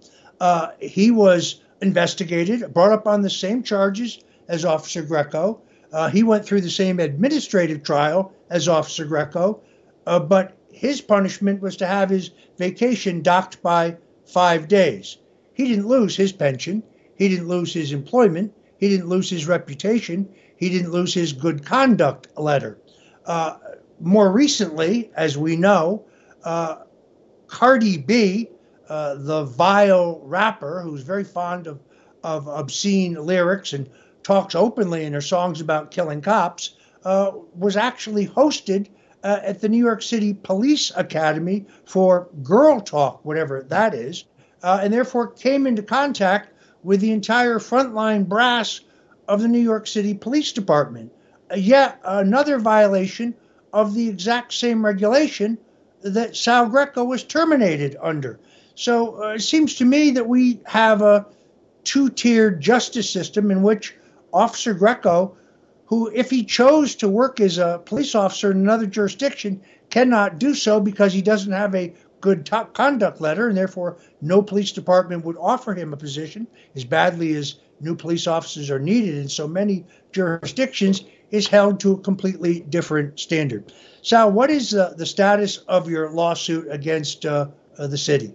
he 0.80 1.10
was 1.10 1.60
investigated, 1.82 2.72
brought 2.72 2.92
up 2.92 3.06
on 3.06 3.20
the 3.22 3.30
same 3.30 3.62
charges 3.62 4.20
as 4.48 4.64
Officer 4.64 5.02
Greco. 5.02 5.60
Uh, 5.92 6.08
he 6.08 6.22
went 6.22 6.44
through 6.44 6.60
the 6.60 6.70
same 6.70 7.00
administrative 7.00 7.82
trial 7.82 8.32
as 8.48 8.68
Officer 8.68 9.04
Greco, 9.04 9.60
uh, 10.06 10.18
but 10.18 10.56
his 10.72 11.00
punishment 11.00 11.60
was 11.60 11.76
to 11.76 11.86
have 11.86 12.08
his 12.08 12.30
vacation 12.56 13.20
docked 13.20 13.62
by 13.62 13.96
five 14.24 14.68
days. 14.68 15.18
He 15.52 15.68
didn't 15.68 15.88
lose 15.88 16.16
his 16.16 16.32
pension. 16.32 16.82
He 17.16 17.28
didn't 17.28 17.48
lose 17.48 17.74
his 17.74 17.92
employment. 17.92 18.54
He 18.78 18.88
didn't 18.88 19.08
lose 19.08 19.28
his 19.28 19.46
reputation. 19.46 20.28
He 20.62 20.70
didn't 20.70 20.92
lose 20.92 21.12
his 21.12 21.32
good 21.32 21.66
conduct 21.66 22.28
letter. 22.38 22.78
Uh, 23.26 23.56
more 23.98 24.30
recently, 24.30 25.10
as 25.16 25.36
we 25.36 25.56
know, 25.56 26.04
uh, 26.44 26.76
Cardi 27.48 27.98
B, 27.98 28.48
uh, 28.88 29.16
the 29.16 29.42
vile 29.42 30.20
rapper 30.22 30.80
who's 30.80 31.02
very 31.02 31.24
fond 31.24 31.66
of, 31.66 31.80
of 32.22 32.46
obscene 32.46 33.14
lyrics 33.14 33.72
and 33.72 33.90
talks 34.22 34.54
openly 34.54 35.04
in 35.04 35.12
her 35.12 35.20
songs 35.20 35.60
about 35.60 35.90
killing 35.90 36.20
cops, 36.20 36.76
uh, 37.04 37.32
was 37.56 37.76
actually 37.76 38.28
hosted 38.28 38.86
uh, 39.24 39.40
at 39.42 39.60
the 39.60 39.68
New 39.68 39.84
York 39.84 40.00
City 40.00 40.32
Police 40.32 40.92
Academy 40.94 41.66
for 41.86 42.28
Girl 42.44 42.80
Talk, 42.80 43.24
whatever 43.24 43.64
that 43.64 43.94
is, 43.94 44.26
uh, 44.62 44.78
and 44.80 44.94
therefore 44.94 45.26
came 45.26 45.66
into 45.66 45.82
contact 45.82 46.52
with 46.84 47.00
the 47.00 47.10
entire 47.10 47.58
frontline 47.58 48.28
brass 48.28 48.82
of 49.28 49.40
the 49.40 49.48
New 49.48 49.60
York 49.60 49.86
City 49.86 50.14
Police 50.14 50.52
Department. 50.52 51.12
Uh, 51.50 51.56
yet 51.56 52.00
another 52.04 52.58
violation 52.58 53.34
of 53.72 53.94
the 53.94 54.08
exact 54.08 54.52
same 54.52 54.84
regulation 54.84 55.58
that 56.02 56.36
Sal 56.36 56.68
Greco 56.68 57.04
was 57.04 57.24
terminated 57.24 57.96
under. 58.02 58.38
So 58.74 59.22
uh, 59.22 59.34
it 59.34 59.42
seems 59.42 59.74
to 59.76 59.84
me 59.84 60.10
that 60.12 60.28
we 60.28 60.60
have 60.66 61.02
a 61.02 61.26
two 61.84 62.10
tiered 62.10 62.60
justice 62.60 63.08
system 63.08 63.50
in 63.50 63.62
which 63.62 63.94
Officer 64.32 64.74
Greco, 64.74 65.36
who, 65.86 66.10
if 66.14 66.30
he 66.30 66.44
chose 66.44 66.94
to 66.96 67.08
work 67.08 67.40
as 67.40 67.58
a 67.58 67.82
police 67.84 68.14
officer 68.14 68.50
in 68.50 68.58
another 68.58 68.86
jurisdiction, 68.86 69.60
cannot 69.90 70.38
do 70.38 70.54
so 70.54 70.80
because 70.80 71.12
he 71.12 71.22
doesn't 71.22 71.52
have 71.52 71.74
a 71.74 71.92
good 72.20 72.48
conduct 72.72 73.20
letter, 73.20 73.48
and 73.48 73.58
therefore 73.58 73.98
no 74.20 74.40
police 74.40 74.72
department 74.72 75.24
would 75.24 75.36
offer 75.38 75.74
him 75.74 75.92
a 75.92 75.96
position 75.96 76.46
as 76.74 76.84
badly 76.84 77.34
as 77.34 77.56
new 77.82 77.94
police 77.94 78.26
officers 78.26 78.70
are 78.70 78.78
needed 78.78 79.16
in 79.16 79.28
so 79.28 79.46
many 79.46 79.84
jurisdictions 80.12 81.04
is 81.30 81.48
held 81.48 81.80
to 81.80 81.92
a 81.92 81.98
completely 81.98 82.60
different 82.60 83.18
standard. 83.18 83.72
Sal, 84.02 84.30
what 84.30 84.50
is 84.50 84.74
uh, 84.74 84.94
the 84.96 85.06
status 85.06 85.58
of 85.68 85.88
your 85.88 86.10
lawsuit 86.10 86.68
against 86.70 87.26
uh, 87.26 87.48
uh, 87.78 87.86
the 87.86 87.98
city? 87.98 88.34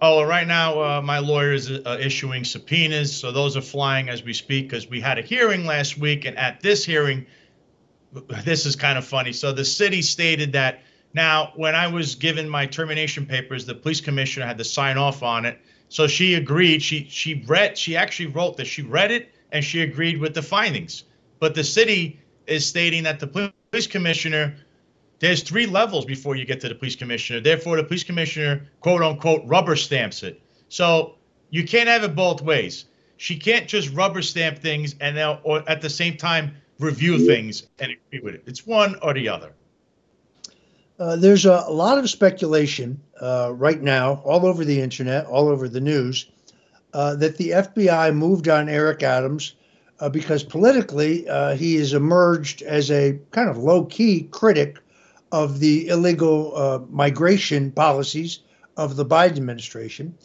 Oh, 0.00 0.22
right 0.22 0.46
now, 0.46 0.80
uh, 0.80 1.02
my 1.02 1.18
lawyer 1.18 1.52
is 1.52 1.70
uh, 1.70 1.98
issuing 2.00 2.44
subpoenas. 2.44 3.14
So 3.14 3.32
those 3.32 3.56
are 3.56 3.62
flying 3.62 4.08
as 4.08 4.22
we 4.22 4.32
speak 4.32 4.68
because 4.68 4.88
we 4.88 5.00
had 5.00 5.18
a 5.18 5.22
hearing 5.22 5.66
last 5.66 5.98
week. 5.98 6.24
And 6.24 6.38
at 6.38 6.60
this 6.60 6.84
hearing, 6.84 7.26
this 8.44 8.64
is 8.64 8.76
kind 8.76 8.96
of 8.96 9.04
funny. 9.04 9.32
So 9.32 9.52
the 9.52 9.64
city 9.64 10.02
stated 10.02 10.52
that 10.52 10.82
now, 11.14 11.52
when 11.56 11.74
I 11.74 11.88
was 11.88 12.14
given 12.14 12.48
my 12.48 12.66
termination 12.66 13.26
papers, 13.26 13.66
the 13.66 13.74
police 13.74 14.00
commissioner 14.00 14.46
had 14.46 14.58
to 14.58 14.64
sign 14.64 14.98
off 14.98 15.22
on 15.22 15.46
it. 15.46 15.58
So 15.88 16.06
she 16.06 16.34
agreed. 16.34 16.82
She 16.82 17.06
she 17.08 17.44
read. 17.46 17.78
She 17.78 17.96
actually 17.96 18.26
wrote 18.26 18.56
that 18.56 18.66
she 18.66 18.82
read 18.82 19.10
it 19.10 19.30
and 19.52 19.64
she 19.64 19.82
agreed 19.82 20.20
with 20.20 20.34
the 20.34 20.42
findings. 20.42 21.04
But 21.38 21.54
the 21.54 21.64
city 21.64 22.20
is 22.46 22.66
stating 22.66 23.04
that 23.04 23.20
the 23.20 23.52
police 23.70 23.86
commissioner 23.86 24.56
there's 25.20 25.42
three 25.42 25.66
levels 25.66 26.04
before 26.04 26.36
you 26.36 26.44
get 26.44 26.60
to 26.60 26.68
the 26.68 26.74
police 26.74 26.94
commissioner. 26.94 27.40
Therefore, 27.40 27.76
the 27.76 27.84
police 27.84 28.04
commissioner, 28.04 28.68
quote 28.80 29.02
unquote, 29.02 29.42
rubber 29.46 29.74
stamps 29.74 30.22
it. 30.22 30.40
So 30.68 31.16
you 31.50 31.64
can't 31.64 31.88
have 31.88 32.04
it 32.04 32.14
both 32.14 32.40
ways. 32.42 32.84
She 33.16 33.36
can't 33.36 33.66
just 33.66 33.92
rubber 33.94 34.22
stamp 34.22 34.58
things 34.58 34.94
and 35.00 35.16
now, 35.16 35.40
or 35.42 35.68
at 35.68 35.80
the 35.80 35.90
same 35.90 36.16
time, 36.16 36.56
review 36.78 37.26
things 37.26 37.66
and 37.80 37.90
agree 37.90 38.20
with 38.20 38.34
it. 38.36 38.44
It's 38.46 38.64
one 38.64 38.96
or 39.02 39.12
the 39.12 39.28
other. 39.28 39.52
Uh, 40.98 41.14
there's 41.14 41.46
a, 41.46 41.64
a, 41.66 41.72
lot 41.72 41.96
of 41.96 42.10
speculation 42.10 43.00
uh, 43.20 43.52
right 43.54 43.82
now, 43.82 44.14
all 44.24 44.44
over 44.44 44.64
the 44.64 44.80
internet, 44.80 45.26
all 45.26 45.48
over 45.48 45.68
the 45.68 45.80
news, 45.80 46.26
uh, 46.92 47.14
that 47.14 47.36
the 47.36 47.50
FBI 47.50 48.14
moved 48.14 48.48
on 48.48 48.68
Eric 48.68 49.04
Adams 49.04 49.54
uh, 50.00 50.08
because 50.08 50.42
politically 50.42 51.28
uh, 51.28 51.54
he 51.54 51.76
has 51.76 51.92
emerged 51.92 52.62
as 52.62 52.90
a 52.90 53.18
kind 53.30 53.48
of 53.48 53.58
low 53.58 53.84
key 53.84 54.28
critic 54.32 54.80
of 55.30 55.60
the 55.60 55.88
illegal 55.88 56.86
migration 56.90 57.70
policies 57.70 58.40
of 58.76 58.96
the 58.96 59.04
Biden 59.04 59.36
administration. 59.36 60.16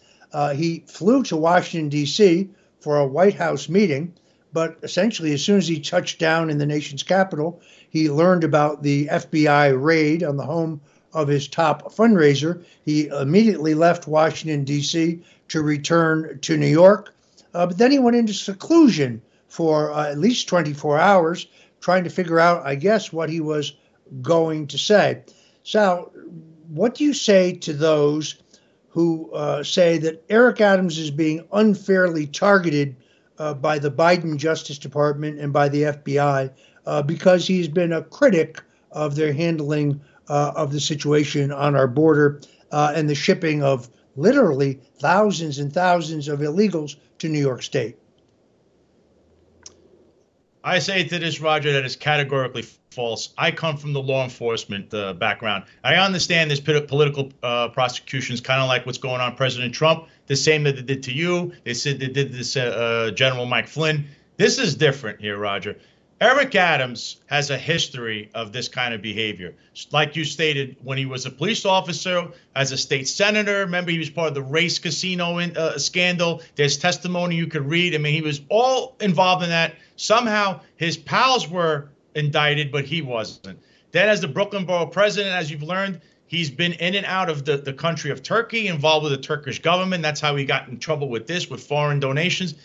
He 0.56 0.86
flew 0.88 1.24
to 1.24 1.36
Washington, 1.36 1.90
D.C. 1.90 2.50
for 2.80 2.98
a 2.98 3.06
White 3.06 3.36
House 3.36 3.68
meeting, 3.68 4.14
but 4.54 4.78
essentially, 4.82 5.34
as 5.34 5.44
soon 5.44 5.58
as 5.58 5.68
he 5.68 5.80
touched 5.80 6.20
down 6.20 6.50
in 6.50 6.58
the 6.58 6.66
nation's 6.66 7.04
capital, 7.04 7.60
he 7.94 8.10
learned 8.10 8.44
about 8.44 8.82
the 8.82 9.06
FBI 9.06 9.80
raid 9.82 10.24
on 10.24 10.36
the 10.36 10.46
home 10.46 10.82
of 11.14 11.28
his 11.28 11.48
top 11.48 11.94
fundraiser. 11.94 12.66
He 12.84 13.06
immediately 13.08 13.76
left 13.76 14.08
Washington, 14.08 14.64
D.C. 14.64 15.22
to 15.50 15.62
return 15.62 16.40
to 16.40 16.58
New 16.58 16.68
York. 16.68 17.14
Uh, 17.54 17.68
but 17.68 17.78
then 17.78 17.92
he 17.92 18.00
went 18.00 18.18
into 18.18 18.34
seclusion 18.34 19.22
for 19.48 19.94
uh, 19.94 20.10
at 20.10 20.18
least 20.18 20.48
24 20.48 20.98
hours, 20.98 21.46
trying 21.82 22.04
to 22.04 22.10
figure 22.10 22.40
out, 22.40 22.66
I 22.66 22.74
guess, 22.74 23.14
what 23.14 23.30
he 23.30 23.40
was 23.40 23.74
going 24.24 24.66
to 24.68 24.80
say. 24.80 25.22
Sal, 25.62 26.12
what 26.70 26.96
do 26.96 27.04
you 27.04 27.14
say 27.14 27.54
to 27.54 27.74
those 27.74 28.42
who 28.90 29.32
uh, 29.34 29.64
say 29.64 30.00
that 30.00 30.24
Eric 30.30 30.62
Adams 30.62 30.98
is 30.98 31.12
being 31.12 31.48
unfairly 31.54 32.26
targeted 32.26 32.96
uh, 33.38 33.54
by 33.54 33.78
the 33.78 33.92
Biden 33.92 34.38
Justice 34.38 34.80
Department 34.80 35.40
and 35.40 35.54
by 35.54 35.70
the 35.70 35.84
FBI 35.84 36.52
uh, 36.86 37.02
because 37.02 37.48
he's 37.48 37.68
been 37.68 37.94
a 37.94 38.02
critic 38.02 38.62
of 38.92 39.16
their 39.16 39.34
handling 39.34 40.00
uh, 40.30 40.54
of 40.56 40.72
the 40.72 40.80
situation 40.80 41.52
on 41.52 41.76
our 41.76 41.88
border 41.88 42.42
uh, 42.72 42.94
and 42.96 43.10
the 43.10 43.16
shipping 43.16 43.64
of 43.64 43.90
literally 44.16 44.80
thousands 45.00 45.60
and 45.60 45.74
thousands 45.74 46.28
of 46.28 46.40
illegals 46.40 46.96
to 47.20 47.30
New 47.30 47.40
York 47.40 47.64
State. 47.64 47.98
I 50.64 50.80
say 50.80 51.04
to 51.04 51.20
this, 51.20 51.42
Roger, 51.42 51.74
that 51.74 51.84
is 51.84 51.98
categorically 51.98 52.62
false. 52.92 53.34
I 53.38 53.52
come 53.52 53.76
from 53.76 53.92
the 53.92 54.02
law 54.02 54.24
enforcement 54.24 54.94
uh, 54.94 55.14
background. 55.14 55.66
I 55.84 55.96
understand 55.96 56.50
there's 56.50 56.62
political 56.62 57.34
uh, 57.42 57.68
prosecutions, 57.70 58.40
kind 58.40 58.62
of 58.62 58.70
like 58.70 58.86
what's 58.86 58.98
going 58.98 59.20
on 59.20 59.36
President 59.36 59.74
Trump, 59.74 60.08
the 60.28 60.38
same 60.38 60.64
that 60.64 60.78
they 60.78 60.82
did 60.82 61.04
to 61.04 61.12
you. 61.12 61.52
They 61.66 61.74
said 61.74 62.00
they 62.00 62.08
did 62.08 62.32
this 62.32 62.56
uh, 62.56 62.62
uh, 62.62 63.12
General 63.12 63.46
Mike 63.46 63.68
Flynn. 63.68 64.06
This 64.38 64.58
is 64.58 64.76
different 64.76 65.20
here, 65.20 65.38
Roger. 65.38 65.78
Eric 66.24 66.56
Adams 66.56 67.18
has 67.26 67.50
a 67.50 67.58
history 67.58 68.30
of 68.34 68.54
this 68.54 68.70
kind 68.70 68.94
of 68.94 69.02
behavior. 69.02 69.56
Like 69.92 70.16
you 70.16 70.24
stated, 70.24 70.78
when 70.82 70.98
he 70.98 71.06
was 71.06 71.26
a 71.26 71.30
police 71.30 71.66
officer, 71.66 72.30
as 72.56 72.72
a 72.72 72.78
state 72.78 73.10
senator, 73.10 73.60
remember 73.60 73.92
he 73.92 74.00
was 74.00 74.10
part 74.10 74.30
of 74.30 74.34
the 74.34 74.42
race 74.42 74.80
casino 74.80 75.40
in, 75.40 75.58
uh, 75.58 75.78
scandal. 75.78 76.42
There's 76.56 76.78
testimony 76.78 77.36
you 77.36 77.48
could 77.48 77.70
read. 77.70 77.94
I 77.94 77.98
mean, 77.98 78.14
he 78.14 78.22
was 78.22 78.40
all 78.48 78.96
involved 79.02 79.44
in 79.44 79.50
that. 79.50 79.76
Somehow 79.98 80.62
his 80.78 80.96
pals 80.96 81.50
were 81.50 81.90
indicted, 82.16 82.72
but 82.72 82.86
he 82.86 83.02
wasn't. 83.02 83.60
Then, 83.92 84.08
as 84.08 84.22
the 84.22 84.30
Brooklyn 84.30 84.64
Borough 84.64 84.86
president, 84.86 85.36
as 85.36 85.52
you've 85.52 85.62
learned, 85.62 86.00
he's 86.28 86.50
been 86.50 86.72
in 86.72 86.96
and 86.96 87.06
out 87.06 87.30
of 87.30 87.44
the, 87.44 87.58
the 87.58 87.74
country 87.74 88.12
of 88.12 88.24
Turkey, 88.24 88.68
involved 88.68 89.04
with 89.04 89.12
the 89.12 89.22
Turkish 89.22 89.60
government. 89.60 90.02
That's 90.02 90.22
how 90.22 90.38
he 90.38 90.46
got 90.46 90.70
in 90.70 90.80
trouble 90.80 91.10
with 91.10 91.28
this, 91.28 91.50
with 91.50 91.68
foreign 91.68 92.00
donations. 92.00 92.56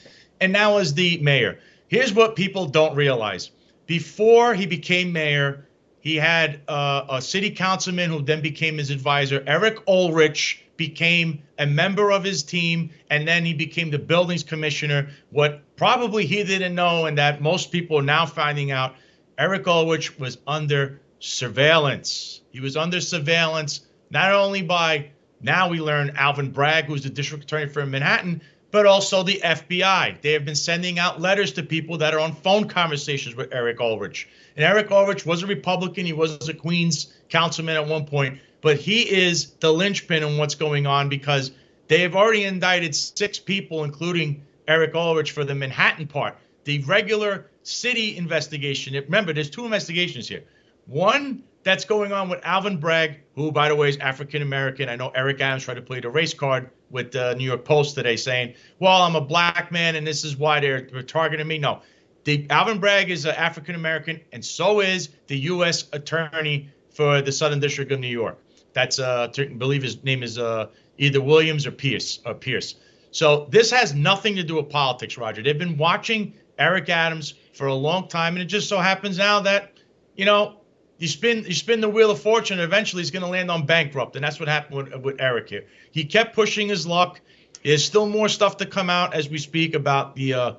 And 0.41 0.53
now 0.53 0.77
as 0.77 0.95
the 0.95 1.19
mayor. 1.19 1.59
Here's 1.89 2.13
what 2.13 2.37
people 2.37 2.67
don't 2.67 2.95
realize. 2.95 3.51
Before 3.87 4.55
he 4.55 4.67
became 4.67 5.13
mayor, 5.13 5.67
he 6.01 6.17
had 6.17 6.61
uh, 6.69 7.05
a 7.11 7.23
city 7.23 7.51
councilman 7.51 8.11
who 8.11 8.23
then 8.23 8.41
became 8.41 8.79
his 8.79 8.91
advisor. 8.91 9.43
Eric 9.47 9.79
Ulrich 9.89 10.63
became 10.77 11.43
a 11.59 11.67
member 11.67 12.13
of 12.13 12.23
his 12.23 12.43
team, 12.43 12.91
and 13.11 13.27
then 13.27 13.45
he 13.45 13.55
became 13.55 13.91
the 13.91 13.99
buildings 13.99 14.45
commissioner. 14.45 15.09
What 15.31 15.63
probably 15.77 16.25
he 16.27 16.45
didn't 16.45 16.75
know, 16.75 17.07
and 17.07 17.19
that 17.19 17.43
most 17.43 17.73
people 17.73 17.99
are 17.99 18.03
now 18.03 18.27
finding 18.27 18.71
out, 18.71 18.95
Eric 19.39 19.67
Ulrich 19.67 20.19
was 20.19 20.39
under 20.47 21.01
surveillance. 21.19 22.43
He 22.53 22.61
was 22.61 22.77
under 22.77 23.01
surveillance 23.01 23.81
not 24.11 24.33
only 24.33 24.63
by 24.63 25.11
now 25.41 25.69
we 25.69 25.81
learn 25.81 26.13
Alvin 26.17 26.51
Bragg, 26.51 26.87
who's 26.87 27.03
the 27.03 27.11
district 27.11 27.45
attorney 27.45 27.69
for 27.69 27.85
Manhattan, 27.85 28.43
but 28.71 28.87
also 28.87 29.23
the 29.23 29.41
FBI. 29.43 30.21
They 30.21 30.33
have 30.33 30.45
been 30.45 30.55
sending 30.55 30.99
out 30.99 31.21
letters 31.21 31.53
to 31.53 31.63
people 31.63 31.97
that 31.99 32.15
are 32.15 32.21
on 32.21 32.35
phone 32.35 32.69
conversations 32.69 33.35
with 33.35 33.53
Eric 33.53 33.81
Ulrich. 33.81 34.29
And 34.57 34.65
Eric 34.65 34.91
Ulrich 34.91 35.25
was 35.25 35.43
a 35.43 35.47
Republican. 35.47 36.05
He 36.05 36.13
was 36.13 36.49
a 36.49 36.55
Queens 36.55 37.13
councilman 37.29 37.77
at 37.77 37.87
one 37.87 38.05
point, 38.05 38.39
but 38.61 38.77
he 38.77 39.03
is 39.03 39.53
the 39.61 39.73
linchpin 39.73 40.23
in 40.23 40.37
what's 40.37 40.55
going 40.55 40.87
on 40.87 41.09
because 41.09 41.53
they 41.89 42.03
have 42.03 42.15
already 42.15 42.45
indicted 42.45 42.95
six 42.95 43.39
people, 43.39 43.85
including 43.85 44.43
Eric 44.67 44.95
Ulrich, 44.95 45.33
for 45.33 45.45
the 45.45 45.55
Manhattan 45.55 46.07
part. 46.07 46.37
The 46.65 46.81
regular 46.81 47.47
city 47.63 48.17
investigation. 48.17 48.95
Remember, 48.95 49.33
there's 49.33 49.49
two 49.49 49.65
investigations 49.65 50.29
here. 50.29 50.45
One 50.87 51.43
that's 51.65 51.85
going 51.85 52.13
on 52.13 52.29
with 52.29 52.41
Alvin 52.45 52.79
Bragg, 52.79 53.21
who, 53.35 53.53
by 53.53 53.69
the 53.69 53.75
way, 53.77 53.89
is 53.89 53.97
African 53.99 54.43
American. 54.43 54.89
I 54.89 54.97
know 54.97 55.11
Eric 55.15 55.41
Adams 55.41 55.65
tried 55.65 55.75
to 55.75 55.83
play 55.83 56.01
the 56.01 56.11
race 56.11 56.35
card 56.35 56.71
with 56.91 57.13
the 57.13 57.35
New 57.35 57.45
York 57.45 57.65
Post 57.65 57.95
today, 57.95 58.17
saying, 58.17 58.55
"Well, 58.79 59.03
I'm 59.03 59.17
a 59.17 59.21
black 59.21 59.71
man, 59.71 59.97
and 59.97 60.07
this 60.07 60.25
is 60.25 60.37
why 60.37 60.61
they're, 60.61 60.83
they're 60.83 61.03
targeting 61.03 61.47
me." 61.47 61.59
No, 61.59 61.83
the 62.25 62.47
Alvin 62.51 62.79
Bragg 62.79 63.11
is 63.11 63.25
an 63.25 63.35
African 63.35 63.75
American, 63.75 64.21
and 64.33 64.45
so 64.45 64.81
is 64.81 65.11
the 65.27 65.39
U.S. 65.39 65.89
Attorney 65.93 66.71
for 66.91 67.23
the 67.23 67.33
Southern 67.33 67.61
District 67.61 67.91
of 67.93 68.01
New 68.01 68.09
York. 68.09 68.39
That's 68.73 68.99
uh, 68.99 69.33
I 69.37 69.45
believe 69.45 69.83
his 69.83 70.03
name 70.05 70.23
is 70.23 70.39
uh, 70.39 70.67
either 70.99 71.21
Williams 71.21 71.67
or 71.67 71.73
Pierce. 71.73 72.21
Or 72.25 72.35
Pierce. 72.35 72.77
So 73.11 73.47
this 73.51 73.71
has 73.71 73.95
nothing 73.95 74.37
to 74.37 74.43
do 74.43 74.57
with 74.57 74.69
politics, 74.69 75.17
Roger. 75.17 75.43
They've 75.43 75.59
been 75.59 75.79
watching 75.79 76.35
Eric 76.59 76.89
Adams 76.89 77.35
for 77.55 77.67
a 77.67 77.75
long 77.75 78.09
time, 78.09 78.35
and 78.35 78.43
it 78.43 78.47
just 78.47 78.69
so 78.69 78.79
happens 78.79 79.19
now 79.19 79.41
that 79.41 79.73
you 80.17 80.25
know 80.25 80.58
you 80.99 81.09
spin 81.09 81.45
you 81.45 81.55
spin 81.55 81.81
the 81.81 81.89
wheel 81.89 82.11
of 82.11 82.21
fortune, 82.21 82.59
eventually 82.61 83.03
he's 83.03 83.11
going 83.11 83.23
to 83.23 83.29
land 83.29 83.51
on 83.51 83.65
bankrupt, 83.65 84.17
and 84.17 84.25
that's 84.25 84.39
what 84.39 84.49
happened 84.49 84.77
with, 84.77 85.03
with 85.03 85.17
Eric 85.21 85.49
here. 85.49 85.65
He 85.93 86.05
kept 86.05 86.35
pushing 86.35 86.69
his 86.69 86.87
luck. 86.87 87.21
There's 87.65 87.85
still 87.85 88.07
more 88.07 88.29
stuff 88.29 88.57
to 88.59 88.67
come 88.67 88.91
out 88.91 89.15
as 89.15 89.29
we 89.29 89.39
speak 89.39 89.75
about 89.75 90.17
the 90.17 90.35
uh, 90.35 90.53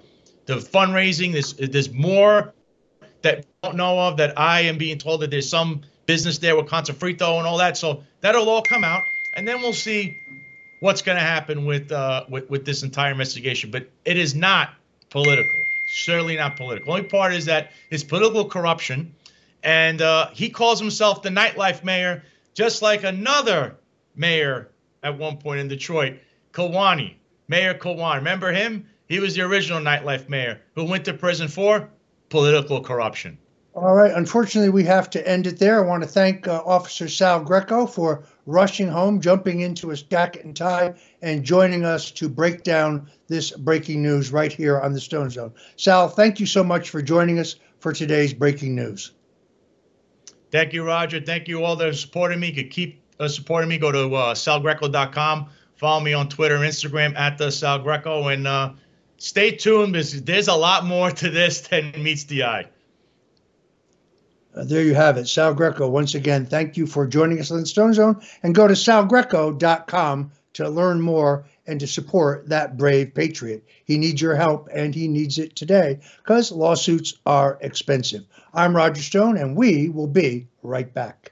the 0.46 0.56
fundraising. 0.56 1.34
There's 1.34 1.54
there's 1.54 1.92
more 1.92 2.54
that 3.22 3.46
I 3.64 3.68
don't 3.68 3.78
know 3.78 4.00
of 4.00 4.18
that 4.18 4.40
I 4.40 4.62
am 4.62 4.78
being 4.78 4.98
told 4.98 5.22
that 5.22 5.32
there's 5.32 5.50
some 5.50 5.82
business 6.06 6.38
there 6.38 6.56
with 6.56 6.68
Con 6.68 6.84
Sofrito 6.86 7.38
and 7.38 7.46
all 7.46 7.58
that. 7.58 7.78
So 7.78 8.04
that'll 8.22 8.50
all 8.50 8.62
come 8.62 8.84
out, 8.84 9.04
and 9.36 9.48
then 9.48 9.62
we'll 9.62 9.74
see 9.74 10.18
what's 10.80 11.02
going 11.02 11.18
to 11.18 11.24
happen 11.24 11.66
with, 11.66 11.92
uh, 11.92 12.26
with 12.30 12.50
with 12.50 12.66
this 12.66 12.84
entire 12.84 13.12
investigation. 13.12 13.72
But 13.72 13.90
it 14.06 14.18
is 14.18 14.36
not 14.36 14.74
political. 15.10 15.52
Certainly 16.06 16.38
not 16.38 16.56
political. 16.56 16.94
The 16.94 17.00
Only 17.00 17.10
part 17.10 17.34
is 17.34 17.46
that 17.46 17.72
it's 17.90 18.04
political 18.04 18.46
corruption 18.46 19.14
and 19.64 20.02
uh, 20.02 20.30
he 20.32 20.50
calls 20.50 20.80
himself 20.80 21.22
the 21.22 21.30
nightlife 21.30 21.84
mayor, 21.84 22.24
just 22.54 22.82
like 22.82 23.04
another 23.04 23.78
mayor 24.16 24.70
at 25.04 25.18
one 25.18 25.38
point 25.38 25.60
in 25.60 25.68
Detroit, 25.68 26.20
Kwame, 26.54 27.16
Mayor 27.48 27.74
Kwame. 27.74 28.16
Remember 28.16 28.52
him? 28.52 28.86
He 29.08 29.20
was 29.20 29.36
the 29.36 29.42
original 29.42 29.80
nightlife 29.80 30.30
mayor 30.30 30.62
who 30.76 30.86
went 30.86 31.06
to 31.06 31.14
prison 31.14 31.48
for 31.48 31.90
political 32.30 32.82
corruption. 32.82 33.38
All 33.76 33.96
right. 33.96 34.12
Unfortunately, 34.12 34.70
we 34.70 34.84
have 34.84 35.10
to 35.12 35.28
end 35.28 35.48
it 35.48 35.58
there. 35.58 35.84
I 35.84 35.88
want 35.88 36.04
to 36.04 36.10
thank 36.10 36.48
uh, 36.48 36.62
Officer 36.66 37.08
Sal 37.08 37.44
Greco 37.44 37.86
for 37.86 38.24
rushing 38.46 38.88
home, 38.88 39.22
jumping 39.22 39.62
into 39.62 39.90
his 39.90 40.02
jacket 40.02 40.44
and 40.44 40.56
tie, 40.56 40.96
and 41.22 41.44
joining 41.44 41.86
us 41.86 42.12
to 42.12 42.28
break 42.28 42.64
down 42.64 43.10
this 43.28 43.52
breaking 43.52 44.02
news 44.02 44.32
right 44.32 44.52
here 44.52 44.80
on 44.82 44.94
the 44.94 45.00
Stone 45.00 45.30
Zone. 45.30 45.54
Sal, 45.76 46.10
thank 46.10 46.40
you 46.40 46.46
so 46.46 46.64
much 46.64 46.90
for 46.90 47.02
joining 47.02 47.40
us 47.40 47.56
for 47.80 47.94
today's 47.94 48.34
breaking 48.34 48.76
news. 48.76 49.12
Thank 50.52 50.74
you, 50.74 50.84
Roger. 50.84 51.22
Thank 51.22 51.48
you 51.48 51.64
all 51.64 51.76
that 51.76 51.86
have 51.86 51.98
supported 51.98 52.40
me. 52.40 52.48
You 52.48 52.56
could 52.56 52.72
keep 52.72 53.02
uh, 53.20 53.28
supporting 53.28 53.70
me. 53.70 53.78
Go 53.78 53.92
to 53.92 54.16
uh, 54.16 54.34
salgreco.com. 54.34 55.50
Follow 55.76 56.02
me 56.02 56.14
on 56.14 56.28
Twitter 56.28 56.56
and 56.56 56.64
Instagram 56.64 57.16
at 57.18 57.38
the 57.38 57.52
Sal 57.52 57.80
Greco. 57.80 58.28
And 58.28 58.48
uh, 58.48 58.74
stay 59.18 59.52
tuned 59.52 59.94
because 59.94 60.24
there's 60.24 60.48
a 60.48 60.56
lot 60.56 60.86
more 60.86 61.12
to 61.12 61.30
this 61.30 61.62
than 61.62 61.92
meets 62.02 62.24
the 62.26 62.44
eye. 62.44 62.68
Uh, 64.56 64.64
there 64.64 64.84
you 64.84 64.96
have 64.96 65.18
it. 65.18 65.28
Sal 65.28 65.54
Greco, 65.54 65.88
once 65.88 66.16
again, 66.16 66.46
thank 66.46 66.76
you 66.76 66.88
for 66.88 67.06
joining 67.06 67.40
us 67.40 67.52
on 67.52 67.60
the 67.60 67.66
Stone 67.66 67.94
Zone. 67.94 68.20
And 68.42 68.56
go 68.56 68.68
to 68.68 68.74
salgreco.com 68.74 70.32
to 70.54 70.70
learn 70.70 71.00
more 71.00 71.46
and 71.70 71.80
to 71.80 71.88
support 71.88 72.50
that 72.50 72.78
brave 72.78 73.14
patriot. 73.14 73.64
He 73.86 73.98
needs 73.98 74.22
your 74.22 74.36
help 74.36 74.68
and 74.74 74.94
he 74.94 75.08
needs 75.08 75.38
it 75.38 75.56
today 75.56 76.00
because 76.18 76.52
lawsuits 76.52 77.14
are 77.26 77.58
expensive. 77.62 78.26
I'm 78.54 78.76
Roger 78.76 79.02
Stone, 79.02 79.38
and 79.38 79.56
we 79.56 79.90
will 79.90 80.08
be 80.08 80.48
right 80.64 80.92
back. 80.92 81.32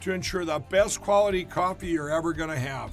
to 0.00 0.12
ensure 0.12 0.44
the 0.44 0.58
best 0.58 1.00
quality 1.00 1.44
coffee 1.44 1.88
you're 1.88 2.10
ever 2.10 2.32
going 2.32 2.50
to 2.50 2.58
have. 2.58 2.92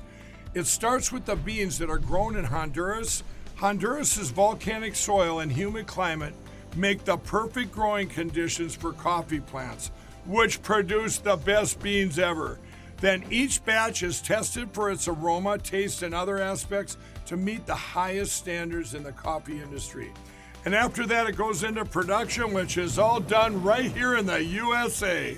It 0.53 0.65
starts 0.65 1.11
with 1.11 1.25
the 1.25 1.35
beans 1.35 1.77
that 1.79 1.89
are 1.89 1.97
grown 1.97 2.35
in 2.37 2.45
Honduras. 2.45 3.23
Honduras's 3.55 4.31
volcanic 4.31 4.95
soil 4.95 5.39
and 5.39 5.51
humid 5.51 5.87
climate 5.87 6.33
make 6.75 7.03
the 7.05 7.17
perfect 7.17 7.71
growing 7.71 8.07
conditions 8.07 8.75
for 8.75 8.93
coffee 8.93 9.39
plants, 9.39 9.91
which 10.25 10.61
produce 10.61 11.17
the 11.17 11.35
best 11.35 11.81
beans 11.81 12.19
ever. 12.19 12.59
Then 13.01 13.25
each 13.29 13.63
batch 13.65 14.03
is 14.03 14.21
tested 14.21 14.69
for 14.71 14.89
its 14.89 15.07
aroma, 15.07 15.57
taste, 15.57 16.01
and 16.03 16.13
other 16.13 16.39
aspects 16.39 16.97
to 17.25 17.37
meet 17.37 17.65
the 17.65 17.75
highest 17.75 18.35
standards 18.35 18.93
in 18.93 19.03
the 19.03 19.11
coffee 19.11 19.61
industry. 19.61 20.11
And 20.63 20.73
after 20.73 21.05
that, 21.07 21.27
it 21.27 21.35
goes 21.35 21.63
into 21.63 21.85
production, 21.85 22.53
which 22.53 22.77
is 22.77 22.97
all 22.97 23.19
done 23.19 23.61
right 23.61 23.91
here 23.91 24.15
in 24.15 24.25
the 24.25 24.43
USA. 24.43 25.37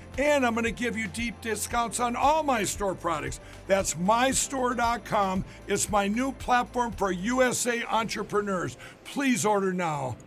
And 0.17 0.45
I'm 0.45 0.53
going 0.53 0.65
to 0.65 0.71
give 0.71 0.97
you 0.97 1.07
deep 1.07 1.39
discounts 1.41 1.99
on 1.99 2.15
all 2.15 2.43
my 2.43 2.63
store 2.63 2.95
products. 2.95 3.39
That's 3.67 3.93
mystore.com. 3.95 5.45
It's 5.67 5.89
my 5.89 6.07
new 6.07 6.33
platform 6.33 6.91
for 6.91 7.11
USA 7.11 7.83
entrepreneurs. 7.85 8.77
Please 9.05 9.45
order 9.45 9.71
now. 9.71 10.17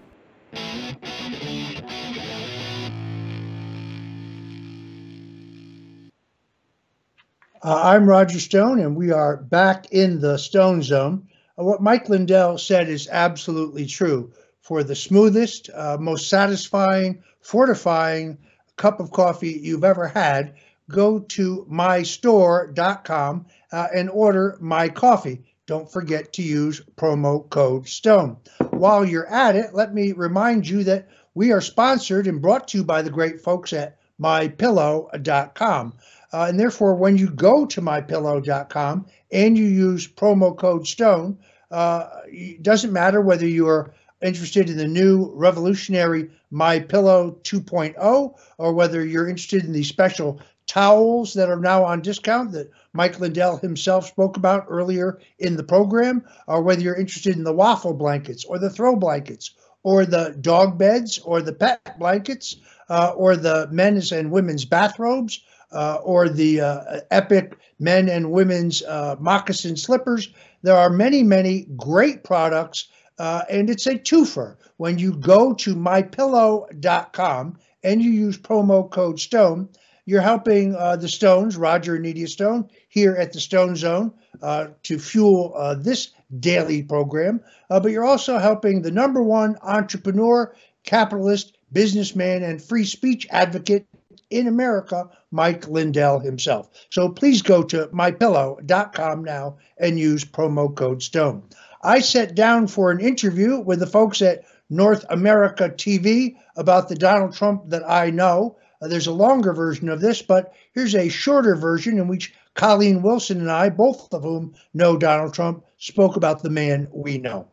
Uh, 7.62 7.80
I'm 7.82 8.07
Roger 8.07 8.41
Stone, 8.41 8.80
and 8.80 8.95
we 8.95 9.11
are 9.11 9.39
back 9.39 9.87
in 9.91 10.20
the 10.20 10.37
Stone 10.39 10.82
Zone. 10.82 11.26
Uh, 11.59 11.64
what 11.64 11.82
Mike 11.82 12.09
Lindell 12.09 12.59
said 12.59 12.89
is 12.89 13.09
absolutely 13.11 13.87
true. 13.87 14.32
For 14.61 14.82
the 14.82 14.95
smoothest, 14.95 15.70
uh, 15.74 15.99
most 15.99 16.28
satisfying, 16.28 17.22
fortifying, 17.41 18.39
cup 18.77 19.01
of 19.01 19.11
coffee 19.11 19.59
you've 19.62 19.85
ever 19.85 20.09
had, 20.09 20.55
go 20.89 21.18
to 21.18 21.66
mystore.com 21.70 23.47
uh, 23.72 23.87
and 23.95 24.11
order 24.11 24.57
my 24.61 24.89
coffee. 24.89 25.45
Don't 25.66 25.91
forget 25.91 26.35
to 26.35 26.43
use 26.43 26.83
promo 26.97 27.49
code 27.49 27.89
STONE. 27.89 28.37
While 28.70 29.05
you're 29.05 29.27
at 29.27 29.57
it, 29.57 29.75
let 29.75 29.95
me 29.95 30.12
remind 30.12 30.68
you 30.68 30.85
that 30.85 31.09
we 31.35 31.53
are 31.53 31.61
sponsored 31.61 32.27
and 32.27 32.43
brought 32.43 32.68
to 32.68 32.79
you 32.79 32.85
by 32.85 33.03
the 33.03 33.11
great 33.11 33.41
folks 33.41 33.72
at 33.72 33.97
mypillow.com. 34.20 35.95
Uh, 36.33 36.47
and 36.49 36.61
therefore, 36.61 36.97
when 36.97 37.16
you 37.16 37.31
go 37.31 37.64
to 37.66 37.81
mypillow.com 37.81 39.07
and 39.33 39.57
you 39.57 39.64
use 39.64 40.07
promo 40.07 40.57
code 40.57 40.87
STONE, 40.87 41.39
uh, 41.70 42.09
it 42.27 42.62
doesn't 42.62 42.93
matter 42.93 43.20
whether 43.20 43.47
you're 43.47 43.95
interested 44.25 44.70
in 44.70 44.79
the 44.79 44.89
new 44.89 45.31
revolutionary 45.35 46.31
My 46.51 46.81
Pillow 46.81 47.39
2.0 47.43 48.35
or 48.59 48.72
whether 48.72 49.05
you're 49.05 49.29
interested 49.29 49.64
in 49.64 49.72
the 49.72 49.85
special 49.85 50.41
towels 50.66 51.35
that 51.35 51.51
are 51.51 51.61
now 51.61 51.85
on 51.85 52.01
discount 52.01 52.53
that 52.53 52.70
Mike 52.95 53.20
Lindell 53.20 53.59
himself 53.59 54.07
spoke 54.07 54.37
about 54.37 54.66
earlier 54.68 55.18
in 55.39 55.57
the 55.57 55.62
program, 55.62 56.25
or 56.47 56.62
whether 56.62 56.81
you're 56.81 56.97
interested 56.97 57.37
in 57.37 57.45
the 57.45 57.53
waffle 57.53 57.93
blankets 57.93 58.45
or 58.45 58.59
the 58.59 58.70
throw 58.70 58.97
blankets 58.97 59.51
or 59.83 60.07
the 60.07 60.35
dog 60.41 60.79
beds 60.79 61.18
or 61.18 61.43
the 61.43 61.53
pet 61.53 61.99
blankets 61.99 62.57
uh, 62.89 63.12
or 63.14 63.37
the 63.37 63.68
men's 63.70 64.11
and 64.11 64.31
women's 64.31 64.64
bathrobes 64.64 65.43
uh, 65.72 65.97
or 66.03 66.29
the 66.29 66.61
uh, 66.61 67.01
epic 67.11 67.59
men 67.79 68.09
and 68.09 68.31
women's 68.31 68.83
uh, 68.85 69.16
moccasin 69.18 69.77
slippers. 69.77 70.31
There 70.62 70.77
are 70.77 70.89
many, 70.89 71.22
many 71.22 71.66
great 71.77 72.25
products 72.25 72.89
uh, 73.19 73.43
and 73.49 73.71
it's 73.71 73.87
a 73.87 73.99
twofer. 73.99 74.57
When 74.77 74.99
you 74.99 75.12
go 75.12 75.55
to 75.55 75.75
mypillow.com 75.75 77.59
and 77.83 78.03
you 78.03 78.11
use 78.11 78.39
promo 78.39 78.91
code 78.91 79.21
STONE, 79.21 79.69
you're 80.07 80.21
helping 80.21 80.75
uh, 80.75 80.97
the 80.97 81.09
Stones, 81.09 81.57
Roger 81.57 81.95
and 81.95 82.05
Nydia 82.05 82.29
Stone, 82.29 82.69
here 82.89 83.15
at 83.15 83.33
the 83.33 83.41
Stone 83.41 83.77
Zone 83.77 84.12
uh, 84.43 84.69
to 84.83 84.99
fuel 84.99 85.53
uh, 85.57 85.75
this 85.75 86.11
daily 86.41 86.83
program. 86.83 87.41
Uh, 87.71 87.81
but 87.81 87.91
you're 87.91 88.05
also 88.05 88.39
helping 88.39 88.83
the 88.83 88.91
number 88.91 89.23
one 89.23 89.57
entrepreneur, 89.62 90.55
capitalist, 90.85 91.57
businessman, 91.73 92.43
and 92.43 92.62
free 92.62 92.85
speech 92.85 93.27
advocate 93.31 93.87
in 94.31 94.47
America, 94.47 95.09
Mike 95.31 95.69
Lindell 95.69 96.19
himself. 96.19 96.69
So 96.91 97.09
please 97.09 97.43
go 97.43 97.62
to 97.65 97.87
mypillow.com 97.87 99.25
now 99.25 99.57
and 99.79 99.99
use 99.99 100.25
promo 100.25 100.75
code 100.75 101.03
STONE. 101.03 101.43
I 101.85 102.01
sat 102.01 102.35
down 102.35 102.66
for 102.66 102.91
an 102.91 103.01
interview 103.01 103.61
with 103.61 103.78
the 103.78 103.87
folks 103.87 104.22
at 104.22 104.45
North 104.70 105.05
America 105.11 105.68
TV 105.68 106.37
about 106.57 106.89
the 106.89 106.95
Donald 106.95 107.35
Trump 107.35 107.68
that 107.68 107.89
I 107.89 108.09
know. 108.11 108.57
Uh, 108.80 108.89
there's 108.89 109.07
a 109.07 109.12
longer 109.12 109.53
version 109.53 109.91
of 109.91 110.01
this, 110.01 110.22
but 110.22 110.55
here's 110.72 110.95
a 110.95 111.11
shorter 111.11 111.55
version 111.55 111.99
in 111.99 112.09
which 112.09 112.35
Colleen 112.55 113.03
Wilson 113.03 113.41
and 113.41 113.51
I, 113.51 113.68
both 113.68 114.12
of 114.14 114.22
whom 114.22 114.55
know 114.72 114.97
Donald 114.97 115.35
Trump, 115.35 115.64
spoke 115.76 116.16
about 116.16 116.43
the 116.43 116.51
man 116.51 116.89
we 116.91 117.18
know. 117.18 117.49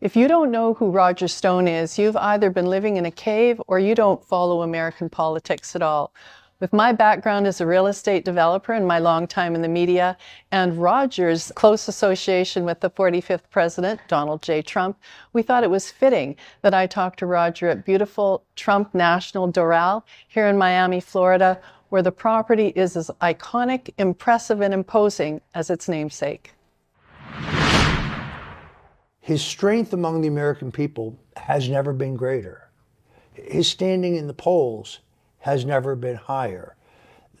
If 0.00 0.14
you 0.14 0.28
don't 0.28 0.52
know 0.52 0.74
who 0.74 0.90
Roger 0.90 1.26
Stone 1.26 1.66
is, 1.66 1.98
you've 1.98 2.16
either 2.16 2.50
been 2.50 2.66
living 2.66 2.96
in 2.96 3.04
a 3.04 3.10
cave 3.10 3.60
or 3.66 3.80
you 3.80 3.96
don't 3.96 4.24
follow 4.24 4.62
American 4.62 5.10
politics 5.10 5.74
at 5.74 5.82
all. 5.82 6.14
With 6.60 6.72
my 6.72 6.90
background 6.90 7.46
as 7.46 7.60
a 7.60 7.66
real 7.66 7.86
estate 7.86 8.24
developer 8.24 8.72
and 8.72 8.84
my 8.84 8.98
long 8.98 9.28
time 9.28 9.54
in 9.54 9.62
the 9.62 9.68
media, 9.68 10.16
and 10.50 10.76
Roger's 10.76 11.52
close 11.54 11.86
association 11.86 12.64
with 12.64 12.80
the 12.80 12.90
45th 12.90 13.48
president, 13.48 14.00
Donald 14.08 14.42
J. 14.42 14.60
Trump, 14.62 14.98
we 15.32 15.42
thought 15.42 15.62
it 15.62 15.70
was 15.70 15.92
fitting 15.92 16.34
that 16.62 16.74
I 16.74 16.88
talk 16.88 17.14
to 17.18 17.26
Roger 17.26 17.68
at 17.68 17.84
beautiful 17.84 18.42
Trump 18.56 18.92
National 18.92 19.52
Doral 19.52 20.02
here 20.26 20.48
in 20.48 20.58
Miami, 20.58 20.98
Florida, 20.98 21.60
where 21.90 22.02
the 22.02 22.10
property 22.10 22.72
is 22.74 22.96
as 22.96 23.08
iconic, 23.22 23.94
impressive, 23.96 24.60
and 24.60 24.74
imposing 24.74 25.40
as 25.54 25.70
its 25.70 25.88
namesake. 25.88 26.54
His 29.20 29.42
strength 29.44 29.92
among 29.92 30.22
the 30.22 30.28
American 30.28 30.72
people 30.72 31.20
has 31.36 31.68
never 31.68 31.92
been 31.92 32.16
greater. 32.16 32.68
His 33.32 33.68
standing 33.68 34.16
in 34.16 34.26
the 34.26 34.34
polls 34.34 34.98
has 35.48 35.64
never 35.64 35.96
been 35.96 36.16
higher. 36.16 36.76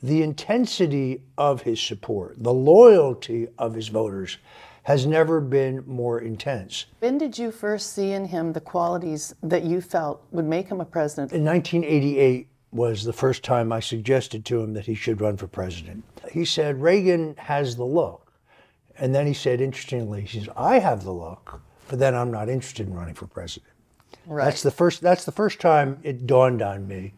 The 0.02 0.22
intensity 0.22 1.20
of 1.36 1.62
his 1.62 1.78
support, 1.78 2.42
the 2.42 2.54
loyalty 2.54 3.48
of 3.58 3.74
his 3.74 3.88
voters 3.88 4.38
has 4.84 5.04
never 5.04 5.42
been 5.42 5.84
more 5.86 6.18
intense. 6.18 6.86
When 7.00 7.18
did 7.18 7.36
you 7.36 7.50
first 7.50 7.92
see 7.92 8.12
in 8.12 8.24
him 8.24 8.54
the 8.54 8.60
qualities 8.60 9.34
that 9.42 9.64
you 9.64 9.82
felt 9.82 10.24
would 10.30 10.46
make 10.46 10.68
him 10.68 10.80
a 10.80 10.86
president? 10.86 11.32
In 11.32 11.44
1988 11.44 12.48
was 12.72 13.04
the 13.04 13.12
first 13.12 13.42
time 13.42 13.72
I 13.72 13.80
suggested 13.80 14.46
to 14.46 14.60
him 14.62 14.72
that 14.72 14.86
he 14.86 14.94
should 14.94 15.20
run 15.20 15.36
for 15.36 15.46
president. 15.46 16.02
He 16.32 16.46
said, 16.46 16.80
Reagan 16.80 17.34
has 17.36 17.76
the 17.76 17.84
look. 17.84 18.32
And 18.98 19.14
then 19.14 19.26
he 19.26 19.34
said, 19.34 19.60
interestingly, 19.60 20.22
he 20.22 20.38
says, 20.38 20.48
I 20.56 20.78
have 20.78 21.04
the 21.04 21.12
look, 21.12 21.60
but 21.88 21.98
then 21.98 22.14
I'm 22.14 22.30
not 22.30 22.48
interested 22.48 22.86
in 22.86 22.94
running 22.94 23.14
for 23.14 23.26
president. 23.26 23.72
Right. 24.26 24.46
That's 24.46 24.62
the 24.62 24.70
first. 24.70 25.02
That's 25.02 25.24
the 25.24 25.32
first 25.32 25.60
time 25.60 25.98
it 26.02 26.26
dawned 26.26 26.62
on 26.62 26.88
me 26.88 27.12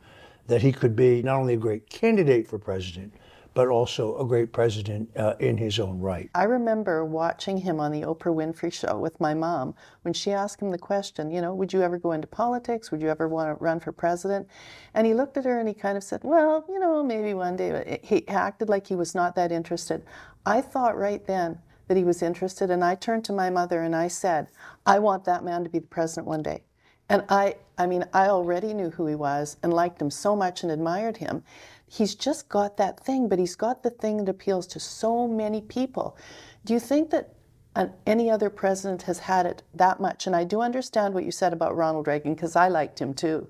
that 0.51 0.63
he 0.63 0.73
could 0.73 0.97
be 0.97 1.23
not 1.23 1.37
only 1.37 1.55
a 1.55 1.57
great 1.57 1.89
candidate 1.89 2.47
for 2.49 2.59
president, 2.59 3.15
but 3.55 3.69
also 3.69 4.19
a 4.19 4.27
great 4.27 4.53
president 4.53 5.09
uh, 5.17 5.35
in 5.39 5.57
his 5.57 5.79
own 5.79 6.01
right. 6.01 6.29
I 6.35 6.43
remember 6.43 7.05
watching 7.05 7.57
him 7.57 7.79
on 7.79 7.93
the 7.93 8.03
Oprah 8.03 8.35
Winfrey 8.35 8.73
Show 8.73 8.99
with 8.99 9.21
my 9.21 9.33
mom 9.33 9.75
when 10.03 10.13
she 10.13 10.33
asked 10.33 10.61
him 10.61 10.73
the 10.73 10.79
question, 10.79 11.31
you 11.31 11.41
know, 11.41 11.55
would 11.55 11.73
you 11.73 11.83
ever 11.83 11.99
go 11.99 12.11
into 12.13 12.27
politics? 12.27 12.91
Would 12.91 13.01
you 13.01 13.09
ever 13.09 13.29
want 13.29 13.49
to 13.49 13.63
run 13.63 13.79
for 13.79 13.93
president? 13.93 14.49
And 14.95 15.07
he 15.07 15.15
looked 15.15 15.37
at 15.37 15.45
her 15.45 15.61
and 15.61 15.69
he 15.69 15.75
kind 15.75 15.97
of 15.97 16.03
said, 16.03 16.21
well, 16.25 16.65
you 16.69 16.81
know, 16.81 17.03
maybe 17.05 17.33
one 17.33 17.55
day. 17.55 17.71
But 17.71 18.05
he 18.05 18.27
acted 18.27 18.69
like 18.69 18.89
he 18.89 18.97
was 18.97 19.15
not 19.15 19.37
that 19.37 19.53
interested. 19.53 20.03
I 20.47 20.61
thought 20.61 20.99
right 20.99 21.25
then 21.25 21.61
that 21.87 21.97
he 21.97 22.05
was 22.05 22.23
interested, 22.23 22.71
and 22.71 22.85
I 22.85 22.97
turned 22.97 23.25
to 23.27 23.33
my 23.33 23.51
mother 23.51 23.83
and 23.83 23.95
I 23.95 24.09
said, 24.09 24.49
I 24.87 24.99
want 24.99 25.25
that 25.25 25.45
man 25.45 25.63
to 25.65 25.71
be 25.71 25.79
the 25.79 25.87
president 25.87 26.27
one 26.27 26.43
day. 26.43 26.63
And 27.11 27.25
I, 27.29 27.57
I 27.77 27.87
mean, 27.87 28.05
I 28.15 28.29
already 28.29 28.73
knew 28.73 28.91
who 28.91 29.07
he 29.07 29.17
was 29.17 29.57
and 29.65 29.75
liked 29.75 30.01
him 30.01 30.13
so 30.13 30.37
much 30.37 30.63
and 30.63 30.71
admired 30.71 31.17
him. 31.17 31.43
He's 31.89 32.15
just 32.15 32.49
got 32.49 32.77
that 32.77 33.01
thing, 33.01 33.29
but 33.29 33.41
he's 33.41 33.57
got 33.57 33.83
the 33.83 33.91
thing 33.91 34.19
that 34.19 34.29
appeals 34.29 34.65
to 34.69 34.81
so 34.81 35.27
many 35.27 35.61
people. 35.61 36.17
Do 36.65 36.73
you 36.73 36.79
think 36.79 37.11
that 37.11 37.35
an, 37.75 37.93
any 38.07 38.31
other 38.31 38.49
president 38.49 39.03
has 39.03 39.19
had 39.19 39.45
it 39.45 39.65
that 39.75 39.99
much? 39.99 40.29
And 40.29 40.37
I 40.37 40.45
do 40.45 40.61
understand 40.61 41.13
what 41.13 41.25
you 41.25 41.33
said 41.33 41.53
about 41.53 41.77
Ronald 41.77 42.07
Reagan 42.07 42.35
because 42.35 42.55
I 42.55 42.69
liked 42.69 43.01
him 43.01 43.13
too. 43.13 43.49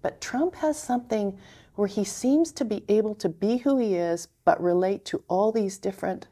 But 0.00 0.22
Trump 0.22 0.54
has 0.56 0.80
something 0.80 1.38
where 1.74 1.88
he 1.88 2.04
seems 2.04 2.52
to 2.52 2.64
be 2.64 2.84
able 2.88 3.14
to 3.16 3.28
be 3.28 3.58
who 3.58 3.76
he 3.76 3.96
is, 3.96 4.28
but 4.46 4.62
relate 4.62 5.04
to 5.06 5.22
all 5.28 5.52
these 5.52 5.76
different 5.76 6.26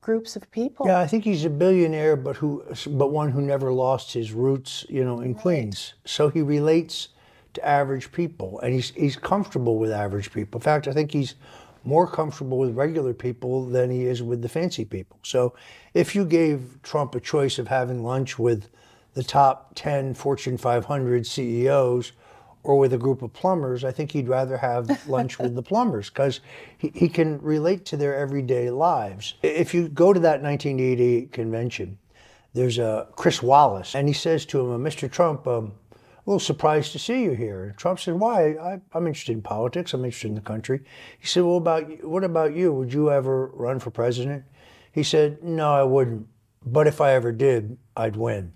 groups 0.00 0.36
of 0.36 0.50
people. 0.50 0.86
Yeah, 0.86 0.98
I 0.98 1.06
think 1.06 1.24
he's 1.24 1.44
a 1.44 1.50
billionaire, 1.50 2.16
but 2.16 2.36
who, 2.36 2.64
but 2.86 3.08
one 3.08 3.30
who 3.30 3.40
never 3.40 3.72
lost 3.72 4.12
his 4.12 4.32
roots, 4.32 4.86
you 4.88 5.04
know, 5.04 5.20
in 5.20 5.34
right. 5.34 5.42
Queens. 5.42 5.94
So 6.04 6.28
he 6.28 6.42
relates 6.42 7.08
to 7.54 7.66
average 7.66 8.12
people, 8.12 8.60
and 8.60 8.72
he's 8.74 8.90
he's 8.90 9.16
comfortable 9.16 9.78
with 9.78 9.90
average 9.90 10.32
people. 10.32 10.58
In 10.58 10.62
fact, 10.62 10.88
I 10.88 10.92
think 10.92 11.12
he's 11.12 11.34
more 11.84 12.06
comfortable 12.06 12.58
with 12.58 12.74
regular 12.76 13.14
people 13.14 13.66
than 13.66 13.90
he 13.90 14.04
is 14.04 14.22
with 14.22 14.42
the 14.42 14.48
fancy 14.48 14.84
people. 14.84 15.18
So, 15.22 15.54
if 15.94 16.14
you 16.14 16.24
gave 16.24 16.78
Trump 16.82 17.14
a 17.14 17.20
choice 17.20 17.58
of 17.58 17.68
having 17.68 18.02
lunch 18.04 18.38
with 18.38 18.68
the 19.14 19.22
top 19.22 19.72
10 19.74 20.14
Fortune 20.14 20.58
500 20.58 21.26
CEOs 21.26 22.12
or 22.62 22.78
with 22.78 22.92
a 22.92 22.98
group 22.98 23.22
of 23.22 23.32
plumbers, 23.32 23.84
I 23.84 23.92
think 23.92 24.12
he'd 24.12 24.28
rather 24.28 24.56
have 24.56 25.08
lunch 25.08 25.38
with 25.38 25.54
the 25.54 25.62
plumbers 25.62 26.10
because 26.10 26.40
he, 26.76 26.92
he 26.94 27.08
can 27.08 27.40
relate 27.40 27.84
to 27.86 27.96
their 27.96 28.16
everyday 28.16 28.70
lives. 28.70 29.34
If 29.42 29.74
you 29.74 29.88
go 29.88 30.12
to 30.12 30.20
that 30.20 30.42
1988 30.42 31.32
convention, 31.32 31.98
there's 32.54 32.78
a 32.78 33.08
Chris 33.12 33.42
Wallace, 33.42 33.94
and 33.94 34.08
he 34.08 34.14
says 34.14 34.44
to 34.46 34.60
him, 34.60 34.82
Mr. 34.82 35.10
Trump, 35.10 35.46
um, 35.46 35.72
a 35.92 36.30
little 36.30 36.40
surprised 36.40 36.92
to 36.92 36.98
see 36.98 37.22
you 37.22 37.32
here. 37.32 37.64
And 37.64 37.76
Trump 37.76 38.00
said, 38.00 38.14
why? 38.14 38.52
I, 38.52 38.80
am 38.94 39.06
interested 39.06 39.32
in 39.32 39.40
politics. 39.40 39.94
I'm 39.94 40.04
interested 40.04 40.28
in 40.28 40.34
the 40.34 40.42
country. 40.42 40.80
He 41.18 41.26
said, 41.26 41.44
well, 41.44 41.56
about 41.56 42.04
what 42.04 42.22
about 42.22 42.54
you? 42.54 42.72
Would 42.72 42.92
you 42.92 43.10
ever 43.10 43.46
run 43.54 43.78
for 43.78 43.90
president? 43.90 44.44
He 44.92 45.02
said, 45.02 45.42
no, 45.42 45.72
I 45.72 45.84
wouldn't. 45.84 46.26
But 46.66 46.86
if 46.86 47.00
I 47.00 47.12
ever 47.12 47.32
did, 47.32 47.78
I'd 47.96 48.16
win. 48.16 48.52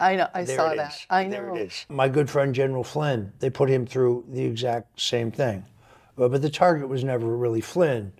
I 0.00 0.16
know. 0.16 0.28
I 0.34 0.44
there 0.44 0.56
saw 0.56 0.74
that. 0.74 0.92
Is. 0.92 1.06
I 1.10 1.24
know. 1.24 1.30
There 1.30 1.56
it 1.56 1.60
is. 1.68 1.86
My 1.88 2.08
good 2.08 2.30
friend 2.30 2.54
General 2.54 2.84
Flynn. 2.84 3.32
They 3.40 3.50
put 3.50 3.68
him 3.68 3.86
through 3.86 4.24
the 4.28 4.44
exact 4.44 5.00
same 5.00 5.30
thing, 5.30 5.64
but, 6.16 6.30
but 6.30 6.42
the 6.42 6.50
target 6.50 6.88
was 6.88 7.04
never 7.04 7.36
really 7.36 7.60
Flynn. 7.60 8.12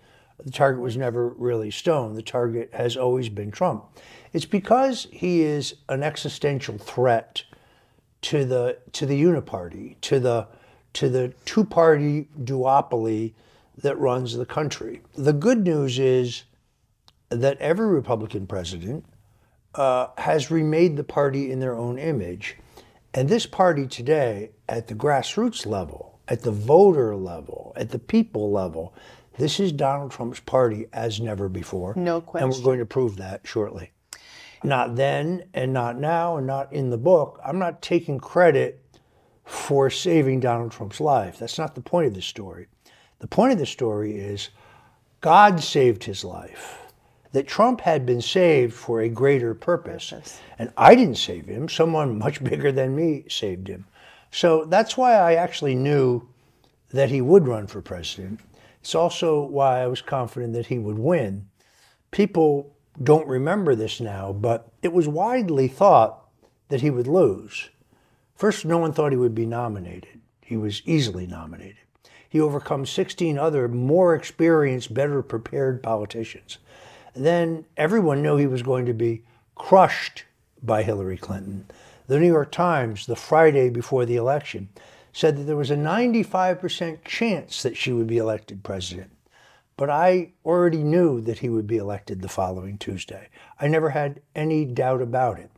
The 0.44 0.50
target 0.50 0.82
was 0.82 0.96
never 0.96 1.28
really 1.30 1.70
Stone. 1.70 2.14
The 2.14 2.22
target 2.22 2.70
has 2.74 2.96
always 2.96 3.28
been 3.28 3.50
Trump. 3.50 3.84
It's 4.32 4.44
because 4.44 5.08
he 5.10 5.42
is 5.42 5.76
an 5.88 6.02
existential 6.02 6.78
threat 6.78 7.44
to 8.22 8.44
the 8.44 8.78
to 8.92 9.06
the 9.06 9.22
uniparty, 9.22 9.96
to 10.02 10.20
the 10.20 10.48
to 10.94 11.08
the 11.08 11.32
two-party 11.44 12.28
duopoly 12.42 13.34
that 13.76 13.98
runs 13.98 14.36
the 14.36 14.46
country. 14.46 15.02
The 15.14 15.32
good 15.32 15.64
news 15.64 15.98
is 15.98 16.44
that 17.28 17.58
every 17.58 17.86
Republican 17.86 18.46
president 18.46 19.04
uh, 19.76 20.08
has 20.18 20.50
remade 20.50 20.96
the 20.96 21.04
party 21.04 21.50
in 21.50 21.60
their 21.60 21.76
own 21.76 21.98
image. 21.98 22.56
And 23.14 23.28
this 23.28 23.46
party 23.46 23.86
today, 23.86 24.50
at 24.68 24.88
the 24.88 24.94
grassroots 24.94 25.66
level, 25.66 26.18
at 26.28 26.42
the 26.42 26.50
voter 26.50 27.16
level, 27.16 27.72
at 27.76 27.90
the 27.90 27.98
people 27.98 28.50
level, 28.50 28.94
this 29.38 29.60
is 29.60 29.72
Donald 29.72 30.10
Trump's 30.10 30.40
party 30.40 30.86
as 30.92 31.20
never 31.20 31.48
before. 31.48 31.94
No 31.96 32.20
question. 32.20 32.48
And 32.48 32.56
we're 32.56 32.64
going 32.64 32.78
to 32.78 32.86
prove 32.86 33.16
that 33.16 33.42
shortly. 33.44 33.92
Not 34.64 34.96
then, 34.96 35.44
and 35.52 35.72
not 35.72 35.98
now, 35.98 36.36
and 36.36 36.46
not 36.46 36.72
in 36.72 36.90
the 36.90 36.98
book. 36.98 37.40
I'm 37.44 37.58
not 37.58 37.82
taking 37.82 38.18
credit 38.18 38.82
for 39.44 39.90
saving 39.90 40.40
Donald 40.40 40.72
Trump's 40.72 41.00
life. 41.00 41.38
That's 41.38 41.58
not 41.58 41.74
the 41.74 41.82
point 41.82 42.06
of 42.06 42.14
the 42.14 42.22
story. 42.22 42.66
The 43.18 43.28
point 43.28 43.52
of 43.52 43.58
the 43.58 43.66
story 43.66 44.16
is 44.16 44.50
God 45.20 45.62
saved 45.62 46.04
his 46.04 46.24
life 46.24 46.85
that 47.36 47.46
Trump 47.46 47.82
had 47.82 48.06
been 48.06 48.22
saved 48.22 48.72
for 48.72 49.02
a 49.02 49.10
greater 49.10 49.52
purpose. 49.52 50.10
And 50.58 50.72
I 50.74 50.94
didn't 50.94 51.18
save 51.18 51.44
him, 51.44 51.68
someone 51.68 52.18
much 52.18 52.42
bigger 52.42 52.72
than 52.72 52.96
me 52.96 53.26
saved 53.28 53.68
him. 53.68 53.84
So 54.30 54.64
that's 54.64 54.96
why 54.96 55.12
I 55.16 55.34
actually 55.34 55.74
knew 55.74 56.26
that 56.92 57.10
he 57.10 57.20
would 57.20 57.46
run 57.46 57.66
for 57.66 57.82
president. 57.82 58.40
It's 58.80 58.94
also 58.94 59.42
why 59.42 59.82
I 59.82 59.86
was 59.86 60.00
confident 60.00 60.54
that 60.54 60.68
he 60.68 60.78
would 60.78 60.98
win. 60.98 61.46
People 62.10 62.74
don't 63.02 63.28
remember 63.28 63.74
this 63.74 64.00
now, 64.00 64.32
but 64.32 64.72
it 64.80 64.94
was 64.94 65.06
widely 65.06 65.68
thought 65.68 66.26
that 66.70 66.80
he 66.80 66.88
would 66.88 67.06
lose. 67.06 67.68
First, 68.34 68.64
no 68.64 68.78
one 68.78 68.94
thought 68.94 69.12
he 69.12 69.18
would 69.18 69.34
be 69.34 69.44
nominated. 69.44 70.22
He 70.40 70.56
was 70.56 70.80
easily 70.86 71.26
nominated. 71.26 71.76
He 72.30 72.40
overcome 72.40 72.86
16 72.86 73.38
other 73.38 73.68
more 73.68 74.14
experienced, 74.14 74.94
better 74.94 75.20
prepared 75.20 75.82
politicians 75.82 76.56
then 77.24 77.64
everyone 77.76 78.22
knew 78.22 78.36
he 78.36 78.46
was 78.46 78.62
going 78.62 78.86
to 78.86 78.94
be 78.94 79.22
crushed 79.54 80.24
by 80.62 80.82
Hillary 80.82 81.16
Clinton. 81.16 81.66
The 82.06 82.18
New 82.20 82.26
York 82.26 82.52
Times, 82.52 83.06
the 83.06 83.16
Friday 83.16 83.70
before 83.70 84.04
the 84.04 84.16
election, 84.16 84.68
said 85.12 85.36
that 85.36 85.44
there 85.44 85.56
was 85.56 85.70
a 85.70 85.76
95% 85.76 87.04
chance 87.04 87.62
that 87.62 87.76
she 87.76 87.92
would 87.92 88.06
be 88.06 88.18
elected 88.18 88.62
president. 88.62 89.10
But 89.76 89.90
I 89.90 90.32
already 90.44 90.82
knew 90.82 91.20
that 91.22 91.38
he 91.38 91.48
would 91.48 91.66
be 91.66 91.76
elected 91.76 92.22
the 92.22 92.28
following 92.28 92.78
Tuesday. 92.78 93.28
I 93.60 93.68
never 93.68 93.90
had 93.90 94.20
any 94.34 94.64
doubt 94.64 95.02
about 95.02 95.38
it. 95.38 95.50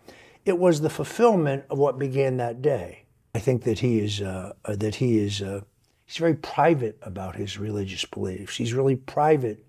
It 0.45 0.59
was 0.59 0.81
the 0.81 0.91
fulfillment 0.91 1.65
of 1.71 1.79
what 1.79 1.99
began 1.99 2.37
that 2.37 2.63
day. 2.63 3.05
I 3.35 3.39
think 3.39 3.65
that 3.65 3.81
he 3.81 4.01
is 4.01 4.21
uh, 4.21 4.55
that 4.65 4.97
he 4.97 5.19
is 5.19 5.43
uh, 5.43 5.61
he's 6.07 6.17
very 6.17 6.35
private 6.35 6.99
about 7.03 7.37
his 7.37 7.59
religious 7.59 8.05
beliefs. 8.05 8.57
He's 8.57 8.73
really 8.73 8.97
private 8.97 9.65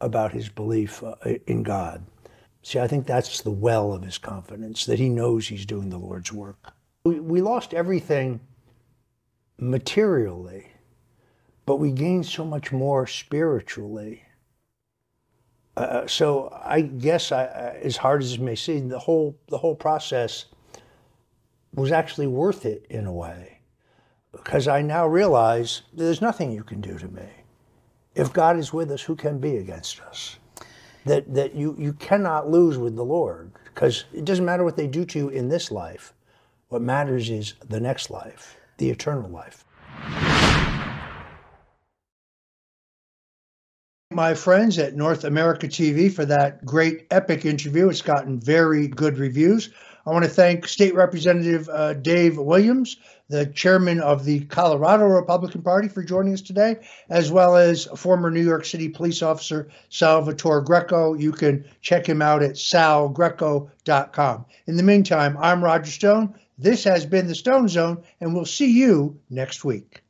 about 0.00 0.32
his 0.32 0.48
belief 0.48 1.02
uh, 1.02 1.14
in 1.46 1.62
God. 1.62 2.04
See, 2.62 2.78
I 2.78 2.86
think 2.86 3.06
that's 3.06 3.40
the 3.40 3.50
well 3.50 3.92
of 3.92 4.02
his 4.02 4.18
confidence, 4.18 4.86
that 4.86 4.98
he 4.98 5.08
knows 5.08 5.48
he's 5.48 5.66
doing 5.66 5.90
the 5.90 5.98
Lord's 5.98 6.32
work. 6.32 6.72
We, 7.04 7.18
we 7.18 7.40
lost 7.40 7.72
everything 7.72 8.40
materially, 9.58 10.66
but 11.64 11.76
we 11.76 11.90
gained 11.90 12.26
so 12.26 12.44
much 12.44 12.72
more 12.72 13.06
spiritually. 13.06 14.24
Uh, 15.76 16.06
so 16.06 16.50
I 16.62 16.82
guess, 16.82 17.32
I, 17.32 17.46
as 17.82 17.96
hard 17.96 18.22
as 18.22 18.34
it 18.34 18.40
may 18.40 18.56
seem, 18.56 18.88
the 18.88 18.98
whole 18.98 19.38
the 19.48 19.58
whole 19.58 19.74
process 19.74 20.46
was 21.72 21.92
actually 21.92 22.26
worth 22.26 22.66
it 22.66 22.86
in 22.90 23.06
a 23.06 23.12
way, 23.12 23.60
because 24.32 24.68
I 24.68 24.82
now 24.82 25.06
realize 25.06 25.82
there's 25.94 26.20
nothing 26.20 26.52
you 26.52 26.64
can 26.64 26.80
do 26.80 26.98
to 26.98 27.08
me 27.08 27.28
if 28.20 28.34
God 28.34 28.58
is 28.58 28.70
with 28.70 28.90
us, 28.90 29.00
who 29.00 29.16
can 29.16 29.38
be 29.38 29.56
against 29.56 30.00
us? 30.02 30.36
That, 31.06 31.32
that 31.32 31.54
you, 31.54 31.74
you 31.78 31.94
cannot 31.94 32.50
lose 32.50 32.76
with 32.76 32.94
the 32.94 33.02
Lord 33.02 33.50
because 33.64 34.04
it 34.12 34.26
doesn't 34.26 34.44
matter 34.44 34.62
what 34.62 34.76
they 34.76 34.86
do 34.86 35.06
to 35.06 35.18
you 35.18 35.28
in 35.30 35.48
this 35.48 35.70
life. 35.70 36.12
What 36.68 36.82
matters 36.82 37.30
is 37.30 37.54
the 37.66 37.80
next 37.80 38.10
life, 38.10 38.58
the 38.76 38.90
eternal 38.90 39.30
life. 39.30 39.64
My 44.12 44.34
friends 44.34 44.78
at 44.78 44.94
North 44.94 45.24
America 45.24 45.66
TV 45.66 46.12
for 46.12 46.26
that 46.26 46.66
great 46.66 47.06
epic 47.10 47.46
interview. 47.46 47.88
It's 47.88 48.02
gotten 48.02 48.38
very 48.38 48.86
good 48.86 49.16
reviews. 49.16 49.70
I 50.06 50.10
want 50.10 50.24
to 50.24 50.30
thank 50.30 50.66
State 50.66 50.94
Representative 50.94 51.68
uh, 51.68 51.94
Dave 51.94 52.38
Williams, 52.38 52.96
the 53.28 53.46
chairman 53.46 54.00
of 54.00 54.24
the 54.24 54.40
Colorado 54.46 55.04
Republican 55.04 55.62
Party, 55.62 55.88
for 55.88 56.02
joining 56.02 56.32
us 56.32 56.40
today, 56.40 56.76
as 57.08 57.30
well 57.30 57.56
as 57.56 57.84
former 57.96 58.30
New 58.30 58.44
York 58.44 58.64
City 58.64 58.88
police 58.88 59.22
officer 59.22 59.68
Salvatore 59.88 60.62
Greco. 60.62 61.14
You 61.14 61.32
can 61.32 61.64
check 61.80 62.06
him 62.08 62.22
out 62.22 62.42
at 62.42 62.52
salgreco.com. 62.52 64.44
In 64.66 64.76
the 64.76 64.82
meantime, 64.82 65.36
I'm 65.38 65.62
Roger 65.62 65.90
Stone. 65.90 66.34
This 66.58 66.84
has 66.84 67.06
been 67.06 67.26
the 67.26 67.34
Stone 67.34 67.68
Zone, 67.68 68.02
and 68.20 68.34
we'll 68.34 68.44
see 68.44 68.70
you 68.70 69.18
next 69.30 69.64
week. 69.64 70.02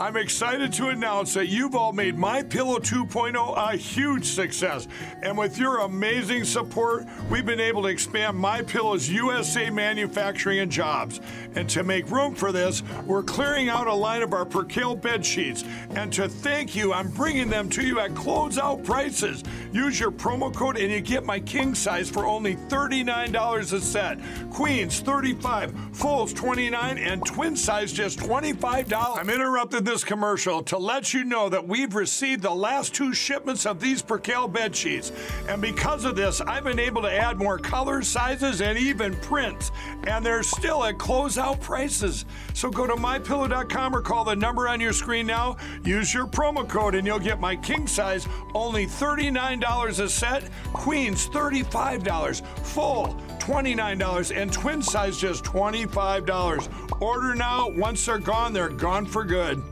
I'm 0.00 0.16
excited 0.16 0.72
to 0.74 0.90
announce 0.90 1.34
that 1.34 1.48
you've 1.48 1.74
all 1.74 1.92
made 1.92 2.16
My 2.16 2.44
Pillow 2.44 2.78
2.0 2.78 3.56
a 3.56 3.76
huge 3.76 4.26
success. 4.26 4.86
And 5.24 5.36
with 5.36 5.58
your 5.58 5.80
amazing 5.80 6.44
support, 6.44 7.04
we've 7.28 7.44
been 7.44 7.58
able 7.58 7.82
to 7.82 7.88
expand 7.88 8.36
My 8.36 8.62
Pillow's 8.62 9.08
USA 9.08 9.70
manufacturing 9.70 10.60
and 10.60 10.70
jobs. 10.70 11.20
And 11.56 11.68
to 11.70 11.82
make 11.82 12.08
room 12.12 12.36
for 12.36 12.52
this, 12.52 12.84
we're 13.06 13.24
clearing 13.24 13.68
out 13.68 13.88
a 13.88 13.94
line 13.94 14.22
of 14.22 14.32
our 14.32 14.44
Percale 14.44 14.94
bed 14.94 15.26
sheets. 15.26 15.64
And 15.90 16.12
to 16.12 16.28
thank 16.28 16.76
you, 16.76 16.92
I'm 16.92 17.10
bringing 17.10 17.48
them 17.48 17.68
to 17.70 17.84
you 17.84 17.98
at 17.98 18.12
closeout 18.12 18.84
prices. 18.84 19.42
Use 19.72 19.98
your 19.98 20.12
promo 20.12 20.54
code 20.54 20.76
and 20.76 20.92
you 20.92 21.00
get 21.00 21.24
my 21.24 21.40
king 21.40 21.74
size 21.74 22.08
for 22.08 22.24
only 22.24 22.54
$39 22.54 23.72
a 23.72 23.80
set. 23.80 24.20
Queens 24.52 25.00
35, 25.00 25.74
fulls 25.92 26.32
29, 26.32 26.98
and 26.98 27.26
twin 27.26 27.56
size 27.56 27.92
just 27.92 28.20
$25. 28.20 29.18
I'm 29.18 29.28
interrupted 29.28 29.87
this 29.88 30.04
commercial 30.04 30.62
to 30.62 30.76
let 30.76 31.14
you 31.14 31.24
know 31.24 31.48
that 31.48 31.66
we've 31.66 31.94
received 31.94 32.42
the 32.42 32.50
last 32.50 32.94
two 32.94 33.14
shipments 33.14 33.64
of 33.64 33.80
these 33.80 34.02
Percale 34.02 34.46
bed 34.46 34.76
sheets. 34.76 35.12
And 35.48 35.62
because 35.62 36.04
of 36.04 36.14
this, 36.14 36.42
I've 36.42 36.64
been 36.64 36.78
able 36.78 37.00
to 37.02 37.10
add 37.10 37.38
more 37.38 37.58
colors, 37.58 38.06
sizes, 38.06 38.60
and 38.60 38.78
even 38.78 39.16
prints. 39.16 39.70
And 40.06 40.24
they're 40.24 40.42
still 40.42 40.84
at 40.84 40.98
closeout 40.98 41.60
prices. 41.60 42.26
So 42.52 42.70
go 42.70 42.86
to 42.86 42.96
mypillow.com 42.96 43.96
or 43.96 44.02
call 44.02 44.24
the 44.24 44.36
number 44.36 44.68
on 44.68 44.78
your 44.78 44.92
screen 44.92 45.26
now. 45.26 45.56
Use 45.84 46.12
your 46.12 46.26
promo 46.26 46.68
code 46.68 46.94
and 46.94 47.06
you'll 47.06 47.18
get 47.18 47.40
my 47.40 47.56
king 47.56 47.86
size 47.86 48.28
only 48.54 48.86
$39 48.86 50.00
a 50.00 50.08
set, 50.08 50.50
queens 50.74 51.28
$35, 51.28 52.44
full 52.44 53.18
$29, 53.48 54.36
and 54.36 54.52
twin 54.52 54.82
size 54.82 55.18
just 55.18 55.42
$25. 55.44 57.00
Order 57.00 57.34
now. 57.34 57.70
Once 57.70 58.04
they're 58.04 58.18
gone, 58.18 58.52
they're 58.52 58.68
gone 58.68 59.06
for 59.06 59.24
good. 59.24 59.62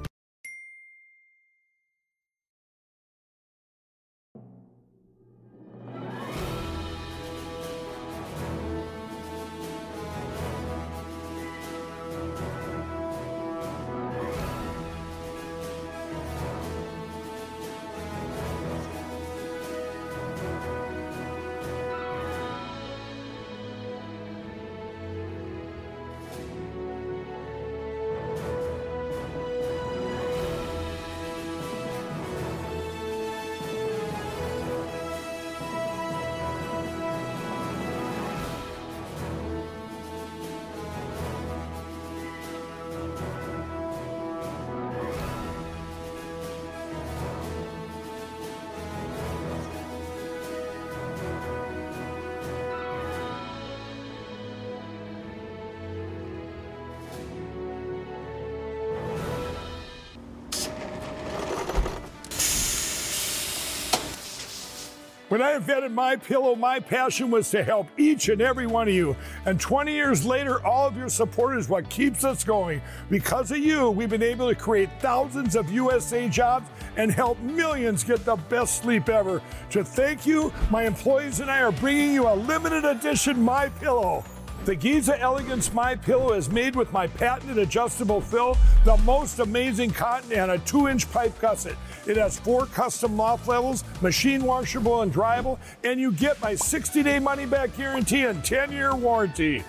When 65.37 65.47
I 65.47 65.57
invented 65.57 65.93
my 65.93 66.17
pillow, 66.17 66.55
my 66.55 66.81
passion 66.81 67.31
was 67.31 67.51
to 67.51 67.63
help 67.63 67.89
each 67.99 68.31
and 68.31 68.41
every 68.41 68.67
one 68.67 68.89
of 68.89 68.95
you. 68.95 69.15
And 69.45 69.61
20 69.61 69.93
years 69.93 70.25
later, 70.25 70.65
all 70.65 70.89
of 70.89 70.97
your 70.97 71.11
support 71.11 71.59
is 71.59 71.69
what 71.69 71.91
keeps 71.91 72.25
us 72.25 72.43
going. 72.43 72.81
Because 73.11 73.51
of 73.51 73.59
you, 73.59 73.91
we've 73.91 74.09
been 74.09 74.23
able 74.23 74.49
to 74.49 74.55
create 74.55 74.89
thousands 74.99 75.55
of 75.55 75.71
USA 75.71 76.27
jobs 76.31 76.71
and 76.97 77.13
help 77.13 77.39
millions 77.41 78.03
get 78.03 78.25
the 78.25 78.37
best 78.37 78.83
sleep 78.83 79.11
ever. 79.11 79.43
To 79.73 79.85
thank 79.85 80.25
you, 80.25 80.55
my 80.71 80.85
employees 80.85 81.41
and 81.41 81.51
I 81.51 81.61
are 81.61 81.71
bringing 81.71 82.15
you 82.15 82.27
a 82.27 82.35
limited 82.35 82.87
edition 82.87 83.39
My 83.39 83.69
Pillow. 83.69 84.25
The 84.67 84.75
Giza 84.75 85.17
Elegance 85.21 85.73
My 85.73 85.95
Pillow 85.95 86.33
is 86.33 86.51
made 86.51 86.75
with 86.75 86.93
my 86.93 87.07
patented 87.07 87.57
adjustable 87.57 88.21
fill, 88.21 88.59
the 88.85 88.97
most 89.05 89.39
amazing 89.39 89.93
cotton, 89.93 90.33
and 90.33 90.51
a 90.51 90.59
two-inch 90.59 91.09
pipe 91.13 91.39
gusset. 91.39 91.77
It 92.05 92.17
has 92.17 92.41
four 92.41 92.67
custom 92.67 93.17
loft 93.17 93.47
levels, 93.47 93.85
machine 94.03 94.43
washable 94.43 95.03
and 95.03 95.15
dryable, 95.15 95.61
and 95.85 96.01
you 96.01 96.11
get 96.11 96.43
my 96.43 96.55
60-day 96.55 97.21
money-back 97.21 97.77
guarantee 97.77 98.25
and 98.25 98.43
10-year 98.43 98.97
warranty. 98.97 99.63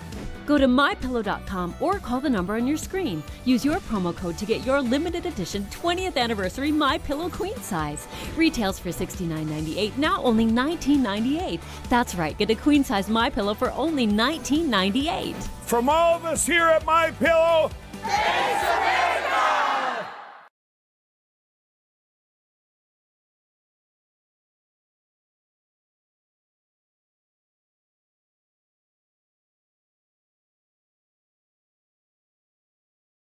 Go 0.47 0.57
to 0.57 0.65
mypillow.com 0.65 1.75
or 1.79 1.99
call 1.99 2.21
the 2.21 2.29
number 2.29 2.55
on 2.55 2.65
your 2.65 2.77
screen. 2.77 3.21
Use 3.45 3.63
your 3.63 3.75
promo 3.81 4.15
code 4.15 4.37
to 4.37 4.45
get 4.45 4.65
your 4.65 4.81
limited 4.81 5.25
edition 5.27 5.65
20th 5.65 6.15
anniversary 6.17 6.71
My 6.71 6.97
Pillow 6.97 7.29
queen 7.29 7.57
size. 7.57 8.07
Retails 8.35 8.79
for 8.79 8.89
$69.98, 8.89 9.97
now 9.97 10.23
only 10.23 10.47
$19.98. 10.47 11.59
That's 11.89 12.15
right, 12.15 12.35
get 12.37 12.49
a 12.49 12.55
queen 12.55 12.83
size 12.83 13.09
My 13.09 13.29
Pillow 13.29 13.53
for 13.53 13.71
only 13.73 14.07
$19.98. 14.07 15.35
From 15.65 15.89
all 15.89 16.15
of 16.15 16.23
us 16.23 16.47
here 16.47 16.67
at 16.67 16.85
My 16.85 17.11
Pillow, 17.11 17.69
thanks 18.01 18.63
America! 18.63 19.16